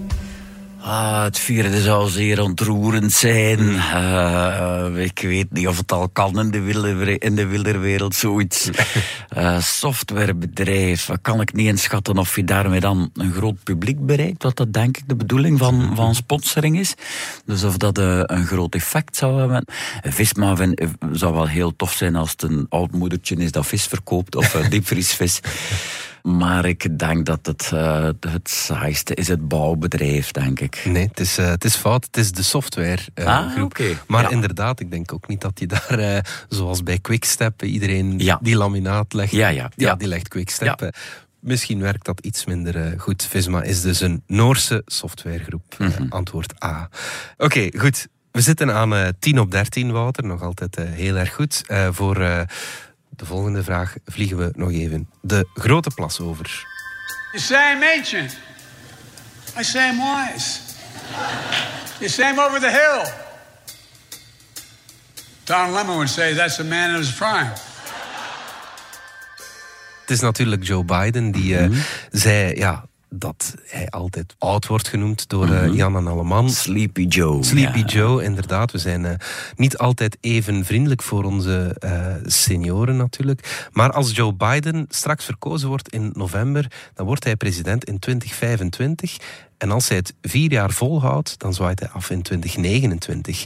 Ah, 0.87 1.23
het 1.23 1.39
vierde 1.39 1.81
zou 1.81 2.09
zeer 2.09 2.41
ontroerend 2.41 3.11
zijn. 3.11 3.59
Eh, 3.79 4.87
ik 4.95 5.19
weet 5.19 5.51
niet 5.51 5.67
of 5.67 5.77
het 5.77 5.91
al 5.91 6.09
kan 6.09 6.39
in 6.39 6.51
de, 6.51 6.59
wieler, 6.59 7.23
in 7.23 7.35
de 7.35 7.45
wielerwereld, 7.45 8.15
zoiets. 8.15 8.69
Eh, 9.29 9.59
softwarebedrijf, 9.61 11.09
kan 11.21 11.41
ik 11.41 11.53
niet 11.53 11.67
inschatten 11.67 12.17
of 12.17 12.35
je 12.35 12.43
daarmee 12.43 12.79
dan 12.79 13.09
een 13.13 13.33
groot 13.33 13.63
publiek 13.63 14.05
bereikt. 14.05 14.43
Wat 14.43 14.57
dat 14.57 14.73
denk 14.73 14.97
ik 14.97 15.03
de 15.07 15.15
bedoeling 15.15 15.59
van, 15.59 15.91
van 15.95 16.15
sponsoring 16.15 16.79
is. 16.79 16.93
Dus 17.45 17.63
of 17.63 17.77
dat 17.77 17.97
eh, 17.97 18.19
een 18.23 18.45
groot 18.45 18.75
effect 18.75 19.15
zou 19.15 19.39
hebben. 19.39 19.65
Visma 20.01 20.55
vind- 20.55 20.81
zou 21.11 21.33
wel 21.33 21.47
heel 21.47 21.75
tof 21.75 21.93
zijn 21.93 22.15
als 22.15 22.31
het 22.31 22.41
een 22.41 22.65
oud 22.69 22.91
moedertje 22.91 23.35
is 23.35 23.51
dat 23.51 23.65
vis 23.65 23.85
verkoopt, 23.85 24.35
of 24.35 24.55
uh, 24.55 24.69
diepvriesvis. 24.69 25.39
Maar 26.25 26.65
ik 26.65 26.99
denk 26.99 27.25
dat 27.25 27.45
het, 27.45 27.69
eh, 27.73 28.09
het 28.19 28.49
saaiste 28.49 29.13
is 29.15 29.27
het 29.27 29.47
bouwbedrijf, 29.47 30.31
denk 30.31 30.59
ik. 30.59 30.81
Nee, 30.85 31.07
het 31.07 31.19
is, 31.19 31.37
eh, 31.37 31.47
het 31.47 31.63
is 31.63 31.75
fout. 31.75 32.05
Het 32.05 32.17
is 32.17 32.31
de 32.31 32.43
softwaregroep. 32.43 33.19
Ah, 33.27 33.63
oké. 33.63 33.97
Maar 34.07 34.23
Ja. 34.23 34.29
inderdaad, 34.29 34.79
ik 34.79 34.91
denk 34.91 35.13
ook 35.13 35.27
niet 35.27 35.41
dat 35.41 35.59
je 35.59 35.67
daar, 35.67 35.99
eh, 35.99 36.19
zoals 36.49 36.83
bij 36.83 36.97
Quickstep, 36.99 37.63
iedereen 37.63 38.17
die 38.41 38.55
laminaat 38.55 39.13
legt. 39.13 39.31
Ja, 39.31 39.47
ja, 39.47 39.71
ja. 39.75 39.95
die 39.95 40.07
legt 40.07 40.27
Quickstep. 40.27 40.95
Misschien 41.39 41.79
werkt 41.79 42.05
dat 42.05 42.19
iets 42.19 42.45
minder 42.45 42.93
goed. 42.99 43.23
Visma 43.25 43.61
is 43.61 43.81
dus 43.81 43.99
een 44.01 44.23
Noorse 44.27 44.81
softwaregroep. 44.85 45.75
Mhm. 45.77 46.05
antwoord 46.09 46.63
A. 46.63 46.89
Oké, 47.37 47.69
goed. 47.77 48.07
We 48.31 48.41
zitten 48.41 48.73
aan 48.73 48.95
eh 48.95 49.07
10 49.19 49.39
op 49.39 49.51
13, 49.51 49.91
Wouter. 49.91 50.25
Nog 50.25 50.41
altijd 50.41 50.75
heel 50.75 51.15
erg 51.15 51.33
goed. 51.33 51.63
Voor 51.91 52.45
de 53.15 53.25
volgende 53.25 53.63
vraag 53.63 53.95
vliegen 54.05 54.37
we 54.37 54.51
nog 54.55 54.71
even 54.71 55.09
de 55.21 55.47
grote 55.53 55.89
plas 55.95 56.19
over. 56.19 56.65
You 57.31 57.43
say 57.43 57.73
I'm 57.73 57.83
ancient. 57.97 58.37
I 59.59 59.63
say 59.63 59.89
I'm 59.89 59.99
wise. 59.99 60.59
You 61.99 62.09
say 62.09 62.31
I'm 62.31 62.39
over 62.39 62.59
the 62.59 62.69
hill. 62.69 63.13
Don 65.43 65.71
Lemon 65.71 65.95
would 65.95 66.09
say 66.09 66.33
that's 66.33 66.59
a 66.59 66.63
man 66.63 66.89
in 66.89 66.95
his 66.95 67.13
prime. 67.13 67.51
Het 70.01 70.13
is 70.13 70.19
natuurlijk 70.19 70.63
Joe 70.63 70.83
Biden 70.83 71.31
die 71.31 71.57
eh, 71.57 71.69
zei, 72.11 72.55
ja, 72.55 72.85
dat 73.17 73.55
hij 73.65 73.89
altijd 73.89 74.35
oud 74.37 74.67
wordt 74.67 74.87
genoemd 74.87 75.29
door 75.29 75.49
eh, 75.49 75.73
Jan 75.73 75.95
en 75.95 76.07
Alleman. 76.07 76.49
Sleepy 76.49 77.05
Joe. 77.07 77.43
Sleepy 77.43 77.79
ja. 77.79 77.85
Joe, 77.85 78.23
inderdaad. 78.23 78.71
We 78.71 78.77
zijn 78.77 79.05
eh, 79.05 79.13
niet 79.55 79.77
altijd 79.77 80.17
even 80.21 80.65
vriendelijk 80.65 81.01
voor 81.01 81.23
onze 81.23 81.75
eh, 81.79 82.15
senioren 82.25 82.97
natuurlijk. 82.97 83.67
Maar 83.71 83.91
als 83.91 84.15
Joe 84.15 84.33
Biden 84.33 84.85
straks 84.89 85.25
verkozen 85.25 85.67
wordt 85.67 85.89
in 85.89 86.11
november, 86.13 86.71
dan 86.93 87.05
wordt 87.05 87.23
hij 87.23 87.35
president 87.35 87.83
in 87.83 87.99
2025. 87.99 89.17
En 89.57 89.71
als 89.71 89.87
hij 89.87 89.97
het 89.97 90.13
vier 90.21 90.51
jaar 90.51 90.71
volhoudt, 90.71 91.39
dan 91.39 91.53
zwaait 91.53 91.79
hij 91.79 91.89
af 91.89 92.09
in 92.09 92.21
2029. 92.21 93.45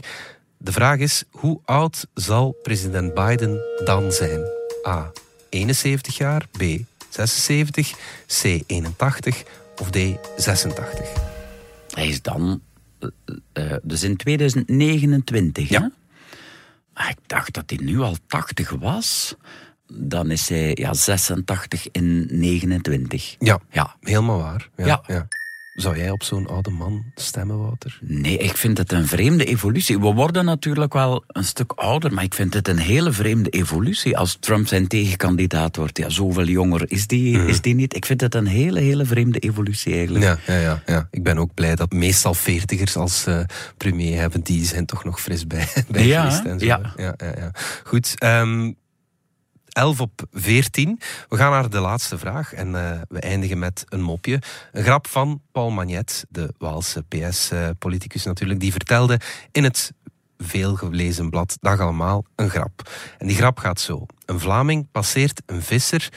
De 0.58 0.72
vraag 0.72 0.98
is, 0.98 1.24
hoe 1.30 1.60
oud 1.64 2.06
zal 2.14 2.56
president 2.62 3.14
Biden 3.14 3.60
dan 3.84 4.12
zijn? 4.12 4.40
A. 4.86 5.10
71 5.48 6.16
jaar. 6.16 6.46
B. 6.58 6.62
76. 7.10 7.94
C. 8.26 8.62
81. 8.66 9.42
Of 9.80 9.90
D. 9.90 9.96
86. 10.36 11.08
Hij 11.90 12.08
is 12.08 12.22
dan... 12.22 12.60
eh, 12.98 13.08
eh, 13.52 13.76
dus 13.82 14.02
in 14.02 14.16
2029, 14.16 15.68
ja. 15.68 15.80
hè? 15.80 15.86
Ik 17.08 17.16
dacht 17.26 17.54
dat 17.54 17.64
hij 17.66 17.78
nu 17.82 18.00
al 18.00 18.16
80 18.26 18.70
was. 18.70 19.34
Dan 19.92 20.30
is 20.30 20.48
hij 20.48 20.70
ja, 20.74 20.94
86 20.94 21.88
in 21.92 22.26
29. 22.30 23.36
Ja, 23.38 23.60
ja. 23.70 23.96
helemaal 24.00 24.38
waar. 24.38 24.68
Ja, 24.76 24.86
Ja. 24.86 25.02
ja. 25.06 25.28
Zou 25.74 25.96
jij 25.96 26.10
op 26.10 26.22
zo'n 26.22 26.46
oude 26.46 26.70
man 26.70 27.04
stemmen, 27.14 27.58
Wouter? 27.58 27.98
Nee, 28.00 28.36
ik 28.36 28.56
vind 28.56 28.78
het 28.78 28.92
een 28.92 29.06
vreemde 29.06 29.44
evolutie. 29.44 30.00
We 30.00 30.12
worden 30.12 30.44
natuurlijk 30.44 30.92
wel 30.92 31.24
een 31.26 31.44
stuk 31.44 31.72
ouder, 31.72 32.12
maar 32.12 32.24
ik 32.24 32.34
vind 32.34 32.54
het 32.54 32.68
een 32.68 32.78
hele 32.78 33.12
vreemde 33.12 33.50
evolutie. 33.50 34.18
Als 34.18 34.36
Trump 34.40 34.66
zijn 34.66 34.86
tegenkandidaat 34.86 35.76
wordt, 35.76 35.98
ja, 35.98 36.08
zoveel 36.08 36.46
jonger 36.46 36.90
is 36.90 37.06
die, 37.06 37.44
is 37.46 37.60
die 37.60 37.74
niet. 37.74 37.96
Ik 37.96 38.06
vind 38.06 38.20
het 38.20 38.34
een 38.34 38.46
hele, 38.46 38.80
hele 38.80 39.04
vreemde 39.04 39.38
evolutie 39.38 39.94
eigenlijk. 39.94 40.24
Ja, 40.24 40.38
ja, 40.46 40.60
ja, 40.60 40.82
ja. 40.86 41.08
Ik 41.10 41.22
ben 41.22 41.38
ook 41.38 41.54
blij 41.54 41.74
dat 41.74 41.92
meestal 41.92 42.34
veertigers 42.34 42.96
als 42.96 43.26
eh, 43.26 43.40
premier 43.76 44.20
hebben, 44.20 44.40
die 44.42 44.64
zijn 44.64 44.86
toch 44.86 45.04
nog 45.04 45.20
fris 45.20 45.46
bij, 45.46 45.68
bij 45.90 46.06
Ja, 46.06 46.44
en 46.44 46.58
zo. 46.58 46.64
Ja. 46.64 46.92
Ja, 46.96 47.14
ja, 47.16 47.32
ja. 47.36 47.50
Goed, 47.84 48.14
ehm 48.18 48.70
11 49.72 50.00
op 50.00 50.22
14. 50.32 51.00
We 51.28 51.36
gaan 51.36 51.50
naar 51.50 51.70
de 51.70 51.80
laatste 51.80 52.18
vraag 52.18 52.52
en 52.52 52.74
eh, 52.74 53.00
we 53.08 53.20
eindigen 53.20 53.58
met 53.58 53.84
een 53.88 54.00
mopje. 54.00 54.42
Een 54.72 54.82
grap 54.82 55.06
van 55.06 55.40
Paul 55.52 55.70
Magnet, 55.70 56.24
de 56.28 56.54
Waalse 56.58 57.02
PS-politicus 57.08 58.24
natuurlijk, 58.24 58.60
die 58.60 58.72
vertelde 58.72 59.20
in 59.52 59.64
het 59.64 59.92
veelgelezen 60.40 61.30
blad 61.30 61.56
Dag 61.60 61.80
Allemaal 61.80 62.24
een 62.36 62.50
grap. 62.50 62.90
En 63.18 63.26
die 63.26 63.36
grap 63.36 63.58
gaat 63.58 63.80
zo. 63.80 64.06
Een 64.24 64.40
Vlaming 64.40 64.86
passeert 64.92 65.42
een 65.46 65.62
visser 65.62 66.08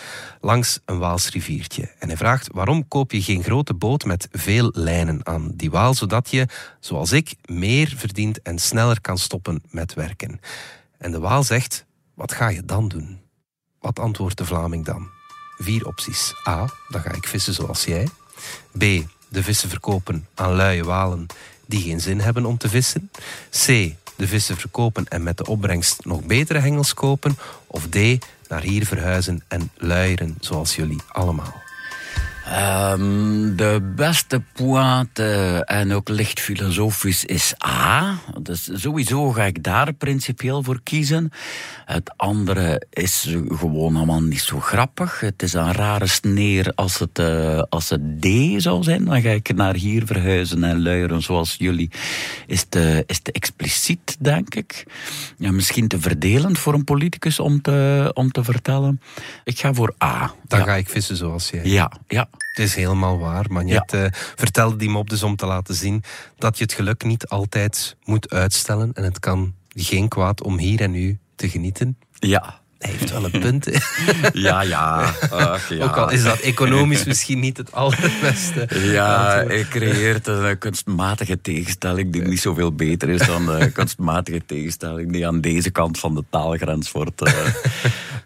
langs 0.42 0.80
een 0.86 0.98
Waals 0.98 1.30
riviertje. 1.30 1.92
En 2.00 2.08
hij 2.08 2.18
vraagt, 2.18 2.50
waarom 2.52 2.88
koop 2.88 3.12
je 3.12 3.22
geen 3.22 3.44
grote 3.44 3.74
boot 3.74 4.06
met 4.06 4.28
veel 4.32 4.72
lijnen 4.74 5.26
aan 5.26 5.52
die 5.56 5.72
Waal, 5.72 5.94
zodat 5.94 6.30
je, 6.30 6.48
zoals 6.80 7.12
ik, 7.12 7.36
meer 7.46 7.94
verdient 7.96 8.42
en 8.42 8.60
sneller 8.60 9.02
kan 9.02 9.18
stoppen 9.18 9.64
met 9.70 9.94
werken? 9.94 10.40
En 10.98 11.12
de 11.12 11.20
Waal 11.20 11.44
zegt, 11.44 11.86
wat 12.14 12.34
ga 12.34 12.48
je 12.48 12.66
dan 12.66 12.88
doen? 12.88 13.23
Wat 13.84 14.00
antwoordt 14.00 14.38
de 14.38 14.46
Vlaming 14.46 14.86
dan? 14.86 15.10
Vier 15.58 15.86
opties. 15.88 16.34
A. 16.48 16.70
Dan 16.88 17.02
ga 17.02 17.12
ik 17.12 17.28
vissen 17.28 17.54
zoals 17.54 17.86
jij. 17.86 18.08
B. 18.72 18.80
De 19.30 19.44
vissen 19.44 19.70
verkopen 19.70 20.28
aan 20.36 20.54
luie 20.54 20.84
walen 20.84 21.26
die 21.66 21.82
geen 21.82 22.02
zin 22.02 22.20
hebben 22.20 22.46
om 22.46 22.58
te 22.58 22.70
vissen. 22.70 23.12
C. 23.50 23.66
De 24.16 24.28
vissen 24.28 24.58
verkopen 24.58 25.08
en 25.08 25.24
met 25.24 25.38
de 25.38 25.46
opbrengst 25.46 26.06
nog 26.06 26.24
betere 26.24 26.60
hengels 26.60 26.94
kopen. 26.94 27.38
Of 27.68 27.88
D. 27.88 27.98
Naar 28.48 28.62
hier 28.62 28.86
verhuizen 28.86 29.44
en 29.48 29.72
luieren 29.76 30.38
zoals 30.40 30.76
jullie 30.76 31.02
allemaal. 31.08 31.63
Ehm, 32.46 33.56
de 33.56 33.92
beste 33.96 34.42
pointe 34.54 35.62
en 35.66 35.94
ook 35.94 36.10
licht 36.10 36.40
filosofisch 36.40 37.26
is 37.26 37.54
A. 37.68 38.16
Dus 38.42 38.70
sowieso 38.74 39.32
ga 39.32 39.44
ik 39.44 39.64
daar 39.64 39.94
principieel 39.94 40.64
voor 40.64 40.80
kiezen. 40.84 41.30
Het 41.86 42.14
andere 42.18 42.84
is 42.90 43.36
gewoon 43.48 43.96
allemaal 43.96 44.22
niet 44.22 44.42
zo 44.42 44.60
grappig. 44.60 45.20
Het 45.20 45.44
is 45.44 45.54
een 45.54 45.72
rare 45.72 46.08
sneer 46.08 46.72
als 46.76 47.00
het, 47.00 47.20
eh, 47.20 47.62
als 47.70 47.90
het 47.90 48.22
D 48.22 48.28
zou 48.62 48.84
zijn. 48.84 49.06
Dan 49.06 49.22
ga 49.22 49.30
ik 49.30 49.56
naar 49.56 49.76
hier 49.76 50.06
verhuizen 50.06 50.64
en 50.64 50.82
luieren 50.84 51.22
zoals 51.22 51.56
jullie. 51.58 51.90
Is 52.48 52.66
te, 52.70 53.04
is 53.08 53.20
te 53.20 53.32
expliciet, 53.32 54.16
denk 54.20 54.56
ik. 54.56 54.86
Ja, 55.38 55.52
misschien 55.52 55.88
te 55.88 56.00
verdelend 56.00 56.60
voor 56.60 56.74
een 56.74 56.84
politicus 56.84 57.40
om 57.40 57.62
te, 57.62 58.12
om 58.14 58.32
te 58.32 58.44
vertellen. 58.44 59.02
Ik 59.44 59.60
ga 59.60 59.74
voor 59.74 59.94
A. 60.04 60.34
Dan 60.48 60.60
Ja. 60.60 60.66
ga 60.66 60.76
ik 60.76 60.90
vissen 60.90 61.16
zoals 61.16 61.50
jij. 61.50 61.62
Ja, 61.66 61.92
ja. 62.08 62.28
Het 62.38 62.60
is 62.66 62.76
helemaal 62.76 63.20
waar. 63.20 63.46
Magnet 63.50 63.94
eh, 63.94 64.06
vertelde 64.36 64.76
die 64.76 64.90
mop 64.90 65.10
dus 65.10 65.24
om 65.24 65.36
te 65.36 65.46
laten 65.46 65.76
zien 65.76 66.04
dat 66.38 66.58
je 66.58 66.64
het 66.64 66.74
geluk 66.74 67.04
niet 67.04 67.28
altijd 67.28 67.96
moet 68.04 68.30
uitstellen. 68.30 68.94
En 68.94 69.04
het 69.04 69.20
kan 69.20 69.56
geen 69.76 70.08
kwaad 70.08 70.44
om 70.44 70.58
hier 70.58 70.82
en 70.82 70.92
nu 70.92 71.20
te 71.36 71.50
genieten. 71.50 71.98
Ja. 72.12 72.62
Hij 72.84 72.92
heeft 72.92 73.12
wel 73.12 73.24
een 73.24 73.40
punt. 73.40 73.68
Ja, 74.34 74.62
ja. 74.62 75.14
Ach, 75.30 75.70
ja. 75.70 75.84
Ook 75.84 75.98
al 75.98 76.12
is 76.12 76.24
dat 76.24 76.40
economisch 76.40 77.04
misschien 77.12 77.40
niet 77.40 77.58
het 77.58 77.72
allerbeste. 77.72 78.68
Ja, 78.72 79.44
hij 79.48 79.66
creëert 79.70 80.28
een 80.28 80.46
eh, 80.46 80.56
kunstmatige 80.60 81.42
tegenstelling 81.42 82.12
die 82.12 82.22
niet 82.22 82.40
zoveel 82.40 82.72
beter 82.74 83.10
is 83.10 83.26
dan 83.28 83.46
de 83.46 83.72
kunstmatige 83.74 84.42
tegenstelling 84.46 85.12
die 85.12 85.28
aan 85.28 85.42
deze 85.42 85.72
kant 85.72 86.00
van 86.00 86.16
de 86.16 86.24
taalgrens 86.30 86.92
wordt, 86.92 87.22
eh, 87.22 87.34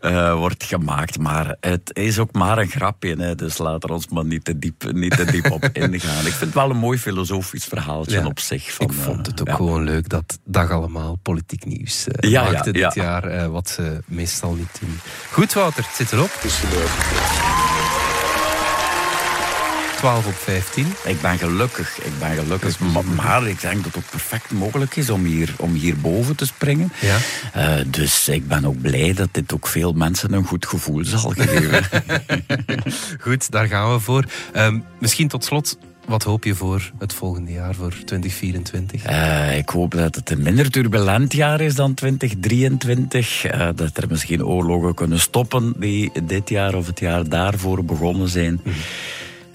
eh, 0.02 0.34
wordt 0.38 0.64
gemaakt. 0.64 1.20
Maar 1.20 1.56
het 1.60 1.90
is 1.94 2.20
ook 2.20 2.32
maar 2.34 2.58
een 2.58 2.70
grapje, 2.70 3.16
hè, 3.16 3.36
dus 3.36 3.58
laten 3.58 3.90
we 3.90 3.96
ons 3.96 4.08
maar 4.08 4.26
niet 4.26 4.46
te 4.46 4.60
diep, 4.60 4.92
niet 4.92 5.18
te 5.18 5.26
diep 5.26 5.52
op 5.52 5.70
ingaan. 5.74 6.26
Ik 6.26 6.34
vind 6.34 6.40
het 6.40 6.54
wel 6.54 6.70
een 6.70 6.78
mooi 6.78 6.98
filosofisch 6.98 7.66
verhaaltje 7.66 8.20
Ja. 8.20 8.26
op 8.26 8.40
zich. 8.40 8.74
Van, 8.74 8.86
ik 8.86 8.94
vond 8.94 9.26
het 9.26 9.42
ook 9.42 9.48
eh, 9.48 9.54
ja. 9.54 9.58
gewoon 9.60 9.84
leuk 9.84 10.10
dat 10.10 10.40
Dag 10.46 10.72
Allemaal 10.72 11.18
politiek 11.22 11.66
nieuws 11.66 12.08
eh, 12.08 12.30
Ja, 12.30 12.44
ja, 12.46 12.52
maakte 12.52 12.72
dit 12.72 12.94
ja. 12.94 13.04
jaar, 13.04 13.24
eh, 13.24 13.48
wat 13.48 13.70
ze 13.70 14.04
meestal 14.06 14.47
niet 14.56 14.78
doen. 14.80 15.00
Goed, 15.32 15.54
Wouter, 15.54 15.84
het 15.86 15.96
zit 15.96 16.12
erop. 16.12 16.32
12 19.98 20.26
op 20.26 20.34
15. 20.38 20.94
Ik 21.06 21.22
ben 21.22 21.38
gelukkig, 21.38 21.98
ik 22.02 22.20
ben 22.20 22.36
gelukkig. 22.36 22.80
Ma- 22.80 23.02
Maar 23.16 23.48
ik 23.48 23.62
denk 23.62 23.76
dat 23.76 23.86
het 23.86 23.98
ook 23.98 24.10
perfect 24.10 24.52
mogelijk 24.52 24.96
is 24.96 25.10
om 25.10 25.24
hier, 25.26 25.54
om 25.58 25.74
hier 25.74 25.98
boven 25.98 26.36
te 26.36 26.46
springen. 26.46 26.92
Ja. 27.00 27.18
Eh, 27.54 27.86
dus 27.88 28.28
ik 28.28 28.48
ben 28.48 28.66
ook 28.66 28.82
blij 28.82 29.14
dat 29.14 29.30
dit 29.32 29.54
ook 29.54 29.68
veel 29.68 29.94
mensen 29.94 30.34
een 30.34 30.46
goed 30.46 30.66
gevoel 30.66 31.06
zal 31.06 31.34
geven. 31.38 31.84
Goed, 33.26 33.52
daar 33.52 33.68
gaan 33.68 33.94
we 33.94 34.00
voor. 34.00 34.24
Ehm, 34.54 34.80
misschien 35.00 35.28
tot 35.28 35.44
slot, 35.46 35.78
wat 36.08 36.24
hoop 36.24 36.44
je 36.44 36.56
voor 36.56 36.92
het 37.00 37.14
volgende 37.14 37.52
jaar, 37.52 37.76
voor 37.76 37.94
2024? 38.06 39.04
Eh, 39.04 39.58
ik 39.58 39.70
hoop 39.70 39.92
dat 39.92 40.16
het 40.16 40.30
een 40.30 40.42
minder 40.42 40.72
turbulent 40.72 41.34
jaar 41.34 41.62
is 41.62 41.76
dan 41.76 41.94
2023. 41.94 43.46
Eh, 43.46 43.70
dat 43.76 43.98
er 43.98 44.08
misschien 44.10 44.46
oorlogen 44.46 44.94
kunnen 44.94 45.20
stoppen 45.20 45.74
die 45.78 46.12
dit 46.24 46.50
jaar 46.50 46.76
of 46.76 46.88
het 46.88 47.00
jaar 47.00 47.30
daarvoor 47.30 47.86
begonnen 47.86 48.30
zijn. 48.30 48.60
Mhm. 48.64 48.76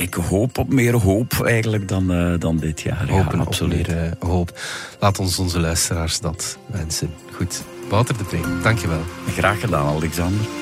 Ik 0.03 0.15
hoop 0.15 0.59
op 0.59 0.73
meer 0.73 0.95
hoop 0.97 1.41
eigenlijk 1.45 1.89
dan, 1.89 2.13
eh, 2.13 2.33
dan 2.39 2.57
dit 2.57 2.81
jaar. 2.81 3.09
Hopen 3.09 3.37
ja, 3.37 3.41
op 3.41 3.47
absoluut. 3.47 3.87
meer 3.87 4.17
eh, 4.19 4.29
hoop. 4.29 4.61
Laat 5.01 5.19
ons 5.19 5.39
onze 5.39 5.61
luisteraars 5.61 6.21
dat 6.21 6.59
wensen. 6.67 7.11
Goed, 7.33 7.63
Wouter 7.89 8.19
de 8.19 8.25
Pre, 8.25 8.41
dankjewel. 8.63 9.01
Graag 9.37 9.61
gedaan, 9.61 9.87
Alexander. 9.87 10.62